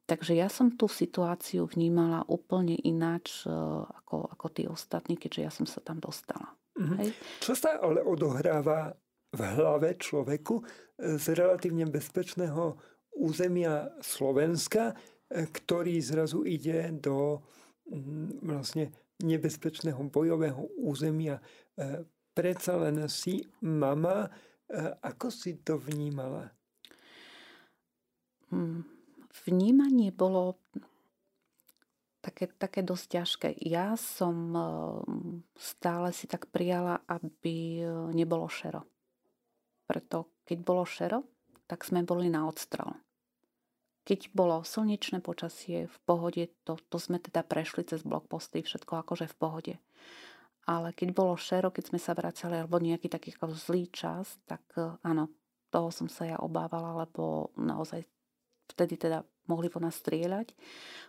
Takže 0.07 0.39
ja 0.39 0.47
som 0.47 0.79
tú 0.79 0.87
situáciu 0.87 1.67
vnímala 1.67 2.23
úplne 2.31 2.79
ináč 2.87 3.43
e, 3.43 3.51
ako, 3.51 4.31
ako 4.39 4.45
tí 4.55 4.63
ostatní, 4.71 5.19
keďže 5.19 5.41
ja 5.43 5.51
som 5.51 5.67
sa 5.67 5.83
tam 5.83 5.99
dostala. 5.99 6.55
Mm-hmm. 6.79 6.97
Hej. 7.03 7.09
Čo 7.43 7.53
sa 7.59 7.75
ale 7.83 8.07
odohráva 8.07 8.95
v 9.35 9.41
hlave 9.51 9.99
človeku 9.99 10.63
e, 10.63 11.19
z 11.19 11.35
relatívne 11.35 11.83
bezpečného 11.91 12.79
územia 13.19 13.99
Slovenska, 13.99 14.95
ktorý 15.27 15.99
zrazu 15.99 16.47
ide 16.47 16.87
do 16.95 17.43
vlastne 18.45 18.93
nebezpečného 19.25 19.97
bojového 20.13 20.69
územia. 20.77 21.41
E, 21.75 22.05
predsa 22.37 22.77
len 22.77 23.09
si 23.09 23.41
mama, 23.65 24.25
e, 24.25 24.29
ako 25.01 25.27
si 25.33 25.57
to 25.65 25.81
vnímala? 25.81 26.53
Hmm, 28.53 28.85
vnímanie 29.49 30.13
bolo 30.13 30.61
také, 32.21 32.45
také 32.53 32.85
dosť 32.85 33.05
ťažké. 33.09 33.49
Ja 33.65 33.97
som 33.97 34.53
e, 34.53 34.63
stále 35.57 36.13
si 36.13 36.29
tak 36.29 36.53
prijala, 36.53 37.01
aby 37.09 37.81
nebolo 38.13 38.45
šero. 38.45 38.85
Preto 39.89 40.35
keď 40.45 40.57
bolo 40.61 40.85
šero, 40.85 41.25
tak 41.65 41.81
sme 41.81 42.05
boli 42.05 42.29
na 42.29 42.45
odstrel. 42.45 42.93
Keď 44.05 44.31
bolo 44.37 44.61
slnečné 44.61 45.19
počasie, 45.19 45.89
v 45.89 45.97
pohode, 46.05 46.53
to, 46.61 46.77
to 46.77 46.97
sme 47.01 47.17
teda 47.17 47.41
prešli 47.41 47.81
cez 47.81 48.05
blokposty, 48.05 48.61
všetko 48.61 49.01
akože 49.01 49.25
v 49.25 49.35
pohode. 49.35 49.73
Ale 50.69 50.93
keď 50.93 51.09
bolo 51.13 51.33
šero, 51.37 51.73
keď 51.73 51.93
sme 51.93 51.99
sa 52.01 52.13
vracali, 52.13 52.61
alebo 52.61 52.77
nejaký 52.77 53.09
taký 53.09 53.33
zlý 53.57 53.89
čas, 53.89 54.37
tak 54.45 54.61
e, 54.77 54.93
áno, 55.01 55.33
toho 55.73 55.89
som 55.89 56.05
sa 56.05 56.29
ja 56.29 56.37
obávala, 56.37 57.05
lebo 57.05 57.53
naozaj 57.57 58.05
vtedy 58.69 58.97
teda 58.97 59.25
mohli 59.49 59.69
po 59.69 59.81
nás 59.81 59.97
strieľať. 60.01 60.53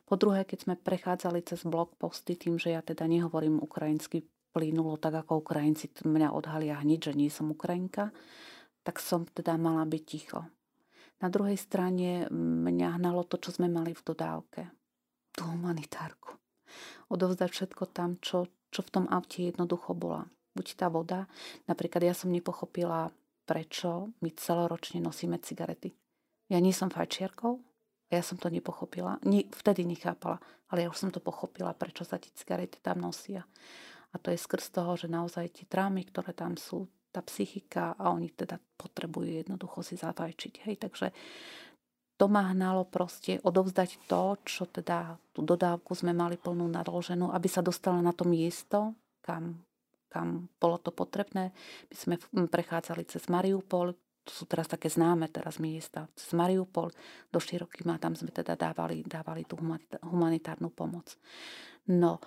Po 0.05 0.17
druhé, 0.17 0.45
keď 0.45 0.59
sme 0.69 0.75
prechádzali 0.77 1.41
cez 1.45 1.65
blokposty, 1.65 2.37
tým, 2.37 2.57
že 2.61 2.77
ja 2.77 2.81
teda 2.85 3.09
nehovorím 3.09 3.61
ukrajinsky 3.61 4.29
plynulo 4.57 4.97
tak, 4.97 5.21
ako 5.21 5.45
Ukrajinci 5.45 5.93
mňa 6.01 6.33
odhalia 6.33 6.81
hneď, 6.81 7.13
že 7.13 7.17
nie 7.17 7.29
som 7.29 7.53
Ukrajinka, 7.53 8.09
tak 8.89 9.05
som 9.05 9.29
teda 9.29 9.61
mala 9.61 9.85
byť 9.85 10.03
ticho. 10.09 10.49
Na 11.17 11.33
druhej 11.33 11.57
strane 11.57 12.29
mňa 12.37 13.01
hnalo 13.01 13.25
to, 13.25 13.41
čo 13.41 13.57
sme 13.57 13.73
mali 13.73 13.97
v 13.97 14.05
dodávke. 14.05 14.69
Tú 15.33 15.49
humanitárku. 15.49 16.37
Odovzdať 17.09 17.51
všetko 17.53 17.85
tam, 17.89 18.21
čo, 18.21 18.51
čo 18.69 18.81
v 18.85 18.93
tom 18.93 19.05
aute 19.09 19.49
jednoducho 19.49 19.97
bola. 19.97 20.29
Buď 20.53 20.67
tá 20.77 20.87
voda. 20.93 21.29
Napríklad 21.69 22.05
ja 22.05 22.15
som 22.17 22.33
nepochopila, 22.33 23.13
prečo 23.49 24.13
my 24.21 24.31
celoročne 24.37 25.01
nosíme 25.01 25.41
cigarety. 25.41 25.97
Ja 26.53 26.61
nie 26.61 26.73
som 26.73 26.93
fajčiarkou, 26.93 27.61
ja 28.13 28.23
som 28.23 28.39
to 28.39 28.53
nepochopila. 28.53 29.19
Nie, 29.27 29.49
vtedy 29.51 29.83
nechápala, 29.83 30.39
ale 30.71 30.87
ja 30.87 30.89
už 30.91 30.99
som 30.99 31.11
to 31.11 31.19
pochopila, 31.19 31.75
prečo 31.75 32.07
sa 32.07 32.21
tie 32.23 32.31
cigarety 32.35 32.79
tam 32.79 33.03
nosia. 33.03 33.43
A 34.15 34.17
to 34.23 34.31
je 34.31 34.39
skrz 34.39 34.71
toho, 34.71 34.95
že 34.95 35.11
naozaj 35.11 35.59
tie 35.59 35.67
trámy, 35.67 36.07
ktoré 36.07 36.31
tam 36.33 36.55
sú, 36.55 36.87
tá 37.17 37.25
psychika 37.25 37.97
a 37.97 38.13
oni 38.13 38.29
teda 38.29 38.61
potrebujú 38.77 39.41
jednoducho 39.41 39.81
si 39.81 39.97
zafajčiť. 39.97 40.69
Hej, 40.69 40.77
takže 40.85 41.09
to 42.21 42.29
ma 42.29 42.53
hnalo 42.53 42.85
proste 42.85 43.41
odovzdať 43.41 44.05
to, 44.05 44.37
čo 44.45 44.69
teda 44.69 45.17
tú 45.33 45.41
dodávku 45.45 45.97
sme 45.97 46.13
mali 46.13 46.37
plnú 46.37 46.69
nadloženú, 46.69 47.33
aby 47.33 47.49
sa 47.49 47.65
dostala 47.65 48.05
na 48.05 48.13
to 48.13 48.29
miesto, 48.29 48.93
kam, 49.25 49.65
kam 50.13 50.49
bolo 50.61 50.77
to 50.81 50.93
potrebné. 50.93 51.53
My 51.89 51.95
sme 51.97 52.15
prechádzali 52.49 53.09
cez 53.09 53.29
Mariupol, 53.33 53.97
to 54.27 54.33
sú 54.33 54.45
teraz 54.49 54.69
také 54.69 54.93
známe 54.93 55.29
teraz 55.33 55.57
miesta, 55.57 56.09
cez 56.17 56.33
Mariupol 56.37 56.93
do 57.33 57.39
Širokýma, 57.41 58.01
tam 58.01 58.13
sme 58.13 58.33
teda 58.33 58.57
dávali, 58.57 59.05
dávali 59.05 59.45
tú 59.45 59.57
humanitárnu 60.05 60.73
pomoc. 60.73 61.17
No, 61.89 62.21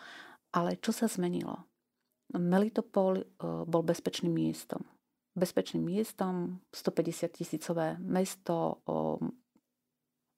ale 0.53 0.81
čo 0.81 0.89
sa 0.89 1.05
zmenilo? 1.05 1.68
Melitopol 2.37 3.21
e, 3.21 3.25
bol 3.65 3.81
bezpečným 3.81 4.33
miestom. 4.33 4.85
Bezpečným 5.33 5.85
miestom, 5.85 6.59
150 6.73 7.31
tisícové 7.31 7.95
mesto, 8.01 8.83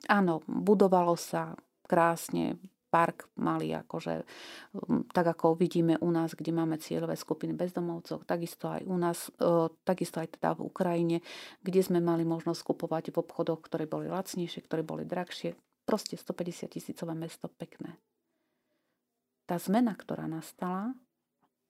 Áno, 0.10 0.42
budovalo 0.50 1.14
sa 1.14 1.54
krásne, 1.86 2.58
park 2.92 3.30
mali 3.40 3.72
akože, 3.72 4.28
um, 4.76 5.08
tak 5.08 5.32
ako 5.38 5.56
vidíme 5.56 5.96
u 6.02 6.10
nás, 6.12 6.36
kde 6.36 6.52
máme 6.52 6.82
cieľové 6.82 7.16
skupiny 7.16 7.56
bezdomovcov, 7.56 8.28
takisto 8.28 8.68
aj 8.68 8.82
u 8.84 8.98
nás, 9.00 9.32
e, 9.40 9.72
takisto 9.88 10.20
aj 10.20 10.36
teda 10.36 10.60
v 10.60 10.68
Ukrajine, 10.68 11.18
kde 11.64 11.82
sme 11.86 12.04
mali 12.04 12.28
možnosť 12.28 12.68
kupovať 12.68 13.16
v 13.16 13.20
obchodoch, 13.24 13.64
ktoré 13.64 13.88
boli 13.88 14.12
lacnejšie, 14.12 14.68
ktoré 14.68 14.84
boli 14.84 15.08
drahšie. 15.08 15.56
Proste 15.88 16.20
150 16.20 16.68
tisícové 16.68 17.16
mesto 17.16 17.48
pekné. 17.48 17.96
Tá 19.48 19.56
zmena, 19.56 19.96
ktorá 19.96 20.28
nastala 20.28 20.92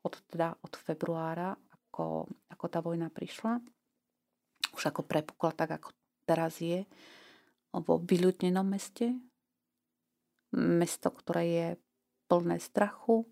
od, 0.01 0.13
teda 0.29 0.53
od 0.61 0.73
februára, 0.77 1.53
ako, 1.53 2.25
ako 2.49 2.65
tá 2.67 2.79
vojna 2.81 3.09
prišla, 3.13 3.61
už 4.73 4.83
ako 4.89 5.05
prepukla 5.05 5.51
tak, 5.53 5.77
ako 5.77 5.93
teraz 6.25 6.63
je, 6.63 6.87
vo 7.71 7.95
vyľudnenom 8.03 8.67
meste, 8.67 9.15
mesto, 10.51 11.09
ktoré 11.11 11.43
je 11.47 11.67
plné 12.27 12.59
strachu, 12.59 13.23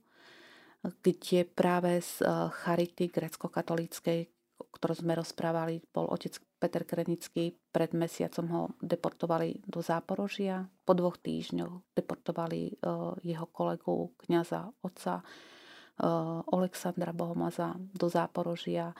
kde 0.83 1.43
práve 1.43 1.99
z 1.99 2.23
eh, 2.23 2.31
Charity 2.47 3.11
grecko-katolíckej, 3.11 4.19
o 4.59 4.93
sme 4.95 5.15
rozprávali, 5.15 5.83
bol 5.91 6.07
otec 6.11 6.35
Peter 6.59 6.83
Krenický, 6.83 7.55
pred 7.71 7.95
mesiacom 7.95 8.45
ho 8.51 8.63
deportovali 8.83 9.63
do 9.63 9.79
Záporožia. 9.79 10.67
Po 10.83 10.91
dvoch 10.95 11.19
týždňoch 11.19 11.95
deportovali 11.95 12.61
eh, 12.67 12.75
jeho 13.23 13.47
kolegu, 13.51 14.15
kniaza 14.23 14.71
otca 14.83 15.23
Alexandra 16.53 17.13
Bohomaza 17.13 17.75
do 17.77 18.09
Záporožia 18.09 18.95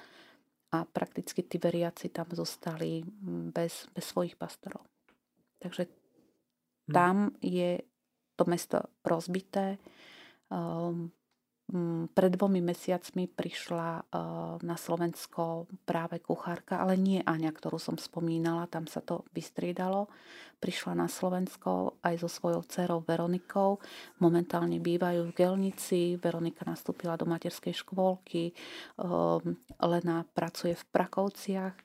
a 0.70 0.86
prakticky 0.86 1.42
tí 1.42 1.58
veriaci 1.58 2.14
tam 2.14 2.30
zostali 2.30 3.02
mm, 3.02 3.52
bez, 3.52 3.90
bez 3.96 4.06
svojich 4.06 4.38
pastorov. 4.38 4.86
Takže 5.60 5.86
hm. 5.86 6.94
tam 6.94 7.16
je 7.42 7.82
to 8.36 8.44
mesto 8.46 8.80
rozbité. 9.04 9.78
Um, 10.48 11.12
pred 12.18 12.32
dvomi 12.34 12.66
mesiacmi 12.66 13.30
prišla 13.30 14.10
na 14.66 14.76
Slovensko 14.76 15.70
práve 15.86 16.18
kuchárka, 16.18 16.82
ale 16.82 16.98
nie 16.98 17.22
Aňa, 17.22 17.54
ktorú 17.54 17.78
som 17.78 17.96
spomínala, 17.96 18.66
tam 18.66 18.90
sa 18.90 19.06
to 19.06 19.22
vystriedalo. 19.38 20.10
Prišla 20.60 20.98
na 20.98 21.08
Slovensko 21.08 22.02
aj 22.04 22.26
so 22.26 22.30
svojou 22.30 22.66
dcerou 22.66 23.00
Veronikou. 23.06 23.80
Momentálne 24.20 24.82
bývajú 24.82 25.30
v 25.30 25.36
Gelnici. 25.38 26.18
Veronika 26.18 26.68
nastúpila 26.68 27.16
do 27.16 27.30
materskej 27.30 27.72
škôlky. 27.72 28.52
Lena 29.80 30.18
pracuje 30.36 30.74
v 30.74 30.84
Prakovciach. 30.90 31.76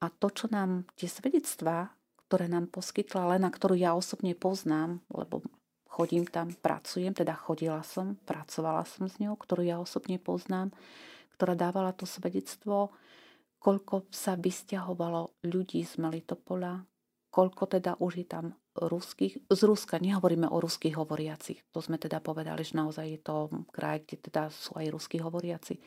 A 0.00 0.06
to, 0.08 0.32
čo 0.32 0.48
nám 0.48 0.88
tie 0.96 1.10
svedectvá 1.10 1.92
ktoré 2.30 2.46
nám 2.46 2.70
poskytla 2.70 3.34
Lena, 3.34 3.50
ktorú 3.50 3.74
ja 3.74 3.90
osobne 3.98 4.38
poznám, 4.38 5.02
lebo 5.10 5.42
chodím 6.00 6.24
tam, 6.24 6.48
pracujem, 6.56 7.12
teda 7.12 7.36
chodila 7.36 7.84
som, 7.84 8.16
pracovala 8.24 8.88
som 8.88 9.04
s 9.04 9.20
ňou, 9.20 9.36
ktorú 9.36 9.68
ja 9.68 9.76
osobne 9.76 10.16
poznám, 10.16 10.72
ktorá 11.36 11.52
dávala 11.52 11.92
to 11.92 12.08
svedectvo, 12.08 12.88
koľko 13.60 14.08
sa 14.08 14.32
vysťahovalo 14.40 15.44
ľudí 15.44 15.84
z 15.84 16.00
Melitopola, 16.00 16.80
koľko 17.30 17.78
teda 17.78 17.96
už 18.02 18.12
je 18.22 18.26
tam 18.26 18.46
ruských, 18.74 19.50
z 19.50 19.60
Ruska, 19.66 19.98
nehovoríme 19.98 20.46
o 20.46 20.58
ruských 20.62 20.94
hovoriacich, 20.94 21.62
to 21.74 21.82
sme 21.82 21.98
teda 21.98 22.22
povedali, 22.22 22.62
že 22.62 22.78
naozaj 22.78 23.06
je 23.06 23.20
to 23.22 23.36
kraj, 23.74 24.02
kde 24.06 24.30
teda 24.30 24.42
sú 24.50 24.78
aj 24.78 24.86
ruskí 24.94 25.18
hovoriaci, 25.18 25.78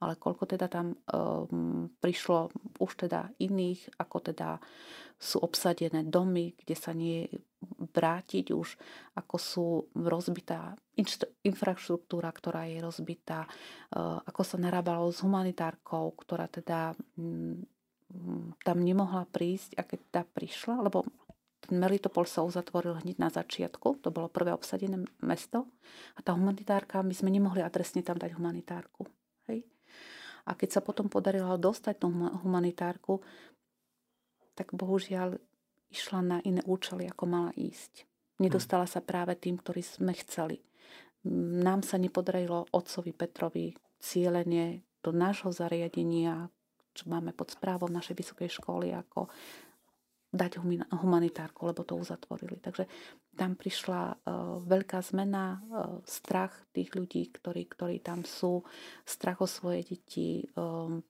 ale 0.00 0.16
koľko 0.16 0.48
teda 0.48 0.66
tam 0.72 0.96
um, 0.96 1.92
prišlo 2.00 2.48
už 2.80 2.92
teda 2.96 3.28
iných, 3.36 4.00
ako 4.00 4.32
teda 4.32 4.56
sú 5.20 5.44
obsadené 5.44 6.08
domy, 6.08 6.56
kde 6.56 6.76
sa 6.76 6.96
nie 6.96 7.28
vrátiť 7.92 8.56
už, 8.56 8.68
ako 9.20 9.36
sú 9.36 9.66
rozbitá 9.92 10.72
infraštruktúra, 11.44 12.32
ktorá 12.32 12.64
je 12.72 12.80
rozbitá, 12.80 13.44
uh, 13.44 14.24
ako 14.24 14.40
sa 14.40 14.56
narábalo 14.56 15.12
s 15.12 15.20
humanitárkou, 15.20 16.16
ktorá 16.16 16.48
teda 16.48 16.96
um, 17.20 17.60
tam 18.66 18.78
nemohla 18.82 19.26
prísť 19.30 19.78
a 19.78 19.82
keď 19.86 19.98
teda 20.10 20.22
prišla, 20.34 20.76
lebo 20.82 21.06
Melitopol 21.70 22.26
sa 22.26 22.42
uzatvoril 22.42 22.98
hneď 23.04 23.16
na 23.20 23.30
začiatku, 23.30 24.02
to 24.02 24.10
bolo 24.10 24.26
prvé 24.26 24.50
obsadené 24.50 25.06
mesto 25.22 25.70
a 26.16 26.20
tá 26.24 26.34
humanitárka, 26.34 27.04
my 27.04 27.14
sme 27.14 27.30
nemohli 27.30 27.62
adresne 27.62 28.02
tam 28.02 28.18
dať 28.18 28.34
humanitárku. 28.34 29.06
Hej? 29.46 29.62
A 30.48 30.58
keď 30.58 30.78
sa 30.78 30.80
potom 30.82 31.06
podarilo 31.06 31.54
dostať 31.60 31.94
tú 32.02 32.10
humanitárku, 32.42 33.22
tak 34.58 34.74
bohužiaľ 34.74 35.38
išla 35.94 36.20
na 36.24 36.38
iné 36.42 36.64
účely, 36.66 37.06
ako 37.06 37.24
mala 37.28 37.52
ísť. 37.54 38.08
Nedostala 38.40 38.88
sa 38.88 39.04
práve 39.04 39.36
tým, 39.36 39.60
ktorí 39.60 39.84
sme 39.84 40.16
chceli. 40.16 40.64
Nám 41.60 41.84
sa 41.84 42.00
nepodarilo 42.00 42.66
otcovi 42.72 43.12
Petrovi 43.12 43.76
cieľenie 44.00 44.80
do 45.04 45.12
nášho 45.12 45.52
zariadenia, 45.52 46.48
čo 47.00 47.08
máme 47.08 47.32
pod 47.32 47.48
správou 47.48 47.88
našej 47.88 48.12
vysokej 48.12 48.60
školy, 48.60 48.92
ako 48.92 49.32
dať 50.30 50.62
humanitárku, 50.94 51.66
lebo 51.66 51.82
to 51.82 51.98
uzatvorili. 51.98 52.62
Takže 52.62 52.86
tam 53.34 53.58
prišla 53.58 54.00
uh, 54.14 54.62
veľká 54.62 55.02
zmena, 55.02 55.58
uh, 55.58 55.98
strach 56.06 56.54
tých 56.70 56.94
ľudí, 56.94 57.34
ktorí, 57.34 57.66
ktorí 57.66 57.98
tam 57.98 58.22
sú, 58.22 58.62
strach 59.02 59.42
o 59.42 59.48
svoje 59.50 59.82
deti. 59.90 60.46
Um, 60.54 61.02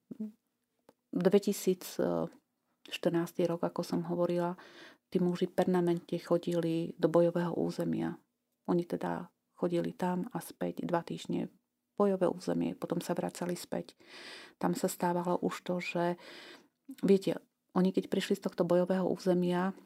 2014 1.10 2.30
rok, 3.50 3.60
ako 3.66 3.82
som 3.82 4.06
hovorila, 4.06 4.54
tí 5.10 5.18
muži 5.18 5.50
permanentne 5.50 6.22
chodili 6.22 6.94
do 6.96 7.10
bojového 7.10 7.52
územia. 7.58 8.14
Oni 8.70 8.86
teda 8.86 9.26
chodili 9.58 9.92
tam 9.92 10.30
a 10.30 10.38
späť 10.38 10.86
dva 10.86 11.02
týždne 11.02 11.50
bojové 12.00 12.32
územie, 12.32 12.72
potom 12.72 13.04
sa 13.04 13.12
vracali 13.12 13.52
späť. 13.52 13.92
Tam 14.56 14.72
sa 14.72 14.88
stávalo 14.88 15.36
už 15.44 15.60
to, 15.60 15.74
že 15.84 16.04
viete, 17.04 17.36
oni 17.76 17.92
keď 17.92 18.08
prišli 18.08 18.40
z 18.40 18.48
tohto 18.48 18.64
bojového 18.64 19.04
územia, 19.04 19.76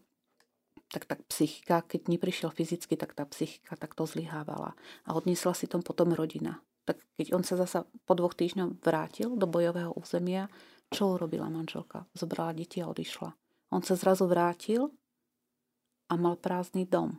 tak 0.95 1.11
tá 1.11 1.19
psychika, 1.27 1.83
keď 1.83 2.07
neprišiel 2.07 2.55
fyzicky, 2.55 2.95
tak 2.95 3.19
tá 3.19 3.27
psychika 3.27 3.75
takto 3.75 4.07
zlyhávala. 4.07 4.79
A 5.03 5.19
odniesla 5.19 5.51
si 5.51 5.67
tom 5.67 5.83
potom 5.83 6.15
rodina. 6.15 6.63
Tak 6.87 7.03
keď 7.19 7.35
on 7.35 7.43
sa 7.43 7.59
zasa 7.59 7.89
po 8.07 8.15
dvoch 8.15 8.39
týždňoch 8.39 8.79
vrátil 8.85 9.35
do 9.35 9.51
bojového 9.51 9.91
územia, 9.99 10.47
čo 10.93 11.19
urobila 11.19 11.51
manželka? 11.51 12.07
Zobrala 12.15 12.55
deti 12.55 12.79
a 12.79 12.87
odišla. 12.87 13.35
On 13.75 13.83
sa 13.83 13.99
zrazu 13.99 14.31
vrátil 14.31 14.93
a 16.07 16.15
mal 16.15 16.39
prázdny 16.39 16.87
dom. 16.87 17.19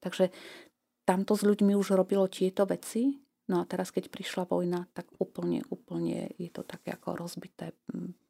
Takže 0.00 0.32
tamto 1.04 1.36
s 1.36 1.44
ľuďmi 1.44 1.76
už 1.76 1.94
robilo 1.94 2.26
tieto 2.26 2.64
veci 2.66 3.20
No 3.50 3.58
a 3.58 3.66
teraz, 3.66 3.90
keď 3.90 4.14
prišla 4.14 4.46
vojna, 4.46 4.86
tak 4.94 5.10
úplne, 5.18 5.66
úplne 5.74 6.30
je 6.38 6.46
to 6.54 6.62
také 6.62 6.94
ako 6.94 7.18
rozbité 7.18 7.74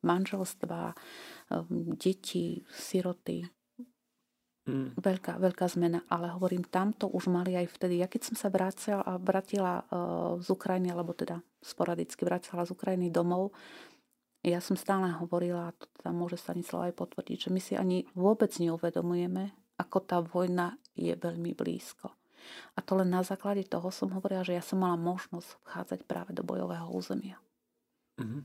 manželstva, 0.00 0.96
deti, 2.00 2.64
siroty. 2.72 3.44
Mm. 4.64 4.96
Veľká, 4.96 5.36
veľká 5.36 5.68
zmena, 5.72 6.04
ale 6.08 6.32
hovorím, 6.32 6.64
tamto 6.64 7.08
už 7.12 7.28
mali 7.28 7.52
aj 7.52 7.68
vtedy. 7.68 8.00
Ja 8.00 8.08
keď 8.08 8.32
som 8.32 8.36
sa 8.40 8.48
vrátila, 8.48 9.04
vrátila 9.20 9.84
z 10.40 10.48
Ukrajiny, 10.48 10.88
alebo 10.88 11.12
teda 11.12 11.44
sporadicky 11.60 12.24
vrátila 12.24 12.64
z 12.64 12.72
Ukrajiny 12.72 13.12
domov, 13.12 13.52
ja 14.40 14.56
som 14.64 14.72
stále 14.72 15.12
hovorila, 15.20 15.68
a 15.68 15.76
to 15.76 15.84
teda 16.00 16.16
môže 16.16 16.40
Stanislav 16.40 16.88
aj 16.88 16.96
potvrdiť, 16.96 17.44
že 17.44 17.50
my 17.52 17.60
si 17.60 17.76
ani 17.76 18.08
vôbec 18.16 18.48
neuvedomujeme, 18.56 19.52
ako 19.76 19.98
tá 20.00 20.24
vojna 20.24 20.80
je 20.96 21.12
veľmi 21.12 21.52
blízko. 21.52 22.08
A 22.74 22.78
to 22.80 22.98
len 22.98 23.10
na 23.10 23.22
základe 23.24 23.64
toho 23.66 23.88
som 23.92 24.12
hovorila, 24.12 24.44
že 24.44 24.56
ja 24.56 24.64
som 24.64 24.80
mala 24.80 24.96
možnosť 24.96 25.60
vchádzať 25.66 26.00
práve 26.04 26.30
do 26.36 26.44
bojového 26.44 26.88
územia. 26.90 27.36
Uh-huh. 28.20 28.44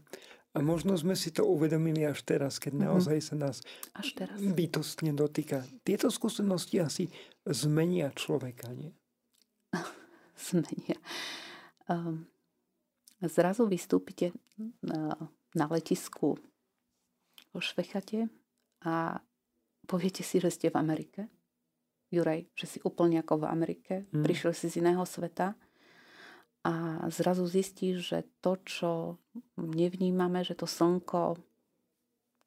A 0.55 0.63
možno 0.63 0.95
sme 0.95 1.19
si 1.19 1.35
to 1.35 1.43
uvedomili 1.43 2.07
až 2.07 2.23
teraz, 2.23 2.57
keď 2.63 2.73
uh-huh. 2.79 2.85
naozaj 2.91 3.17
sa 3.19 3.35
nás 3.35 3.57
až 3.91 4.07
teraz. 4.15 4.39
bytostne 4.39 5.11
dotýka. 5.11 5.67
Tieto 5.83 6.07
skúsenosti 6.07 6.79
asi 6.79 7.11
zmenia 7.43 8.11
človeka, 8.15 8.71
nie? 8.71 8.95
zmenia. 10.49 10.99
Um, 11.91 12.25
zrazu 13.19 13.67
vystúpite 13.67 14.31
na, 14.81 15.15
na 15.53 15.65
letisku 15.67 16.39
vo 17.51 17.59
Švechate 17.59 18.27
a 18.83 19.19
poviete 19.87 20.23
si, 20.23 20.39
že 20.39 20.51
ste 20.51 20.67
v 20.71 20.79
Amerike? 20.79 21.27
Juraj, 22.15 22.47
že 22.55 22.65
si 22.65 22.77
úplne 22.87 23.19
ako 23.19 23.43
v 23.43 23.49
Amerike, 23.51 23.93
mm. 24.09 24.23
prišiel 24.23 24.55
si 24.55 24.71
z 24.71 24.79
iného 24.79 25.03
sveta 25.03 25.53
a 26.65 27.05
zrazu 27.13 27.45
zistíš, 27.45 28.09
že 28.09 28.19
to, 28.41 28.57
čo 28.65 28.91
nevnímame, 29.59 30.41
že 30.41 30.57
to 30.57 30.65
slnko 30.65 31.37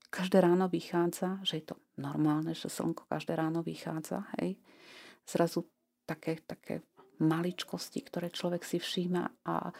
každé 0.08 0.40
ráno 0.40 0.66
vychádza, 0.66 1.38
že 1.44 1.62
je 1.62 1.64
to 1.70 1.76
normálne, 2.00 2.56
že 2.56 2.72
slnko 2.72 3.06
každé 3.06 3.36
ráno 3.36 3.60
vychádza, 3.60 4.24
hej. 4.40 4.56
Zrazu 5.28 5.68
také, 6.08 6.40
také 6.48 6.82
maličkosti, 7.20 8.00
ktoré 8.08 8.32
človek 8.32 8.64
si 8.64 8.80
všíma 8.80 9.44
a 9.44 9.70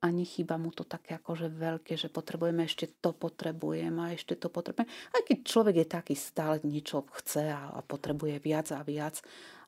a 0.00 0.06
nechýba 0.08 0.56
mu 0.56 0.72
to 0.72 0.88
také 0.88 1.20
akože 1.20 1.52
veľké, 1.52 1.92
že 1.92 2.08
potrebujeme 2.08 2.64
ešte 2.64 2.88
to 3.04 3.12
potrebujem 3.12 3.92
a 4.00 4.16
ešte 4.16 4.32
to 4.40 4.48
potrebujem. 4.48 4.88
Aj 4.88 5.22
keď 5.22 5.38
človek 5.44 5.76
je 5.84 5.86
taký 5.86 6.14
stále 6.16 6.56
niečo 6.64 7.04
chce 7.20 7.52
a, 7.52 7.76
a 7.76 7.80
potrebuje 7.84 8.40
viac 8.40 8.72
a 8.72 8.80
viac, 8.80 9.20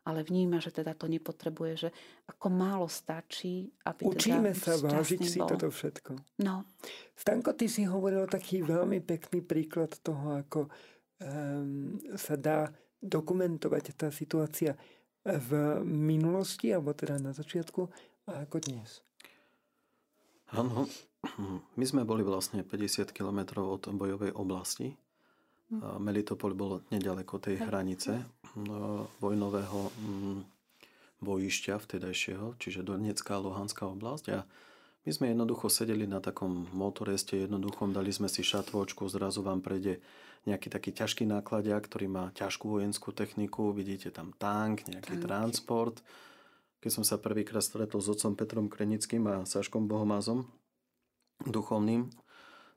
ale 0.02 0.26
vníma, 0.26 0.58
že 0.58 0.74
teda 0.74 0.98
to 0.98 1.06
nepotrebuje, 1.06 1.72
že 1.86 1.88
ako 2.26 2.46
málo 2.50 2.90
stačí, 2.90 3.70
aby 3.86 4.02
Učíme 4.08 4.50
teda 4.50 4.58
sa 4.58 4.72
vážiť 4.80 5.20
si 5.22 5.38
bol. 5.38 5.48
toto 5.52 5.68
všetko. 5.70 6.10
No. 6.42 6.66
Stanko, 7.14 7.54
ty 7.54 7.70
si 7.70 7.86
hovoril 7.86 8.26
taký 8.26 8.66
veľmi 8.66 8.98
pekný 8.98 9.46
príklad 9.46 9.94
toho, 10.02 10.42
ako 10.42 10.66
um, 11.22 12.00
sa 12.18 12.34
dá 12.34 12.66
dokumentovať 12.98 13.84
tá 13.94 14.08
situácia 14.10 14.74
v 15.22 15.50
minulosti, 15.86 16.74
alebo 16.74 16.90
teda 16.98 17.22
na 17.22 17.30
začiatku, 17.30 17.86
a 18.26 18.46
ako 18.46 18.58
dnes. 18.58 19.06
Áno, 20.52 20.88
my 21.78 21.84
sme 21.84 22.02
boli 22.04 22.22
vlastne 22.24 22.60
50 22.64 23.12
km 23.12 23.64
od 23.64 23.88
bojovej 23.88 24.32
oblasti. 24.36 24.96
Melitopol 25.80 26.52
bol 26.52 26.84
nedaleko 26.92 27.40
tej 27.40 27.64
hranice 27.64 28.20
no, 28.60 29.08
vojnového 29.24 29.88
mm, 29.88 30.40
bojišťa 31.24 31.80
vtedajšieho, 31.80 32.60
čiže 32.60 32.84
Donetská 32.84 33.40
a 33.40 33.44
Luhanská 33.44 33.88
oblasť. 33.88 34.24
A 34.36 34.44
my 35.02 35.10
sme 35.10 35.32
jednoducho 35.32 35.72
sedeli 35.72 36.04
na 36.04 36.20
takom 36.20 36.68
motoreste 36.76 37.40
jednoduchom, 37.40 37.96
dali 37.96 38.12
sme 38.12 38.28
si 38.28 38.44
šatvočku, 38.44 39.08
zrazu 39.08 39.40
vám 39.40 39.64
prejde 39.64 40.04
nejaký 40.44 40.68
taký 40.68 40.90
ťažký 40.92 41.24
nákladia, 41.24 41.80
ktorý 41.80 42.06
má 42.10 42.24
ťažkú 42.36 42.78
vojenskú 42.78 43.16
techniku, 43.16 43.72
vidíte 43.72 44.12
tam 44.12 44.36
tank, 44.36 44.84
nejaký 44.84 45.16
Tanky. 45.16 45.24
transport 45.24 46.04
keď 46.82 46.90
som 46.90 47.04
sa 47.06 47.22
prvýkrát 47.22 47.62
stretol 47.62 48.02
s 48.02 48.10
otcom 48.10 48.34
Petrom 48.34 48.66
Krenickým 48.66 49.22
a 49.30 49.46
Saškom 49.46 49.86
Bohomázom, 49.86 50.50
duchovným, 51.46 52.10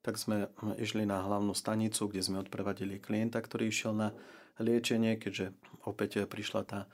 tak 0.05 0.21
sme 0.21 0.53
išli 0.77 1.09
na 1.09 1.25
hlavnú 1.25 1.57
stanicu, 1.57 2.05
kde 2.13 2.21
sme 2.21 2.37
odprevadili 2.45 3.01
klienta, 3.01 3.41
ktorý 3.41 3.73
išiel 3.73 3.97
na 3.97 4.13
liečenie, 4.61 5.17
keďže 5.17 5.57
opäť 5.89 6.29
prišla 6.29 6.61
tá 6.69 6.79
e, 6.85 6.87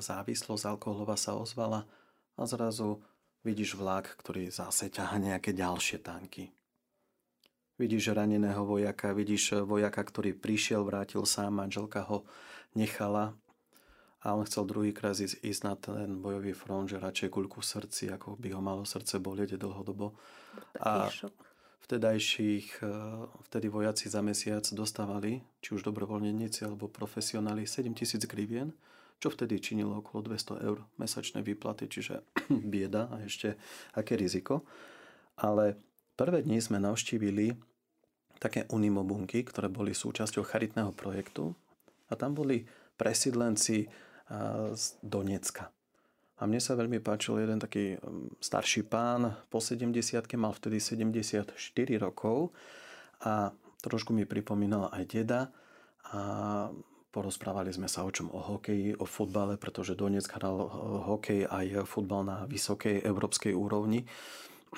závislosť 0.00 0.64
alkoholová 0.64 1.20
sa 1.20 1.36
ozvala 1.36 1.84
a 2.40 2.42
zrazu 2.48 3.04
vidíš 3.44 3.76
vlak, 3.76 4.16
ktorý 4.16 4.48
zase 4.48 4.88
ťaha 4.88 5.20
nejaké 5.20 5.52
ďalšie 5.52 6.00
tanky. 6.00 6.48
Vidíš 7.76 8.16
raneného 8.16 8.64
vojaka, 8.64 9.12
vidíš 9.12 9.68
vojaka, 9.68 10.00
ktorý 10.00 10.32
prišiel, 10.32 10.82
vrátil 10.82 11.22
sa, 11.28 11.52
manželka 11.52 12.02
ho 12.08 12.24
nechala 12.72 13.36
a 14.18 14.34
on 14.34 14.42
chcel 14.42 14.66
druhýkrát 14.66 15.14
ísť, 15.14 15.38
ísť 15.46 15.62
na 15.62 15.74
ten 15.78 16.18
bojový 16.18 16.50
front, 16.50 16.90
že 16.90 16.98
radšej 16.98 17.30
guľku 17.30 17.62
v 17.62 17.70
srdci, 17.70 18.10
ako 18.10 18.34
by 18.34 18.50
ho 18.50 18.60
malo 18.62 18.82
srdce 18.82 19.22
bolieť 19.22 19.54
dlhodobo. 19.54 20.18
a 20.82 21.06
vtedajších, 21.88 22.84
e, 22.84 22.92
vtedy 23.48 23.72
vojaci 23.72 24.12
za 24.12 24.20
mesiac 24.20 24.60
dostávali, 24.76 25.40
či 25.64 25.72
už 25.72 25.88
dobrovoľníci 25.88 26.68
alebo 26.68 26.90
profesionáli, 26.90 27.64
7 27.64 27.96
tisíc 27.96 28.20
grivien, 28.28 28.76
čo 29.22 29.32
vtedy 29.32 29.56
činilo 29.56 30.04
okolo 30.04 30.34
200 30.34 30.66
eur 30.68 30.84
mesačné 31.00 31.40
výplaty, 31.40 31.88
čiže 31.88 32.20
bieda 32.72 33.08
a 33.08 33.24
ešte 33.24 33.56
aké 33.96 34.20
riziko. 34.20 34.68
Ale 35.40 35.80
prvé 36.18 36.44
dni 36.44 36.60
sme 36.60 36.82
navštívili 36.82 37.56
také 38.38 38.66
unimobunky, 38.70 39.42
ktoré 39.42 39.72
boli 39.72 39.96
súčasťou 39.96 40.44
charitného 40.44 40.92
projektu 40.92 41.54
a 42.10 42.14
tam 42.14 42.36
boli 42.36 42.68
presídlenci 42.98 43.90
z 44.74 44.84
Donecka. 45.00 45.72
A 46.38 46.46
mne 46.46 46.62
sa 46.62 46.78
veľmi 46.78 47.02
páčil 47.02 47.42
jeden 47.42 47.58
taký 47.58 47.98
mm, 47.98 48.38
starší 48.38 48.86
pán, 48.86 49.34
po 49.50 49.58
70 49.58 49.90
mal 50.38 50.54
vtedy 50.54 50.78
74 50.78 51.58
rokov 51.98 52.54
a 53.26 53.50
trošku 53.82 54.14
mi 54.14 54.22
pripomínal 54.22 54.86
aj 54.94 55.04
deda 55.10 55.40
a 56.14 56.20
porozprávali 57.10 57.74
sme 57.74 57.90
sa 57.90 58.06
o 58.06 58.10
čom 58.14 58.30
o 58.30 58.38
hokeji, 58.38 58.94
o 59.02 59.06
futbale, 59.08 59.58
pretože 59.58 59.98
Donetsk 59.98 60.38
hral 60.38 60.62
eh, 60.62 60.66
hokej 61.10 61.40
aj 61.50 61.66
futbal 61.90 62.22
na 62.22 62.46
vysokej 62.46 63.02
európskej 63.02 63.50
úrovni. 63.58 64.06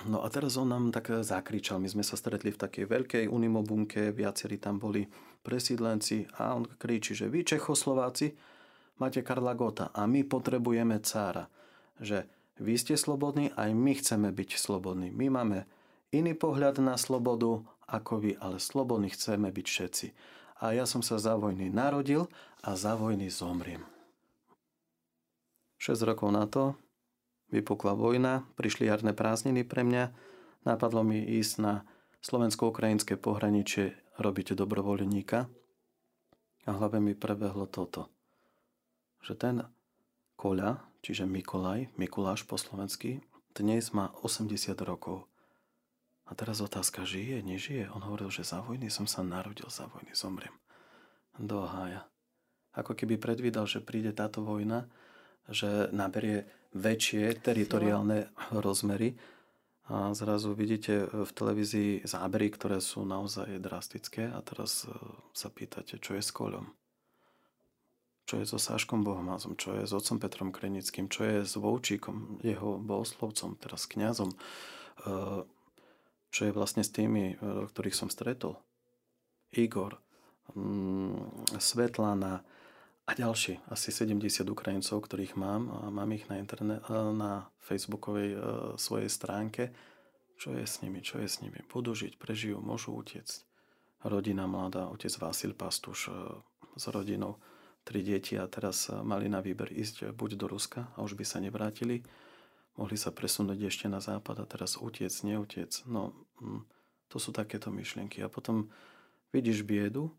No 0.07 0.23
a 0.23 0.31
teraz 0.31 0.55
on 0.55 0.71
nám 0.71 0.95
tak 0.95 1.11
zakričal, 1.11 1.83
my 1.83 1.91
sme 1.91 2.07
sa 2.07 2.15
stretli 2.15 2.55
v 2.55 2.63
takej 2.63 2.87
veľkej 2.87 3.25
unimobunke, 3.27 4.15
viacerí 4.15 4.63
tam 4.63 4.79
boli 4.79 5.03
presídlenci 5.43 6.31
a 6.39 6.55
on 6.55 6.63
kričí, 6.79 7.13
že 7.19 7.27
vy 7.27 7.43
Čechoslováci, 7.43 8.31
máte 9.01 9.25
Karla 9.25 9.57
Gota 9.57 9.89
a 9.97 10.05
my 10.05 10.23
potrebujeme 10.29 11.01
cára. 11.01 11.49
Že 11.99 12.29
vy 12.61 12.77
ste 12.77 12.95
slobodní, 13.01 13.51
aj 13.57 13.73
my 13.73 13.93
chceme 13.97 14.29
byť 14.29 14.61
slobodní. 14.61 15.09
My 15.09 15.33
máme 15.33 15.65
iný 16.13 16.37
pohľad 16.37 16.85
na 16.85 17.01
slobodu 17.01 17.65
ako 17.89 18.21
vy, 18.21 18.33
ale 18.37 18.61
slobodní 18.61 19.09
chceme 19.11 19.49
byť 19.49 19.67
všetci. 19.67 20.07
A 20.61 20.77
ja 20.77 20.85
som 20.85 21.01
sa 21.01 21.17
za 21.17 21.41
vojny 21.41 21.73
narodil 21.73 22.29
a 22.61 22.77
za 22.77 22.95
vojny 22.95 23.33
zomriem. 23.33 23.81
6 25.81 26.05
rokov 26.05 26.29
na 26.29 26.45
to 26.45 26.77
vypukla 27.49 27.97
vojna, 27.97 28.45
prišli 28.61 28.85
jarné 28.85 29.17
prázdniny 29.17 29.65
pre 29.65 29.81
mňa, 29.81 30.13
napadlo 30.69 31.01
mi 31.01 31.25
ísť 31.25 31.53
na 31.65 31.89
slovensko-ukrajinské 32.21 33.17
pohraničie 33.17 33.97
robiť 34.21 34.53
dobrovoľníka 34.53 35.49
a 36.69 36.71
hlave 36.77 37.01
mi 37.01 37.17
prebehlo 37.17 37.65
toto 37.65 38.13
že 39.21 39.37
ten 39.37 39.68
Koľa, 40.41 40.81
čiže 41.05 41.29
Mikolaj, 41.29 41.93
Mikuláš 42.01 42.49
po 42.49 42.57
slovensky, 42.57 43.21
dnes 43.53 43.93
má 43.93 44.09
80 44.25 44.73
rokov. 44.89 45.29
A 46.25 46.33
teraz 46.33 46.64
otázka, 46.64 47.05
žije, 47.05 47.45
nežije? 47.45 47.93
On 47.93 48.01
hovoril, 48.01 48.33
že 48.33 48.49
za 48.49 48.64
vojny 48.64 48.89
som 48.89 49.05
sa 49.05 49.21
narodil, 49.21 49.68
za 49.68 49.85
vojny 49.93 50.16
zomriem. 50.16 50.55
Do. 51.37 51.68
Ako 52.73 52.97
keby 52.97 53.21
predvídal, 53.21 53.68
že 53.68 53.85
príde 53.85 54.16
táto 54.16 54.41
vojna, 54.41 54.89
že 55.51 55.93
naberie 55.93 56.49
väčšie 56.73 57.37
teritoriálne 57.43 58.31
rozmery 58.55 59.18
a 59.91 60.14
zrazu 60.14 60.55
vidíte 60.55 61.11
v 61.11 61.31
televízii 61.35 62.07
zábery, 62.07 62.55
ktoré 62.55 62.79
sú 62.79 63.03
naozaj 63.03 63.59
drastické 63.59 64.31
a 64.31 64.39
teraz 64.39 64.87
e, 64.87 64.95
sa 65.35 65.51
pýtate, 65.51 65.99
čo 65.99 66.14
je 66.14 66.23
s 66.23 66.31
koľom 66.31 66.71
čo 68.31 68.39
je 68.39 68.47
so 68.47 68.62
Sáškom 68.62 69.03
Bohomázom, 69.03 69.59
čo 69.59 69.74
je 69.74 69.83
s 69.83 69.91
otcom 69.91 70.22
Petrom 70.22 70.55
Krenickým, 70.55 71.11
čo 71.11 71.26
je 71.26 71.43
s 71.43 71.59
Voučíkom, 71.59 72.39
jeho 72.47 72.78
bohoslovcom, 72.78 73.59
teraz 73.59 73.91
kňazom, 73.91 74.31
eh, 74.31 75.43
čo 76.31 76.41
je 76.47 76.55
vlastne 76.55 76.87
s 76.87 76.95
tými, 76.95 77.35
eh, 77.35 77.39
ktorých 77.43 77.99
som 77.99 78.07
stretol. 78.07 78.55
Igor, 79.51 79.99
mm, 80.55 81.59
Svetlana 81.59 82.47
a 83.03 83.11
ďalší, 83.18 83.66
asi 83.66 83.91
70 83.91 84.47
Ukrajincov, 84.47 85.03
ktorých 85.11 85.35
mám 85.35 85.66
a 85.66 85.91
mám 85.91 86.14
ich 86.14 86.31
na, 86.31 86.39
internet, 86.39 86.87
eh, 86.87 87.11
na 87.11 87.51
facebookovej 87.59 88.39
svojej 88.78 89.11
stránke. 89.11 89.74
Čo 90.39 90.55
je 90.55 90.62
s 90.62 90.87
nimi, 90.87 91.03
čo 91.03 91.18
je 91.18 91.26
s 91.26 91.43
nimi? 91.43 91.66
Budú 91.66 91.99
žiť, 91.99 92.14
prežijú, 92.14 92.62
môžu 92.62 92.95
utiecť. 92.95 93.43
Rodina 94.07 94.47
mladá, 94.47 94.87
otec 94.87 95.11
Vasil 95.18 95.51
Pastuš 95.53 96.14
s 96.78 96.85
rodinou 96.89 97.43
tri 97.85 98.05
deti 98.05 98.37
a 98.37 98.47
teraz 98.47 98.89
mali 98.91 99.26
na 99.26 99.41
výber 99.41 99.72
ísť 99.72 100.12
buď 100.12 100.31
do 100.37 100.47
Ruska 100.47 100.93
a 100.95 101.03
už 101.03 101.16
by 101.16 101.24
sa 101.24 101.41
nevrátili, 101.41 102.05
mohli 102.78 102.97
sa 102.97 103.11
presunúť 103.11 103.68
ešte 103.68 103.87
na 103.89 104.01
západ 104.01 104.41
a 104.41 104.47
teraz 104.47 104.78
utiec, 104.78 105.12
neutiec. 105.26 105.85
No, 105.85 106.14
mm, 106.41 106.64
to 107.11 107.16
sú 107.18 107.35
takéto 107.35 107.68
myšlienky. 107.68 108.22
A 108.22 108.31
potom 108.31 108.70
vidíš 109.35 109.66
biedu 109.66 110.14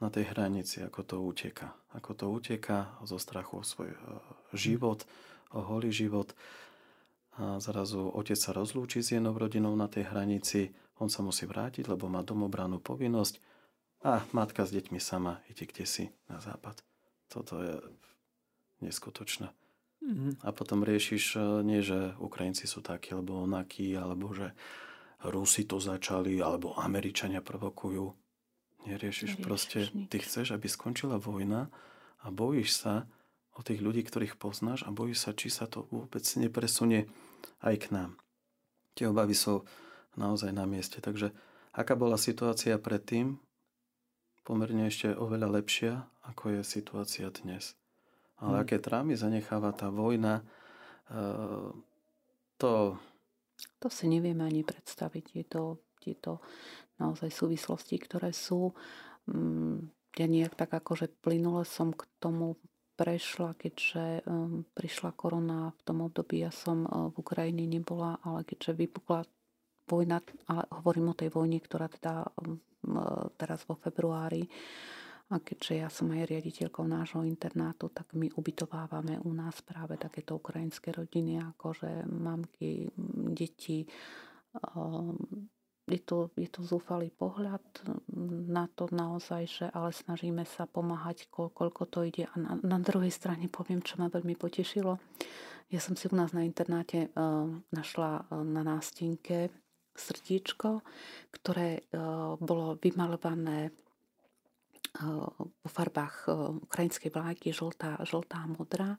na 0.00 0.08
tej 0.08 0.32
hranici, 0.32 0.80
ako 0.80 1.00
to 1.04 1.16
uteka. 1.20 1.76
Ako 1.92 2.16
to 2.16 2.30
uteka 2.32 2.96
zo 3.04 3.20
strachu 3.20 3.60
o 3.60 3.64
svoj 3.66 3.92
e, 3.92 3.98
život, 4.56 5.04
o 5.52 5.60
holý 5.60 5.92
život. 5.92 6.32
A 7.36 7.60
zrazu 7.60 8.08
otec 8.08 8.38
sa 8.38 8.56
rozlúči 8.56 9.04
s 9.04 9.12
jednou 9.12 9.36
rodinou 9.36 9.76
na 9.76 9.90
tej 9.90 10.08
hranici, 10.08 10.72
on 11.00 11.08
sa 11.08 11.24
musí 11.24 11.48
vrátiť, 11.48 11.88
lebo 11.88 12.12
má 12.12 12.20
domobránnu 12.20 12.80
povinnosť 12.84 13.40
a 14.04 14.24
matka 14.36 14.64
s 14.64 14.72
deťmi 14.72 15.00
sama 15.00 15.40
ide 15.48 15.64
kde 15.64 15.84
si 15.88 16.04
na 16.28 16.40
západ. 16.40 16.89
Toto 17.30 17.62
je 17.62 17.78
neskutočné. 18.82 19.54
Mm-hmm. 20.00 20.42
A 20.42 20.48
potom 20.50 20.82
riešiš 20.82 21.36
e, 21.36 21.40
nie, 21.62 21.84
že 21.84 22.16
Ukrajinci 22.18 22.64
sú 22.64 22.80
takí 22.80 23.12
alebo 23.12 23.44
onakí, 23.44 23.92
alebo 23.94 24.32
že 24.32 24.56
Rusi 25.28 25.68
to 25.68 25.76
začali, 25.76 26.40
alebo 26.40 26.72
Američania 26.80 27.44
provokujú. 27.44 28.08
Neriešiš, 28.88 29.36
Neriešiš 29.36 29.44
proste, 29.44 29.78
nič. 29.92 30.08
ty 30.08 30.16
chceš, 30.24 30.56
aby 30.56 30.64
skončila 30.64 31.20
vojna 31.20 31.68
a 32.24 32.26
bojíš 32.32 32.80
sa 32.80 32.94
o 33.52 33.60
tých 33.60 33.84
ľudí, 33.84 34.00
ktorých 34.00 34.40
poznáš 34.40 34.88
a 34.88 34.90
bojíš 34.90 35.28
sa, 35.28 35.30
či 35.36 35.52
sa 35.52 35.68
to 35.68 35.84
vôbec 35.92 36.24
nepresunie 36.40 37.04
aj 37.60 37.76
k 37.76 37.86
nám. 37.92 38.10
Tie 38.96 39.04
obavy 39.04 39.36
sú 39.36 39.68
naozaj 40.16 40.56
na 40.56 40.64
mieste. 40.64 41.04
Takže 41.04 41.36
aká 41.76 41.92
bola 41.92 42.16
situácia 42.16 42.80
predtým, 42.80 43.36
pomerne 44.48 44.88
ešte 44.88 45.12
oveľa 45.12 45.60
lepšia, 45.60 46.08
ako 46.30 46.58
je 46.58 46.62
situácia 46.62 47.28
dnes. 47.30 47.74
Ale 48.40 48.60
hmm. 48.60 48.64
aké 48.64 48.76
trámy 48.80 49.18
zanecháva 49.18 49.74
tá 49.74 49.92
vojna, 49.92 50.46
eh, 51.10 51.68
to... 52.56 52.96
To 53.80 53.88
si 53.88 54.08
nevieme 54.08 54.44
ani 54.44 54.64
predstaviť. 54.64 55.24
Je 55.36 55.44
to, 55.44 55.62
je 56.04 56.16
to 56.16 56.40
naozaj 57.00 57.28
súvislosti, 57.32 57.96
ktoré 58.00 58.32
sú... 58.32 58.76
Mm, 59.28 59.92
ja 60.18 60.26
nejak 60.26 60.58
tak 60.58 60.74
akože 60.74 61.22
plynule 61.22 61.62
som 61.62 61.94
k 61.94 62.02
tomu 62.18 62.58
prešla, 63.00 63.56
keďže 63.56 64.26
um, 64.28 64.68
prišla 64.76 65.16
korona 65.16 65.72
v 65.72 65.80
tom 65.88 66.04
období, 66.04 66.44
ja 66.44 66.52
som 66.52 66.84
uh, 66.84 67.08
v 67.08 67.16
Ukrajine 67.24 67.64
nebola, 67.64 68.20
ale 68.20 68.44
keďže 68.44 68.76
vypukla 68.76 69.24
vojna, 69.88 70.20
ale 70.50 70.68
hovorím 70.82 71.14
o 71.14 71.18
tej 71.18 71.32
vojne, 71.32 71.62
ktorá 71.62 71.88
teda 71.88 72.28
um, 72.42 72.60
uh, 72.92 73.32
teraz 73.40 73.64
vo 73.64 73.78
februári, 73.80 74.44
a 75.30 75.38
keďže 75.38 75.74
ja 75.78 75.86
som 75.86 76.10
aj 76.10 76.26
riaditeľkou 76.26 76.82
nášho 76.90 77.22
internátu, 77.22 77.86
tak 77.94 78.10
my 78.18 78.34
ubytovávame 78.34 79.22
u 79.22 79.30
nás 79.30 79.62
práve 79.62 79.94
takéto 79.94 80.34
ukrajinské 80.34 80.90
rodiny, 80.90 81.38
akože 81.54 82.02
mamky, 82.10 82.90
deti. 83.30 83.86
Je 85.86 86.00
to, 86.02 86.34
je 86.34 86.50
to 86.50 86.60
zúfalý 86.66 87.14
pohľad 87.14 87.62
na 88.50 88.66
to 88.74 88.90
naozaj, 88.90 89.42
že 89.46 89.66
ale 89.70 89.94
snažíme 89.94 90.42
sa 90.42 90.66
pomáhať, 90.66 91.30
koľko 91.30 91.82
to 91.86 92.02
ide. 92.02 92.26
A 92.26 92.34
na, 92.34 92.58
na 92.58 92.78
druhej 92.82 93.14
strane 93.14 93.46
poviem, 93.46 93.86
čo 93.86 94.02
ma 94.02 94.10
veľmi 94.10 94.34
potešilo. 94.34 94.98
Ja 95.70 95.78
som 95.78 95.94
si 95.94 96.10
u 96.10 96.14
nás 96.18 96.34
na 96.34 96.42
internáte 96.42 97.06
uh, 97.14 97.46
našla 97.70 98.26
uh, 98.26 98.42
na 98.42 98.66
nástinke 98.66 99.54
srdíčko, 99.94 100.80
ktoré 101.34 101.84
bolo 102.40 102.78
vymalované 102.80 103.74
vo 105.40 105.68
farbách 105.70 106.26
ukrajinskej 106.66 107.10
vlajky 107.14 107.54
žltá, 107.54 108.00
žltá 108.02 108.42
a 108.42 108.50
modrá. 108.50 108.90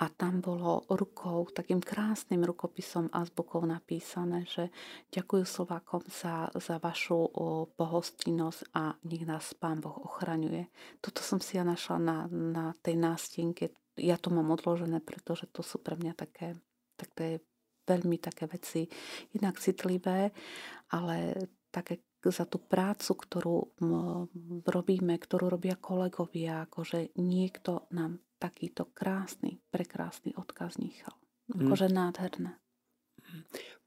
A 0.00 0.08
tam 0.08 0.40
bolo 0.40 0.88
rukou, 0.88 1.44
takým 1.52 1.84
krásnym 1.84 2.40
rukopisom 2.40 3.12
azbukou 3.12 3.60
napísané, 3.68 4.48
že 4.48 4.72
ďakujú 5.12 5.44
Slovákom 5.44 6.00
za, 6.08 6.48
za 6.56 6.80
vašu 6.80 7.28
pohostinnosť 7.76 8.72
a 8.72 8.96
nech 9.04 9.28
nás 9.28 9.52
Pán 9.52 9.84
Boh 9.84 9.92
ochraňuje. 9.92 10.72
Toto 11.04 11.20
som 11.20 11.36
si 11.36 11.60
ja 11.60 11.68
našla 11.68 12.00
na, 12.00 12.18
na 12.32 12.66
tej 12.80 12.96
nástenke. 12.96 13.76
Ja 14.00 14.16
to 14.16 14.32
mám 14.32 14.48
odložené, 14.48 15.04
pretože 15.04 15.44
to 15.52 15.60
sú 15.60 15.84
pre 15.84 16.00
mňa 16.00 16.16
také, 16.16 16.56
také 16.96 17.44
veľmi 17.84 18.16
také 18.16 18.48
veci, 18.48 18.88
inak 19.36 19.60
citlivé, 19.60 20.32
ale 20.96 21.44
také 21.68 22.00
za 22.28 22.44
tú 22.44 22.60
prácu, 22.60 23.16
ktorú 23.16 23.56
robíme, 24.68 25.16
ktorú 25.16 25.56
robia 25.56 25.80
kolegovia, 25.80 26.68
akože 26.68 27.16
niekto 27.16 27.88
nám 27.96 28.20
takýto 28.36 28.92
krásny, 28.92 29.60
prekrásny 29.72 30.36
odkaz 30.36 30.76
nechal. 30.76 31.16
Akože 31.48 31.88
mm. 31.88 31.94
nádherné. 31.96 32.52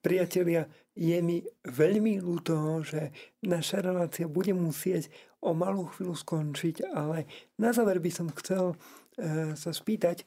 Priatelia, 0.04 0.68
je 0.94 1.18
mi 1.24 1.42
veľmi 1.66 2.22
ľúto, 2.22 2.84
že 2.86 3.14
naša 3.44 3.82
relácia 3.82 4.30
bude 4.30 4.54
musieť 4.54 5.10
o 5.42 5.56
malú 5.56 5.90
chvíľu 5.90 6.16
skončiť, 6.16 6.92
ale 6.92 7.26
na 7.58 7.74
záver 7.74 7.98
by 8.00 8.12
som 8.12 8.28
chcel 8.40 8.74
e, 8.74 9.56
sa 9.58 9.72
spýtať 9.72 10.24
e, 10.24 10.26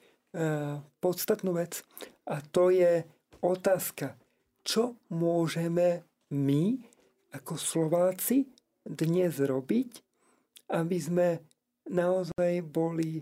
podstatnú 1.00 1.56
vec 1.56 1.80
a 2.28 2.40
to 2.40 2.68
je 2.72 3.04
otázka, 3.40 4.16
čo 4.66 4.98
môžeme 5.12 6.02
my 6.34 6.82
ako 7.36 7.60
Slováci 7.60 8.48
dnes 8.80 9.36
robiť, 9.36 9.90
aby 10.72 10.96
sme 10.96 11.28
naozaj 11.92 12.64
boli 12.64 13.20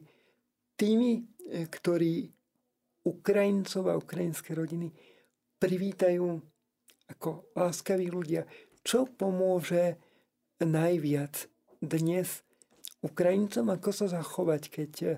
tými, 0.78 1.20
e, 1.20 1.22
ktorí 1.66 2.30
Ukrajincov 3.04 3.84
a 3.90 3.98
ukrajinské 4.00 4.56
rodiny 4.56 4.88
privítajú 5.60 6.40
ako 7.12 7.52
láskaví 7.52 8.08
ľudia. 8.08 8.48
Čo 8.80 9.10
pomôže 9.10 10.00
najviac 10.62 11.48
dnes 11.84 12.40
Ukrajincom, 13.04 13.68
ako 13.68 13.90
sa 13.92 14.06
zachovať, 14.08 14.62
keď 14.72 14.92
e, 15.04 15.08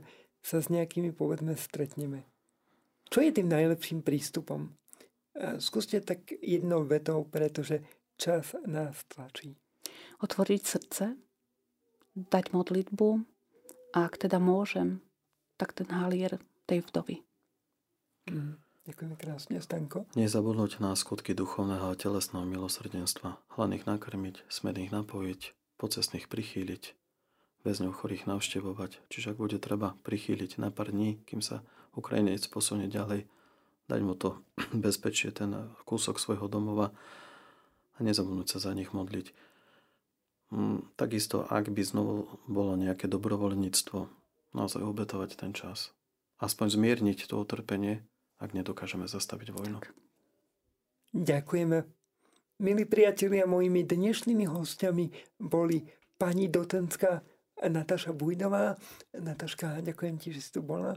sa 0.43 0.59
s 0.59 0.67
nejakými, 0.73 1.15
povedzme, 1.15 1.55
stretneme? 1.55 2.27
Čo 3.07 3.23
je 3.23 3.31
tým 3.31 3.47
najlepším 3.47 4.03
prístupom? 4.03 4.75
E, 5.37 5.63
skúste 5.63 6.03
tak 6.03 6.27
jednou 6.43 6.83
vetou, 6.83 7.23
pretože 7.23 7.87
čas 8.17 8.57
nás 8.67 9.05
tlačí. 9.09 9.57
Otvoriť 10.21 10.63
srdce, 10.65 11.05
dať 12.17 12.45
modlitbu 12.57 13.09
a 13.93 13.99
ak 14.09 14.29
teda 14.29 14.41
môžem, 14.41 15.05
tak 15.61 15.77
ten 15.77 15.89
halier 15.93 16.41
tej 16.69 16.85
vdovy. 16.85 17.25
Mm. 18.29 18.61
Ďakujem 18.87 19.15
krásne, 19.19 19.59
Stanko. 19.59 20.07
Nezabudnúť 20.15 20.79
na 20.79 20.95
skutky 20.95 21.35
duchovného 21.35 21.91
a 21.91 21.99
telesného 21.99 22.47
milosrdenstva. 22.47 23.35
Hladných 23.59 23.83
nakrmiť, 23.83 24.47
smedných 24.47 24.95
napojiť, 24.95 25.59
pocestných 25.75 26.31
prichýliť, 26.31 26.95
väzňov 27.67 27.99
chorých 27.99 28.31
navštevovať. 28.31 29.03
Čiže 29.11 29.35
ak 29.35 29.43
bude 29.43 29.59
treba 29.59 29.99
prichýliť 30.07 30.63
na 30.63 30.71
pár 30.71 30.95
dní, 30.95 31.19
kým 31.27 31.43
sa 31.43 31.67
Ukrajinec 31.99 32.47
posunie 32.47 32.87
ďalej, 32.87 33.27
dať 33.91 34.01
mu 34.07 34.15
to 34.15 34.39
bezpečie, 34.87 35.35
ten 35.35 35.75
kúsok 35.83 36.23
svojho 36.23 36.47
domova, 36.47 36.95
a 37.97 37.99
nezabudnúť 38.05 38.49
sa 38.53 38.59
za 38.61 38.73
nich 38.77 38.93
modliť. 38.93 39.33
Mm, 40.53 40.95
takisto, 40.95 41.43
ak 41.43 41.73
by 41.73 41.83
znovu 41.83 42.31
bolo 42.47 42.79
nejaké 42.79 43.11
dobrovoľníctvo, 43.11 43.99
naozaj 44.55 44.83
obetovať 44.85 45.31
ten 45.41 45.51
čas. 45.57 45.91
Aspoň 46.39 46.77
zmierniť 46.77 47.27
to 47.27 47.41
utrpenie, 47.41 48.05
ak 48.39 48.53
nedokážeme 48.53 49.09
zastaviť 49.09 49.49
vojnu. 49.51 49.81
Ďakujeme. 51.17 51.79
Milí 52.57 52.85
priatelia, 52.89 53.45
mojimi 53.45 53.85
dnešnými 53.85 54.49
hostiami 54.49 55.13
boli 55.41 55.85
pani 56.17 56.49
docenská 56.49 57.21
Nataša 57.57 58.13
Bujdová. 58.13 58.77
Nataška, 59.17 59.81
ďakujem 59.81 60.17
ti, 60.21 60.33
že 60.33 60.41
si 60.45 60.51
tu 60.57 60.61
bola. 60.61 60.97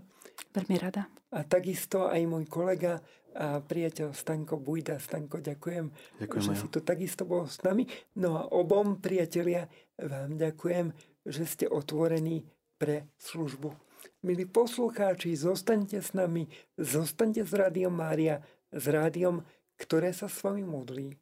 Veľmi 0.52 0.76
rada. 0.80 1.08
A 1.36 1.44
takisto 1.44 2.08
aj 2.08 2.20
môj 2.28 2.48
kolega 2.48 3.00
a 3.36 3.62
priateľ 3.62 4.16
Stanko 4.16 4.58
Bujda. 4.58 4.98
Stanko, 4.98 5.42
ďakujem, 5.44 5.92
ďakujem 6.22 6.44
že 6.44 6.54
aj. 6.54 6.60
si 6.60 6.68
tu 6.70 6.80
takisto 6.82 7.24
bol 7.28 7.46
s 7.46 7.62
nami. 7.62 7.86
No 8.18 8.40
a 8.40 8.44
obom 8.50 8.98
priatelia 8.98 9.70
vám 10.00 10.40
ďakujem, 10.40 10.94
že 11.28 11.44
ste 11.46 11.66
otvorení 11.70 12.48
pre 12.80 13.12
službu. 13.20 13.76
Milí 14.24 14.48
poslucháči, 14.48 15.36
zostaňte 15.36 16.00
s 16.00 16.16
nami, 16.16 16.48
zostaňte 16.76 17.44
s 17.44 17.52
Rádiom 17.52 17.92
Mária, 17.92 18.44
s 18.72 18.84
rádiom, 18.88 19.44
ktoré 19.80 20.12
sa 20.12 20.28
s 20.28 20.40
vami 20.44 20.64
modlí. 20.64 21.16